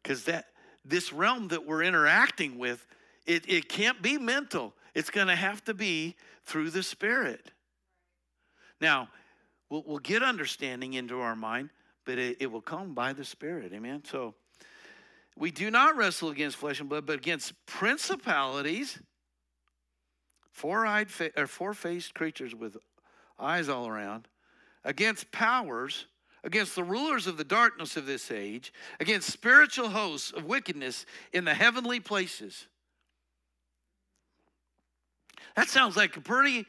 Because 0.02 0.24
that 0.24 0.46
this 0.84 1.12
realm 1.12 1.48
that 1.48 1.64
we're 1.64 1.82
interacting 1.82 2.58
with, 2.58 2.86
it, 3.26 3.48
it 3.48 3.68
can't 3.68 4.02
be 4.02 4.18
mental. 4.18 4.74
It's 4.94 5.10
going 5.10 5.28
to 5.28 5.36
have 5.36 5.64
to 5.64 5.74
be 5.74 6.16
through 6.44 6.70
the 6.70 6.82
Spirit. 6.82 7.52
Now, 8.80 9.08
we'll, 9.70 9.82
we'll 9.86 9.98
get 9.98 10.22
understanding 10.22 10.94
into 10.94 11.20
our 11.20 11.34
mind, 11.34 11.70
but 12.04 12.18
it, 12.18 12.36
it 12.40 12.52
will 12.52 12.60
come 12.60 12.94
by 12.94 13.12
the 13.12 13.24
Spirit. 13.24 13.72
Amen. 13.72 14.02
So 14.04 14.34
we 15.36 15.50
do 15.50 15.70
not 15.70 15.96
wrestle 15.96 16.30
against 16.30 16.56
flesh 16.56 16.80
and 16.80 16.88
blood, 16.88 17.06
but 17.06 17.16
against 17.16 17.54
principalities, 17.66 19.00
four-eyed 20.52 21.08
or 21.36 21.46
four-faced 21.46 22.14
creatures 22.14 22.54
with 22.54 22.76
eyes 23.38 23.68
all 23.68 23.88
around, 23.88 24.28
against 24.84 25.32
powers, 25.32 26.06
against 26.44 26.76
the 26.76 26.84
rulers 26.84 27.26
of 27.26 27.36
the 27.36 27.44
darkness 27.44 27.96
of 27.96 28.06
this 28.06 28.30
age, 28.30 28.72
against 29.00 29.30
spiritual 29.30 29.88
hosts 29.88 30.30
of 30.30 30.44
wickedness 30.44 31.06
in 31.32 31.44
the 31.44 31.54
heavenly 31.54 32.00
places. 32.00 32.66
That 35.56 35.68
sounds 35.68 35.96
like 35.96 36.16
a 36.16 36.20
pretty 36.20 36.66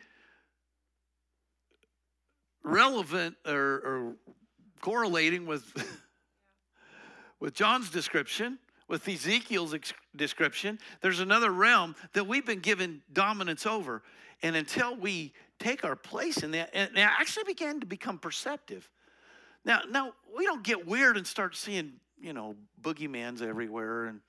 relevant 2.63 3.35
or, 3.45 3.53
or 3.53 4.15
correlating 4.81 5.45
with, 5.45 5.65
with 7.39 7.53
John's 7.53 7.89
description, 7.89 8.59
with 8.87 9.07
Ezekiel's 9.07 9.73
ex- 9.73 9.93
description. 10.15 10.79
There's 11.01 11.19
another 11.19 11.51
realm 11.51 11.95
that 12.13 12.27
we've 12.27 12.45
been 12.45 12.59
given 12.59 13.01
dominance 13.11 13.65
over. 13.65 14.03
And 14.43 14.55
until 14.55 14.95
we 14.95 15.33
take 15.59 15.83
our 15.83 15.95
place 15.95 16.43
in 16.43 16.51
that, 16.51 16.69
and 16.73 16.91
it 16.95 16.99
actually 16.99 17.45
began 17.45 17.79
to 17.79 17.85
become 17.85 18.19
perceptive. 18.19 18.89
Now, 19.63 19.81
now 19.89 20.13
we 20.37 20.45
don't 20.45 20.63
get 20.63 20.85
weird 20.85 21.17
and 21.17 21.25
start 21.25 21.55
seeing, 21.55 21.93
you 22.19 22.33
know, 22.33 22.55
boogeymans 22.81 23.41
everywhere 23.41 24.05
and 24.05 24.21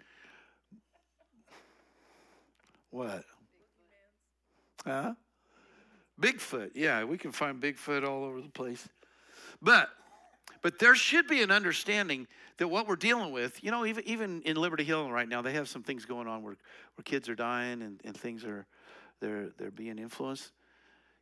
what? 2.90 3.24
Huh? 4.86 5.14
Bigfoot. 6.20 6.70
Yeah, 6.74 7.04
we 7.04 7.18
can 7.18 7.32
find 7.32 7.60
Bigfoot 7.60 8.08
all 8.08 8.24
over 8.24 8.40
the 8.40 8.48
place. 8.48 8.88
But 9.60 9.90
but 10.66 10.80
there 10.80 10.96
should 10.96 11.28
be 11.28 11.42
an 11.42 11.52
understanding 11.52 12.26
that 12.56 12.66
what 12.66 12.88
we're 12.88 12.96
dealing 12.96 13.30
with, 13.30 13.62
you 13.62 13.70
know, 13.70 13.86
even 13.86 14.02
even 14.04 14.42
in 14.42 14.56
Liberty 14.56 14.82
Hill 14.82 15.08
right 15.08 15.28
now, 15.28 15.40
they 15.40 15.52
have 15.52 15.68
some 15.68 15.84
things 15.84 16.04
going 16.04 16.26
on 16.26 16.42
where, 16.42 16.56
where 16.96 17.04
kids 17.04 17.28
are 17.28 17.36
dying 17.36 17.82
and, 17.82 18.00
and 18.04 18.16
things 18.16 18.42
are 18.42 18.66
they're 19.20 19.50
they're 19.58 19.70
being 19.70 19.96
influenced. 19.96 20.50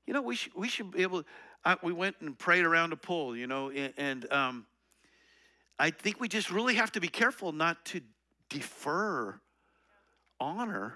You 0.06 0.14
know, 0.14 0.22
we 0.22 0.34
should 0.34 0.54
we 0.54 0.66
should 0.68 0.92
be 0.92 1.02
able. 1.02 1.24
I, 1.62 1.76
we 1.82 1.92
went 1.92 2.16
and 2.20 2.38
prayed 2.38 2.64
around 2.64 2.94
a 2.94 2.96
pool, 2.96 3.36
you 3.36 3.46
know, 3.46 3.68
and, 3.68 3.92
and 3.98 4.32
um, 4.32 4.66
I 5.78 5.90
think 5.90 6.20
we 6.20 6.28
just 6.28 6.50
really 6.50 6.76
have 6.76 6.92
to 6.92 7.00
be 7.00 7.08
careful 7.08 7.52
not 7.52 7.84
to 7.84 8.00
defer 8.48 9.38
honor 10.40 10.94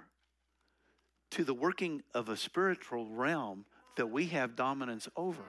to 1.33 1.45
the 1.45 1.53
working 1.53 2.03
of 2.15 2.31
a 2.31 2.37
spiritual 2.39 3.11
realm 3.11 3.67
that 3.99 4.07
we 4.07 4.29
have 4.29 4.57
dominance 4.57 5.07
over. 5.19 5.45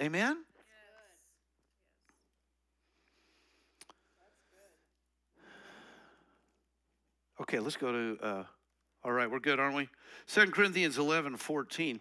Amen? 0.00 0.38
Okay, 7.42 7.58
let's 7.58 7.76
go 7.76 7.90
to, 7.90 8.18
uh, 8.22 8.44
all 9.02 9.10
right, 9.10 9.28
we're 9.28 9.40
good, 9.40 9.58
aren't 9.58 9.74
we? 9.74 9.88
2 10.28 10.52
Corinthians 10.52 10.96
11, 10.96 11.36
14. 11.36 12.00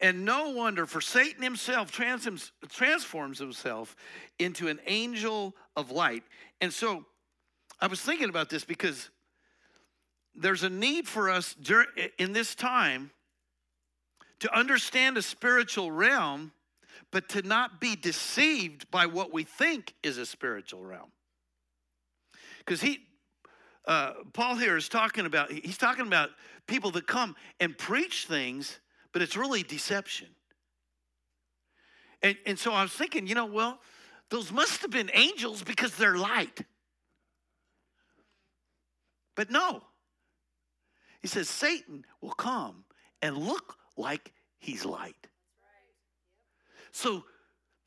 And 0.00 0.24
no 0.24 0.52
wonder, 0.52 0.86
for 0.86 1.02
Satan 1.02 1.42
himself 1.42 1.92
trans- 1.92 2.50
transforms 2.70 3.38
himself 3.38 3.94
into 4.38 4.68
an 4.68 4.80
angel 4.86 5.54
of 5.76 5.90
light. 5.90 6.22
And 6.62 6.72
so 6.72 7.04
I 7.78 7.88
was 7.88 8.00
thinking 8.00 8.30
about 8.30 8.48
this 8.48 8.64
because 8.64 9.10
there's 10.34 10.62
a 10.62 10.70
need 10.70 11.06
for 11.06 11.28
us 11.28 11.54
in 12.18 12.32
this 12.32 12.54
time 12.54 13.10
to 14.38 14.58
understand 14.58 15.18
a 15.18 15.22
spiritual 15.22 15.92
realm, 15.92 16.52
but 17.10 17.28
to 17.28 17.42
not 17.42 17.82
be 17.82 17.96
deceived 17.96 18.90
by 18.90 19.04
what 19.04 19.30
we 19.30 19.44
think 19.44 19.92
is 20.02 20.16
a 20.16 20.24
spiritual 20.24 20.82
realm. 20.82 21.12
Because 22.60 22.80
he, 22.80 23.00
uh, 23.90 24.12
Paul 24.32 24.54
here 24.54 24.76
is 24.76 24.88
talking 24.88 25.26
about, 25.26 25.50
he's 25.50 25.76
talking 25.76 26.06
about 26.06 26.30
people 26.68 26.92
that 26.92 27.08
come 27.08 27.34
and 27.58 27.76
preach 27.76 28.26
things, 28.26 28.78
but 29.12 29.20
it's 29.20 29.36
really 29.36 29.64
deception. 29.64 30.28
And, 32.22 32.36
and 32.46 32.56
so 32.56 32.72
I 32.72 32.82
was 32.82 32.92
thinking, 32.92 33.26
you 33.26 33.34
know, 33.34 33.46
well, 33.46 33.80
those 34.28 34.52
must 34.52 34.82
have 34.82 34.92
been 34.92 35.10
angels 35.12 35.64
because 35.64 35.96
they're 35.96 36.16
light. 36.16 36.60
But 39.34 39.50
no, 39.50 39.82
he 41.20 41.26
says, 41.26 41.48
Satan 41.48 42.04
will 42.20 42.30
come 42.30 42.84
and 43.20 43.36
look 43.36 43.74
like 43.96 44.32
he's 44.60 44.84
light. 44.84 45.26
So 46.92 47.24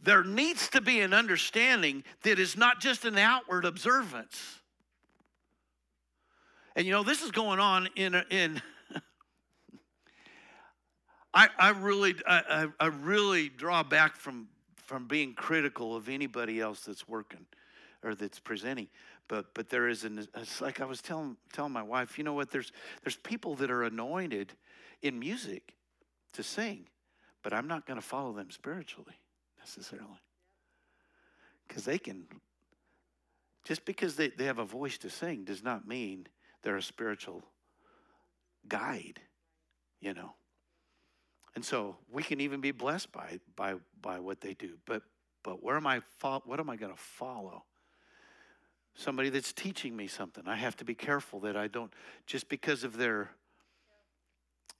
there 0.01 0.26
needs 0.26 0.68
to 0.72 0.82
be 0.82 0.99
an 0.99 1.14
understanding 1.14 2.04
that 2.24 2.39
is 2.39 2.58
not 2.58 2.82
just 2.82 3.06
an 3.06 3.18
outward 3.18 3.64
observance. 3.64 4.60
And 6.76 6.86
you 6.86 6.91
know, 6.91 7.03
this 7.03 7.21
is 7.21 7.32
going 7.32 7.59
on 7.59 7.88
in, 7.95 8.15
in 8.30 8.61
I, 11.34 11.49
I 11.57 11.69
really 11.69 12.15
I, 12.28 12.67
I 12.80 12.88
really 12.88 13.49
draw 13.49 13.84
back 13.84 14.15
from 14.15 14.47
from 14.76 15.07
being 15.07 15.34
critical 15.34 15.95
of 15.95 16.09
anybody 16.09 16.59
else 16.59 16.82
that's 16.82 17.07
working 17.07 17.45
or 18.03 18.15
that's 18.15 18.39
presenting 18.39 18.88
but 19.28 19.53
but 19.53 19.69
there 19.69 19.88
is 19.88 20.03
an 20.03 20.28
it's 20.36 20.61
like 20.61 20.82
I 20.82 20.86
was 20.86 21.01
telling 21.01 21.38
telling 21.51 21.71
my 21.71 21.84
wife, 21.84 22.17
you 22.17 22.24
know 22.24 22.34
what? 22.34 22.51
There's 22.51 22.71
there's 23.03 23.15
people 23.15 23.55
that 23.55 23.71
are 23.71 23.84
anointed 23.84 24.53
in 25.01 25.19
music 25.19 25.74
to 26.34 26.43
sing, 26.43 26.88
but 27.41 27.53
I'm 27.53 27.67
not 27.67 27.86
going 27.86 27.99
to 27.99 28.05
follow 28.05 28.34
them 28.34 28.51
spiritually 28.51 29.15
necessarily 29.59 30.21
because 31.67 31.86
they 31.86 31.97
can. 31.97 32.26
Just 33.65 33.86
because 33.86 34.17
they, 34.17 34.28
they 34.28 34.43
have 34.43 34.59
a 34.59 34.65
voice 34.65 34.97
to 34.97 35.09
sing 35.09 35.45
does 35.45 35.63
not 35.63 35.88
mean 35.88 36.28
they're 36.64 36.78
a 36.78 36.82
spiritual 36.82 37.43
guide, 38.68 39.20
you 40.01 40.14
know. 40.14 40.34
And 41.55 41.64
so 41.64 41.97
we 42.11 42.24
can 42.24 42.41
even 42.41 42.61
be 42.61 42.72
blessed 42.72 43.11
by 43.11 43.39
by 43.55 43.76
by 44.01 44.20
what 44.20 44.41
they 44.41 44.53
do. 44.53 44.78
But 44.86 45.03
but 45.43 45.64
where 45.64 45.76
am 45.76 45.86
I? 45.86 46.01
What 46.22 46.59
am 46.59 46.70
I 46.70 46.76
going 46.76 46.93
to 46.93 46.99
follow? 46.99 47.64
somebody 48.95 49.30
that's 49.30 49.53
teaching 49.53 49.95
me 49.95 50.07
something. 50.07 50.43
I 50.47 50.55
have 50.55 50.76
to 50.78 50.86
be 50.86 50.95
careful 50.95 51.41
that 51.41 51.55
I 51.55 51.68
don't, 51.68 51.93
just 52.26 52.49
because 52.49 52.84
of 52.84 52.97
their, 52.97 53.30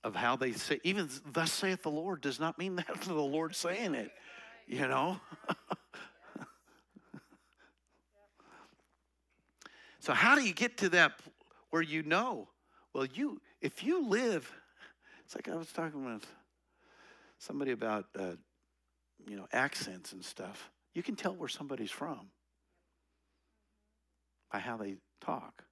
of 0.04 0.16
how 0.16 0.36
they 0.36 0.52
say, 0.52 0.80
even 0.84 1.08
thus 1.32 1.52
saith 1.52 1.84
the 1.84 1.92
Lord 1.92 2.22
does 2.22 2.40
not 2.40 2.58
mean 2.60 2.76
that 2.78 3.02
the 3.02 3.14
Lord 3.14 3.56
saying 3.56 3.96
it, 3.96 4.12
you 4.68 4.88
know? 4.88 5.20
so, 10.00 10.14
how 10.14 10.36
do 10.36 10.42
you 10.42 10.54
get 10.54 10.78
to 10.78 10.90
that 10.90 11.14
where 11.74 11.82
you 11.82 12.04
know? 12.04 12.48
Well, 12.94 13.08
you, 13.16 13.42
if 13.60 13.84
you 13.84 14.08
live, 14.08 14.54
it's 15.26 15.34
like 15.34 15.50
I 15.50 15.56
was 15.56 15.72
talking 15.72 16.06
with 16.06 16.24
somebody 17.40 17.72
about, 17.72 18.06
uh, 18.16 18.36
you 19.28 19.36
know, 19.36 19.48
accents 19.52 20.14
and 20.14 20.24
stuff. 20.24 20.70
You 20.94 21.02
can 21.02 21.16
tell 21.16 21.34
where 21.34 21.50
somebody's 21.50 21.90
from 21.90 22.30
by 24.52 24.60
how 24.60 24.78
they 24.78 24.98
talk. 25.20 25.64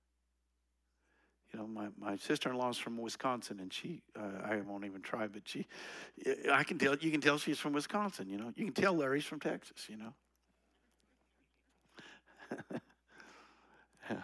You 1.53 1.59
know, 1.59 1.67
my, 1.67 1.89
my 1.99 2.15
sister-in-law's 2.15 2.79
from 2.79 2.97
Wisconsin, 2.97 3.59
and 3.59 3.71
she, 3.71 4.01
uh, 4.19 4.41
I 4.43 4.55
won't 4.61 4.85
even 4.85 5.03
try, 5.03 5.27
but 5.27 5.43
she, 5.45 5.67
I 6.51 6.63
can 6.63 6.79
tell, 6.79 6.95
you 6.95 7.11
can 7.11 7.21
tell 7.21 7.37
she's 7.37 7.59
from 7.59 7.73
Wisconsin, 7.73 8.27
you 8.27 8.39
know. 8.39 8.51
You 8.55 8.65
can 8.65 8.73
tell 8.73 8.95
Larry's 8.95 9.25
from 9.25 9.39
Texas, 9.39 9.87
you 9.87 9.97
know. 9.97 10.13
yeah. 14.09 14.21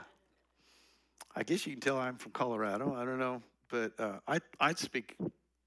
I 1.37 1.43
guess 1.43 1.67
you 1.67 1.73
can 1.73 1.81
tell 1.81 1.99
I'm 1.99 2.15
from 2.15 2.31
Colorado. 2.31 2.95
I 2.95 3.05
don't 3.05 3.19
know, 3.19 3.43
but 3.69 3.91
uh, 3.99 4.17
I, 4.27 4.39
I 4.59 4.73
speak 4.73 5.15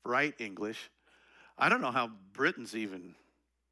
right 0.04 0.34
English. 0.40 0.90
I 1.56 1.68
don't 1.68 1.80
know 1.80 1.92
how 1.92 2.10
Britons 2.32 2.74
even, 2.74 3.14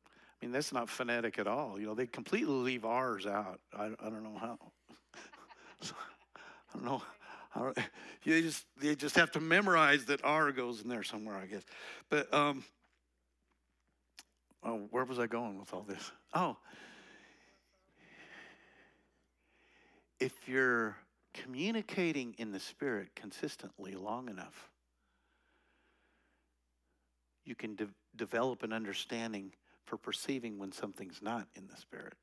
I 0.07 0.45
mean, 0.45 0.53
that's 0.53 0.73
not 0.73 0.89
phonetic 0.89 1.41
at 1.41 1.49
all. 1.49 1.77
You 1.77 1.87
know, 1.87 1.95
they 1.95 2.07
completely 2.07 2.55
leave 2.55 2.85
R's 2.85 3.27
out. 3.27 3.59
I, 3.77 3.87
I 3.87 4.11
don't 4.11 4.23
know 4.23 4.39
how. 4.39 4.59
So, 5.81 5.95
I 6.73 6.77
don't 6.77 6.85
know. 6.85 7.03
I 7.55 7.61
don't, 7.61 7.79
you 8.25 8.43
just 8.43 8.65
you 8.81 8.97
just 8.97 9.15
have 9.15 9.31
to 9.33 9.41
memorize 9.41 10.05
that 10.07 10.25
R 10.25 10.51
goes 10.51 10.83
in 10.83 10.89
there 10.89 11.05
somewhere, 11.05 11.37
I 11.37 11.47
guess. 11.47 11.63
But 12.11 12.35
um, 12.35 12.65
oh, 14.65 14.89
where 14.91 15.05
was 15.05 15.21
I 15.21 15.29
going 15.29 15.57
with 15.57 15.73
all 15.73 15.83
this? 15.83 16.11
Oh, 16.35 16.57
if 20.19 20.49
you're 20.49 20.97
communicating 21.43 22.35
in 22.39 22.53
the 22.53 22.61
spirit 22.61 23.09
consistently 23.15 23.95
long 23.95 24.29
enough, 24.29 24.71
you 27.45 27.55
can 27.55 27.75
de- 27.75 27.89
develop 28.17 28.63
an 28.63 28.73
understanding 28.73 29.53
for 29.85 29.97
perceiving 29.97 30.59
when 30.59 30.73
something's 30.73 31.23
not 31.23 31.47
in 31.57 31.67
the 31.69 31.77
spirit. 31.77 32.15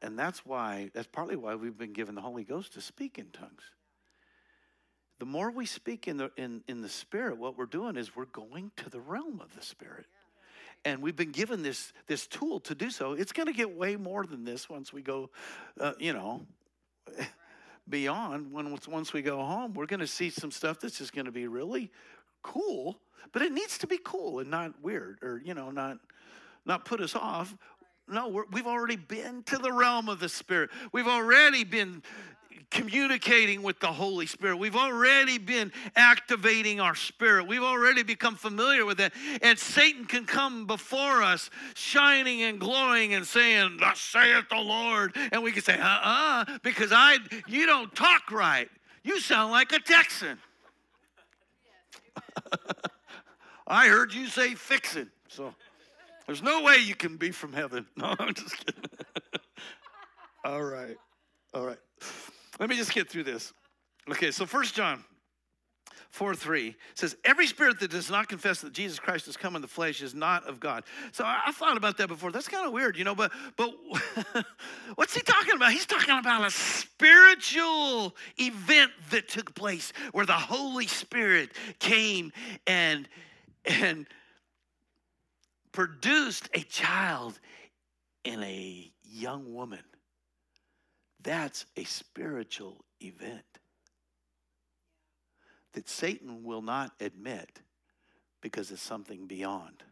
And 0.00 0.18
that's 0.18 0.44
why, 0.44 0.90
that's 0.94 1.06
partly 1.06 1.36
why 1.36 1.54
we've 1.54 1.78
been 1.78 1.92
given 1.92 2.16
the 2.16 2.20
Holy 2.20 2.42
Ghost 2.42 2.72
to 2.74 2.80
speak 2.80 3.18
in 3.18 3.26
tongues. 3.30 3.62
The 5.20 5.26
more 5.26 5.52
we 5.52 5.66
speak 5.66 6.08
in 6.08 6.16
the, 6.16 6.32
in, 6.36 6.64
in 6.66 6.80
the 6.80 6.88
Spirit, 6.88 7.38
what 7.38 7.56
we're 7.56 7.66
doing 7.66 7.96
is 7.96 8.16
we're 8.16 8.24
going 8.24 8.72
to 8.78 8.90
the 8.90 8.98
realm 8.98 9.40
of 9.40 9.54
the 9.54 9.62
Spirit. 9.62 10.06
And 10.84 11.00
we've 11.00 11.14
been 11.14 11.30
given 11.30 11.62
this, 11.62 11.92
this 12.08 12.26
tool 12.26 12.58
to 12.60 12.74
do 12.74 12.90
so. 12.90 13.12
It's 13.12 13.30
going 13.30 13.46
to 13.46 13.52
get 13.52 13.76
way 13.76 13.94
more 13.94 14.26
than 14.26 14.42
this 14.42 14.68
once 14.68 14.92
we 14.92 15.00
go, 15.00 15.30
uh, 15.78 15.92
you 16.00 16.12
know, 16.12 16.44
beyond. 17.88 18.52
When, 18.52 18.76
once 18.88 19.12
we 19.12 19.22
go 19.22 19.42
home, 19.42 19.74
we're 19.74 19.86
going 19.86 20.00
to 20.00 20.06
see 20.06 20.30
some 20.30 20.50
stuff 20.50 20.80
that's 20.80 20.98
just 20.98 21.12
going 21.12 21.26
to 21.26 21.32
be 21.32 21.46
really 21.46 21.90
cool, 22.42 22.98
but 23.32 23.42
it 23.42 23.52
needs 23.52 23.78
to 23.78 23.86
be 23.86 23.98
cool 24.02 24.40
and 24.40 24.50
not 24.50 24.72
weird 24.82 25.18
or, 25.22 25.40
you 25.44 25.54
know, 25.54 25.70
not, 25.70 25.98
not 26.64 26.84
put 26.84 27.00
us 27.00 27.14
off. 27.14 27.56
No, 28.08 28.28
we 28.28 28.58
have 28.58 28.66
already 28.66 28.96
been 28.96 29.42
to 29.44 29.58
the 29.58 29.72
realm 29.72 30.08
of 30.08 30.20
the 30.20 30.28
Spirit. 30.28 30.70
We've 30.92 31.06
already 31.06 31.64
been 31.64 32.02
communicating 32.70 33.62
with 33.62 33.80
the 33.80 33.88
Holy 33.88 34.26
Spirit. 34.26 34.56
We've 34.56 34.76
already 34.76 35.38
been 35.38 35.72
activating 35.96 36.80
our 36.80 36.94
spirit. 36.94 37.46
We've 37.46 37.62
already 37.62 38.02
become 38.02 38.34
familiar 38.34 38.84
with 38.84 39.00
it. 39.00 39.12
And 39.42 39.58
Satan 39.58 40.04
can 40.04 40.24
come 40.24 40.66
before 40.66 41.22
us, 41.22 41.50
shining 41.74 42.42
and 42.42 42.58
glowing 42.58 43.14
and 43.14 43.26
saying, 43.26 43.76
Thus 43.80 44.00
saith 44.00 44.48
the 44.48 44.56
Lord. 44.56 45.16
And 45.32 45.42
we 45.42 45.52
can 45.52 45.62
say, 45.62 45.78
uh 45.78 45.98
uh 46.02 46.44
because 46.62 46.92
I 46.92 47.18
you 47.46 47.66
don't 47.66 47.94
talk 47.94 48.30
right. 48.30 48.68
You 49.02 49.20
sound 49.20 49.52
like 49.52 49.72
a 49.72 49.80
Texan. 49.80 50.38
I 53.66 53.88
heard 53.88 54.12
you 54.12 54.26
say 54.26 54.54
fixing. 54.54 55.08
So 55.28 55.54
there's 56.26 56.42
no 56.42 56.62
way 56.62 56.76
you 56.78 56.94
can 56.94 57.16
be 57.16 57.30
from 57.30 57.52
heaven. 57.52 57.86
No, 57.96 58.14
I'm 58.18 58.34
just 58.34 58.56
kidding. 58.58 58.84
All 60.44 60.62
right. 60.62 60.96
All 61.54 61.66
right. 61.66 61.78
Let 62.62 62.70
me 62.70 62.76
just 62.76 62.94
get 62.94 63.10
through 63.10 63.24
this. 63.24 63.52
Okay, 64.08 64.30
so 64.30 64.46
First 64.46 64.76
John 64.76 65.02
4 66.10 66.36
3 66.36 66.76
says, 66.94 67.16
Every 67.24 67.48
spirit 67.48 67.80
that 67.80 67.90
does 67.90 68.08
not 68.08 68.28
confess 68.28 68.60
that 68.60 68.72
Jesus 68.72 69.00
Christ 69.00 69.26
has 69.26 69.36
come 69.36 69.56
in 69.56 69.62
the 69.62 69.66
flesh 69.66 70.00
is 70.00 70.14
not 70.14 70.46
of 70.46 70.60
God. 70.60 70.84
So 71.10 71.24
I, 71.24 71.40
I 71.48 71.50
thought 71.50 71.76
about 71.76 71.96
that 71.96 72.06
before. 72.06 72.30
That's 72.30 72.46
kind 72.46 72.64
of 72.64 72.72
weird, 72.72 72.96
you 72.96 73.02
know, 73.02 73.16
but 73.16 73.32
but 73.56 73.74
what's 74.94 75.12
he 75.12 75.22
talking 75.22 75.56
about? 75.56 75.72
He's 75.72 75.86
talking 75.86 76.16
about 76.16 76.46
a 76.46 76.52
spiritual 76.52 78.14
event 78.38 78.92
that 79.10 79.28
took 79.28 79.56
place 79.56 79.92
where 80.12 80.24
the 80.24 80.32
Holy 80.32 80.86
Spirit 80.86 81.50
came 81.80 82.30
and 82.68 83.08
and 83.64 84.06
produced 85.72 86.48
a 86.54 86.60
child 86.60 87.40
in 88.22 88.40
a 88.44 88.92
young 89.02 89.52
woman. 89.52 89.80
That's 91.22 91.66
a 91.76 91.84
spiritual 91.84 92.84
event 93.00 93.44
that 95.72 95.88
Satan 95.88 96.42
will 96.44 96.62
not 96.62 96.92
admit 97.00 97.60
because 98.40 98.70
it's 98.70 98.82
something 98.82 99.26
beyond. 99.26 99.82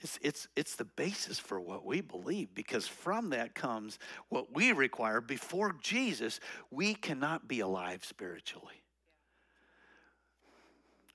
It's, 0.00 0.18
it's, 0.20 0.48
it's 0.54 0.76
the 0.76 0.84
basis 0.84 1.38
for 1.38 1.58
what 1.58 1.86
we 1.86 2.02
believe 2.02 2.54
because 2.54 2.86
from 2.86 3.30
that 3.30 3.54
comes 3.54 3.98
what 4.28 4.54
we 4.54 4.72
require. 4.72 5.22
Before 5.22 5.74
Jesus, 5.80 6.40
we 6.70 6.94
cannot 6.94 7.48
be 7.48 7.60
alive 7.60 8.04
spiritually. 8.04 8.82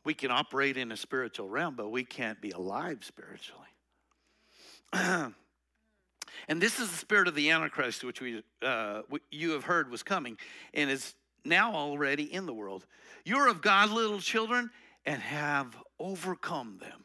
We 0.04 0.16
can 0.16 0.32
operate 0.32 0.76
in 0.76 0.92
a 0.92 0.98
spiritual 0.98 1.48
realm, 1.48 1.76
but 1.76 1.90
we 1.90 2.04
can't 2.04 2.42
be 2.42 2.50
alive 2.50 3.04
spiritually. 3.04 3.68
And 6.48 6.62
this 6.62 6.80
is 6.80 6.90
the 6.90 6.98
spirit 6.98 7.28
of 7.28 7.36
the 7.36 7.50
Antichrist, 7.50 8.04
which 8.04 8.22
we, 8.22 8.44
uh, 8.62 9.02
you 9.32 9.52
have 9.52 9.64
heard 9.64 9.90
was 9.90 10.04
coming 10.04 10.38
and 10.74 10.90
is 10.90 11.16
now 11.46 11.74
already 11.74 12.32
in 12.34 12.46
the 12.46 12.54
world. 12.54 12.86
You're 13.26 13.48
of 13.48 13.62
God, 13.62 13.90
little 13.90 14.20
children, 14.20 14.70
and 15.06 15.22
have 15.22 15.76
overcome 16.00 16.78
them. 16.80 17.04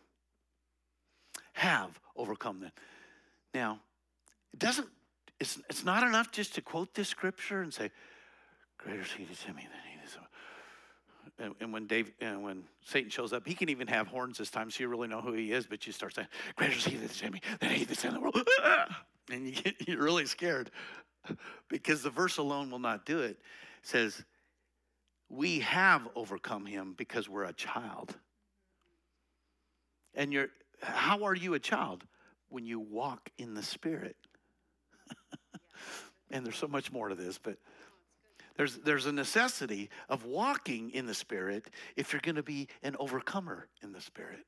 Have 1.55 1.99
overcome 2.17 2.61
them. 2.61 2.73
Now, 3.53 3.81
it 4.53 4.59
doesn't, 4.59 4.89
it's, 5.41 5.61
it's 5.69 5.85
not 5.85 6.03
enough 6.03 6.33
just 6.33 6.55
to 6.57 6.61
quote 6.61 6.95
this 6.95 7.09
scripture 7.09 7.63
and 7.63 7.73
say, 7.73 7.91
Greater 8.79 9.03
is 9.03 9.13
he 9.13 9.23
in 9.23 9.55
me 9.55 9.63
than 9.63 9.81
he 9.91 9.99
that's 10.01 10.17
and, 11.39 11.55
and 11.61 11.73
when 11.73 11.87
Dave 11.87 12.13
and 12.21 12.43
when 12.43 12.65
Satan 12.85 13.11
shows 13.11 13.33
up, 13.33 13.47
he 13.47 13.55
can 13.55 13.69
even 13.69 13.89
have 13.89 14.07
horns 14.07 14.39
this 14.39 14.51
time, 14.51 14.71
so 14.71 14.83
you 14.83 14.89
really 14.89 15.09
know 15.09 15.21
who 15.21 15.33
he 15.33 15.53
is. 15.53 15.67
But 15.67 15.87
you 15.87 15.93
start 15.93 16.15
saying, 16.15 16.29
"Greater 16.55 16.75
is 16.75 16.85
he 16.85 16.97
in 16.97 17.33
me 17.33 17.41
than 17.61 17.71
he 17.71 17.85
that's 17.85 18.05
in 18.05 18.15
the 18.15 18.21
world," 18.21 18.37
and 19.31 19.47
you 19.47 19.53
get, 19.53 19.75
you're 19.89 20.03
really 20.03 20.27
scared 20.27 20.71
because 21.69 22.03
the 22.03 22.11
verse 22.11 22.39
alone 22.39 22.71
will 22.71 22.79
not 22.79 23.07
do 23.07 23.21
it. 23.21 23.31
It 23.31 23.39
says, 23.83 24.25
"We 25.29 25.61
have 25.61 26.09
overcome 26.15 26.67
him 26.67 26.95
because 26.97 27.29
we're 27.29 27.45
a 27.45 27.53
child." 27.53 28.15
And 30.15 30.33
you're, 30.33 30.49
how 30.81 31.25
are 31.25 31.35
you 31.35 31.55
a 31.55 31.59
child? 31.59 32.05
When 32.49 32.67
you 32.67 32.79
walk 32.79 33.31
in 33.37 33.55
the 33.55 33.63
Spirit. 33.63 34.17
and 36.31 36.47
there's 36.47 36.57
so 36.57 36.69
much 36.69 36.93
more 36.93 37.09
to 37.09 37.15
this, 37.15 37.39
but 37.39 37.59
there's, 38.57 38.77
there's 38.79 39.07
a 39.07 39.13
necessity 39.13 39.91
of 40.09 40.25
walking 40.25 40.91
in 40.91 41.07
the 41.07 41.15
Spirit 41.15 41.69
if 41.97 42.13
you're 42.13 42.21
going 42.21 42.37
to 42.37 42.43
be 42.43 42.69
an 42.83 42.95
overcomer 42.99 43.69
in 43.83 43.93
the 43.93 44.01
Spirit. 44.01 44.45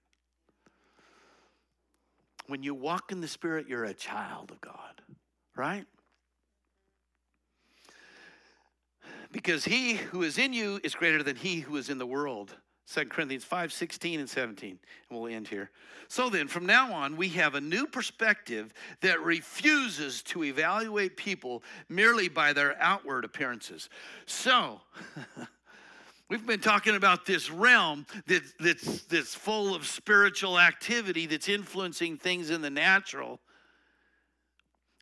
When 2.48 2.62
you 2.62 2.74
walk 2.74 3.12
in 3.12 3.20
the 3.20 3.28
Spirit, 3.28 3.66
you're 3.68 3.84
a 3.84 3.94
child 3.94 4.50
of 4.50 4.60
God, 4.60 5.02
right? 5.56 5.86
Because 9.32 9.64
he 9.64 9.94
who 9.94 10.22
is 10.22 10.38
in 10.38 10.52
you 10.52 10.80
is 10.84 10.94
greater 10.94 11.22
than 11.22 11.36
he 11.36 11.60
who 11.60 11.76
is 11.76 11.90
in 11.90 11.98
the 11.98 12.06
world. 12.06 12.54
2 12.92 13.06
Corinthians 13.06 13.44
5 13.44 13.72
16 13.72 14.20
and 14.20 14.30
17. 14.30 14.78
And 15.10 15.18
we'll 15.18 15.32
end 15.32 15.48
here. 15.48 15.70
So 16.08 16.30
then, 16.30 16.46
from 16.46 16.66
now 16.66 16.92
on, 16.92 17.16
we 17.16 17.28
have 17.30 17.56
a 17.56 17.60
new 17.60 17.86
perspective 17.86 18.72
that 19.00 19.20
refuses 19.22 20.22
to 20.24 20.44
evaluate 20.44 21.16
people 21.16 21.64
merely 21.88 22.28
by 22.28 22.52
their 22.52 22.80
outward 22.80 23.24
appearances. 23.24 23.88
So, 24.26 24.80
we've 26.28 26.46
been 26.46 26.60
talking 26.60 26.96
about 26.96 27.26
this 27.26 27.50
realm 27.50 28.06
that, 28.26 28.42
that's, 28.58 29.02
that's 29.02 29.34
full 29.34 29.74
of 29.74 29.86
spiritual 29.86 30.58
activity 30.58 31.26
that's 31.26 31.48
influencing 31.48 32.16
things 32.16 32.50
in 32.50 32.62
the 32.62 32.70
natural. 32.70 33.40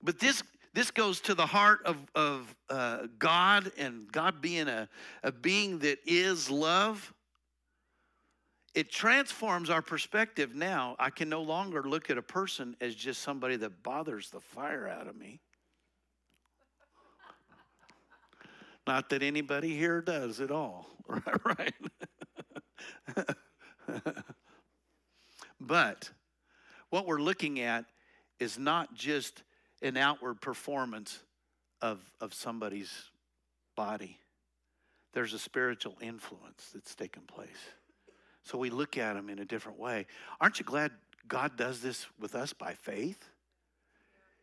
But 0.03 0.19
this 0.19 0.43
this 0.75 0.91
goes 0.91 1.21
to 1.21 1.37
the 1.37 1.47
heart 1.47 1.83
of, 1.85 1.97
of 2.17 2.53
uh, 2.69 3.07
God 3.17 3.71
and 3.79 4.11
God 4.11 4.43
being 4.43 4.67
a, 4.67 4.89
a 5.23 5.31
being 5.31 5.79
that 5.79 5.99
is 6.05 6.51
love 6.51 7.15
it 8.75 8.91
transforms 8.91 9.71
our 9.71 9.83
perspective 9.83 10.55
now. 10.55 10.97
I 10.99 11.11
can 11.11 11.29
no 11.29 11.43
longer 11.43 11.85
look 11.85 12.11
at 12.11 12.19
a 12.19 12.23
person 12.23 12.77
as 12.81 12.95
just 12.95 13.23
somebody 13.23 13.57
that 13.57 13.83
bothers 13.85 14.31
the 14.31 14.41
fire 14.41 14.89
out 14.89 15.07
of 15.07 15.17
me. 15.17 15.41
Not 18.87 19.09
that 19.11 19.23
anybody 19.23 19.77
here 19.77 20.01
does 20.01 20.41
at 20.41 20.51
all, 20.51 20.87
right? 21.45 21.75
but 25.61 26.11
what 26.91 27.07
we're 27.07 27.21
looking 27.21 27.61
at 27.61 27.87
is 28.39 28.59
not 28.59 28.95
just 28.95 29.43
an 29.83 29.97
outward 29.97 30.41
performance 30.41 31.23
of, 31.81 31.99
of 32.21 32.35
somebody's 32.35 32.93
body, 33.77 34.19
there's 35.13 35.33
a 35.33 35.39
spiritual 35.39 35.97
influence 36.01 36.71
that's 36.75 36.95
taken 36.95 37.23
place. 37.23 37.49
So 38.43 38.59
we 38.59 38.69
look 38.69 38.99
at 38.99 39.15
them 39.15 39.31
in 39.31 39.39
a 39.39 39.45
different 39.45 39.79
way. 39.79 40.07
Aren't 40.41 40.59
you 40.59 40.65
glad 40.65 40.91
God 41.27 41.57
does 41.57 41.81
this 41.81 42.07
with 42.21 42.35
us 42.35 42.53
by 42.53 42.75
faith? 42.75 43.25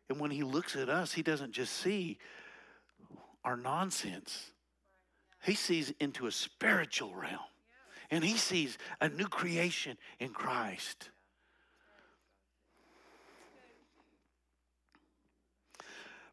And 0.10 0.20
when 0.20 0.32
He 0.32 0.44
looks 0.44 0.76
at 0.76 0.90
us, 0.90 1.14
He 1.14 1.22
doesn't 1.22 1.52
just 1.52 1.74
see 1.74 2.18
our 3.44 3.58
nonsense, 3.58 4.52
He 5.44 5.56
sees 5.56 5.94
into 6.00 6.28
a 6.28 6.32
spiritual 6.32 7.14
realm. 7.14 7.40
And 8.10 8.24
He 8.24 8.38
sees 8.38 8.78
a 9.00 9.10
new 9.10 9.28
creation 9.28 9.98
in 10.20 10.30
Christ. 10.30 11.10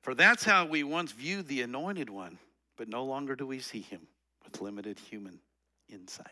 For 0.03 0.15
that's 0.15 0.45
how 0.45 0.65
we 0.65 0.85
once 0.85 1.13
viewed 1.13 1.49
the 1.49 1.63
anointed 1.63 2.09
one, 2.09 2.39
but 2.77 2.89
no 2.89 3.05
longer 3.05 3.37
do 3.37 3.47
we 3.47 3.59
see 3.59 3.83
him 3.83 4.01
with 4.43 4.61
limited 4.63 4.99
human 4.99 5.39
insight. 5.89 6.27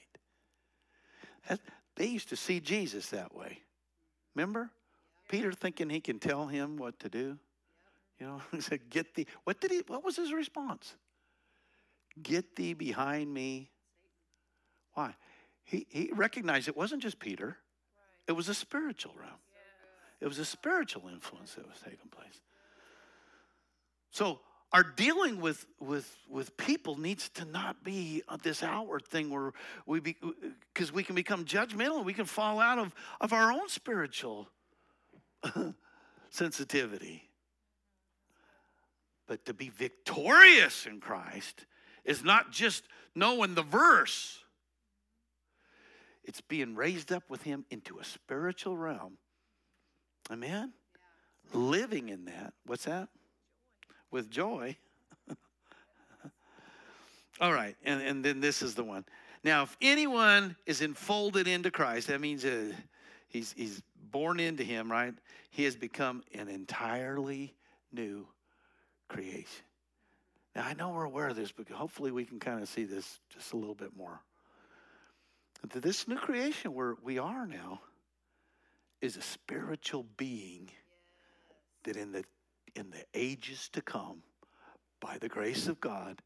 They 1.96 2.06
used 2.06 2.28
to 2.28 2.36
see 2.36 2.60
Jesus 2.60 3.10
that 3.10 3.34
way. 3.34 3.58
Remember? 4.34 4.70
Peter 5.28 5.52
thinking 5.52 5.90
he 5.90 6.00
can 6.00 6.18
tell 6.18 6.46
him 6.46 6.76
what 6.76 6.98
to 7.00 7.08
do. 7.08 7.38
You 8.18 8.26
know, 8.26 8.42
he 8.52 8.60
said, 8.60 8.88
Get 8.90 9.14
thee. 9.14 9.26
What 9.44 9.60
did 9.60 9.70
he 9.70 9.82
what 9.86 10.04
was 10.04 10.16
his 10.16 10.32
response? 10.32 10.94
Get 12.22 12.56
thee 12.56 12.74
behind 12.74 13.32
me. 13.32 13.70
Why? 14.94 15.14
He 15.64 15.86
he 15.90 16.10
recognized 16.14 16.68
it 16.68 16.76
wasn't 16.76 17.02
just 17.02 17.18
Peter, 17.18 17.58
it 18.26 18.32
was 18.32 18.48
a 18.48 18.54
spiritual 18.54 19.14
realm. 19.18 19.40
It 20.20 20.26
was 20.26 20.38
a 20.38 20.46
spiritual 20.46 21.08
influence 21.12 21.54
that 21.54 21.66
was 21.66 21.78
taking 21.84 22.08
place. 22.10 22.40
So 24.10 24.40
our 24.72 24.82
dealing 24.82 25.40
with 25.40 25.66
with 25.78 26.16
with 26.28 26.56
people 26.56 26.98
needs 26.98 27.28
to 27.30 27.44
not 27.44 27.84
be 27.84 28.22
this 28.42 28.62
outward 28.62 29.04
thing 29.04 29.28
where 29.28 29.52
we 29.84 30.00
be 30.00 30.16
because 30.72 30.90
we 30.92 31.02
can 31.02 31.14
become 31.14 31.44
judgmental 31.44 31.98
and 31.98 32.06
we 32.06 32.14
can 32.14 32.24
fall 32.24 32.60
out 32.60 32.78
of 32.78 32.94
of 33.20 33.34
our 33.34 33.52
own 33.52 33.68
spiritual 33.68 34.48
sensitivity 36.30 37.25
but 39.26 39.44
to 39.46 39.54
be 39.54 39.68
victorious 39.68 40.86
in 40.86 41.00
Christ 41.00 41.66
is 42.04 42.22
not 42.22 42.50
just 42.50 42.84
knowing 43.14 43.54
the 43.54 43.62
verse 43.62 44.40
it's 46.24 46.40
being 46.40 46.74
raised 46.74 47.12
up 47.12 47.22
with 47.30 47.42
him 47.42 47.64
into 47.70 47.98
a 47.98 48.04
spiritual 48.04 48.76
realm 48.76 49.18
amen 50.30 50.72
yeah. 51.52 51.58
living 51.58 52.08
in 52.08 52.24
that 52.26 52.52
what's 52.64 52.84
that 52.84 53.08
with 54.10 54.30
joy. 54.30 54.76
All 57.40 57.52
right, 57.52 57.76
and, 57.84 58.00
and 58.00 58.24
then 58.24 58.40
this 58.40 58.62
is 58.62 58.74
the 58.74 58.84
one. 58.84 59.04
Now, 59.44 59.64
if 59.64 59.76
anyone 59.80 60.56
is 60.64 60.80
enfolded 60.80 61.46
into 61.46 61.70
Christ, 61.70 62.08
that 62.08 62.20
means 62.20 62.44
uh, 62.44 62.72
he's, 63.28 63.52
he's 63.52 63.82
born 64.10 64.40
into 64.40 64.64
him, 64.64 64.90
right? 64.90 65.14
He 65.50 65.64
has 65.64 65.76
become 65.76 66.22
an 66.34 66.48
entirely 66.48 67.54
new 67.92 68.26
creation. 69.08 69.64
Now, 70.54 70.64
I 70.64 70.74
know 70.74 70.90
we're 70.90 71.04
aware 71.04 71.28
of 71.28 71.36
this, 71.36 71.52
but 71.52 71.68
hopefully 71.68 72.10
we 72.10 72.24
can 72.24 72.38
kind 72.38 72.62
of 72.62 72.68
see 72.68 72.84
this 72.84 73.20
just 73.28 73.52
a 73.52 73.56
little 73.56 73.74
bit 73.74 73.96
more. 73.96 74.20
This 75.74 76.06
new 76.06 76.16
creation 76.16 76.74
where 76.74 76.94
we 77.02 77.18
are 77.18 77.46
now 77.46 77.80
is 79.00 79.16
a 79.16 79.22
spiritual 79.22 80.06
being 80.16 80.70
that 81.84 81.96
in 81.96 82.12
the 82.12 82.24
in 82.74 82.90
the 82.90 83.04
ages 83.14 83.70
to 83.72 83.80
come, 83.80 84.22
by 85.00 85.16
the 85.18 85.28
grace 85.28 85.66
of 85.66 85.80
God, 85.80 86.20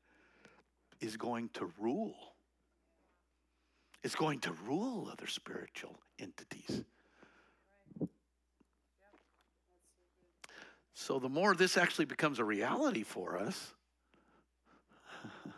is 1.00 1.16
going 1.16 1.48
to 1.54 1.70
rule. 1.78 2.34
It's 4.02 4.16
going 4.16 4.40
to 4.40 4.52
rule 4.66 5.08
other 5.10 5.28
spiritual 5.28 6.00
entities. 6.18 6.82
So 10.94 11.18
the 11.18 11.28
more 11.28 11.54
this 11.54 11.76
actually 11.76 12.04
becomes 12.04 12.38
a 12.38 12.44
reality 12.44 13.02
for 13.02 13.38
us, 13.38 13.72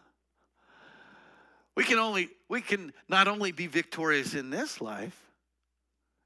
we 1.77 1.85
can 1.85 1.99
only 1.99 2.31
we 2.49 2.61
can 2.61 2.93
not 3.09 3.29
only 3.29 3.53
be 3.53 3.67
victorious 3.67 4.35
in 4.35 4.51
this 4.51 4.81
life, 4.81 5.19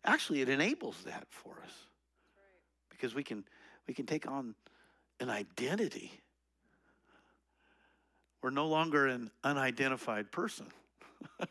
actually 0.04 0.40
it 0.40 0.48
enables 0.48 1.02
that 1.04 1.26
for 1.30 1.54
us. 1.64 1.72
Because 2.90 3.14
we 3.14 3.22
can 3.22 3.44
we 3.86 3.94
can 3.94 4.06
take 4.06 4.28
on 4.28 4.54
an 5.20 5.30
identity. 5.30 6.12
We're 8.42 8.50
no 8.50 8.66
longer 8.66 9.06
an 9.06 9.30
unidentified 9.42 10.30
person. 10.30 10.66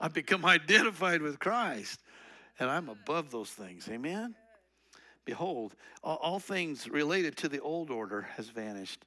I've 0.00 0.12
become 0.12 0.44
identified 0.44 1.22
with 1.22 1.38
Christ, 1.38 2.00
and 2.58 2.68
I'm 2.68 2.88
above 2.88 3.30
those 3.30 3.50
things. 3.50 3.88
Amen? 3.88 4.34
Behold, 5.24 5.74
all, 6.02 6.40
things 6.40 6.88
related 6.88 7.36
to 7.38 7.48
the 7.48 7.60
old 7.60 7.90
order 7.90 8.22
has 8.36 8.48
vanished. 8.48 9.04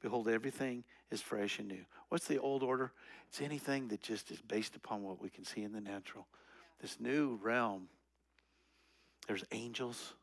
Behold, 0.00 0.28
everything 0.28 0.84
is 1.10 1.20
fresh 1.20 1.58
and 1.58 1.68
new. 1.68 1.84
What's 2.08 2.26
the 2.26 2.38
old 2.38 2.62
order? 2.62 2.92
It's 3.28 3.40
anything 3.40 3.88
that 3.88 4.00
just 4.00 4.30
is 4.30 4.40
based 4.40 4.76
upon 4.76 5.02
what 5.02 5.20
we 5.20 5.28
can 5.28 5.44
see 5.44 5.62
in 5.62 5.72
the 5.72 5.80
natural. 5.80 6.26
This 6.80 7.00
new 7.00 7.40
realm. 7.42 7.88
There's 9.26 9.44
angels, 9.50 10.14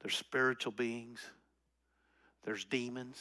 there's 0.00 0.16
spiritual 0.16 0.70
beings, 0.70 1.18
there's 2.44 2.64
demons. 2.64 3.20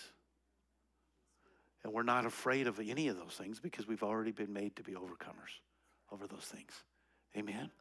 And 1.83 1.91
we're 1.91 2.03
not 2.03 2.25
afraid 2.25 2.67
of 2.67 2.79
any 2.79 3.07
of 3.07 3.17
those 3.17 3.33
things 3.33 3.59
because 3.59 3.87
we've 3.87 4.03
already 4.03 4.31
been 4.31 4.53
made 4.53 4.75
to 4.75 4.83
be 4.83 4.93
overcomers 4.93 5.59
over 6.11 6.27
those 6.27 6.45
things. 6.45 6.71
Amen. 7.35 7.71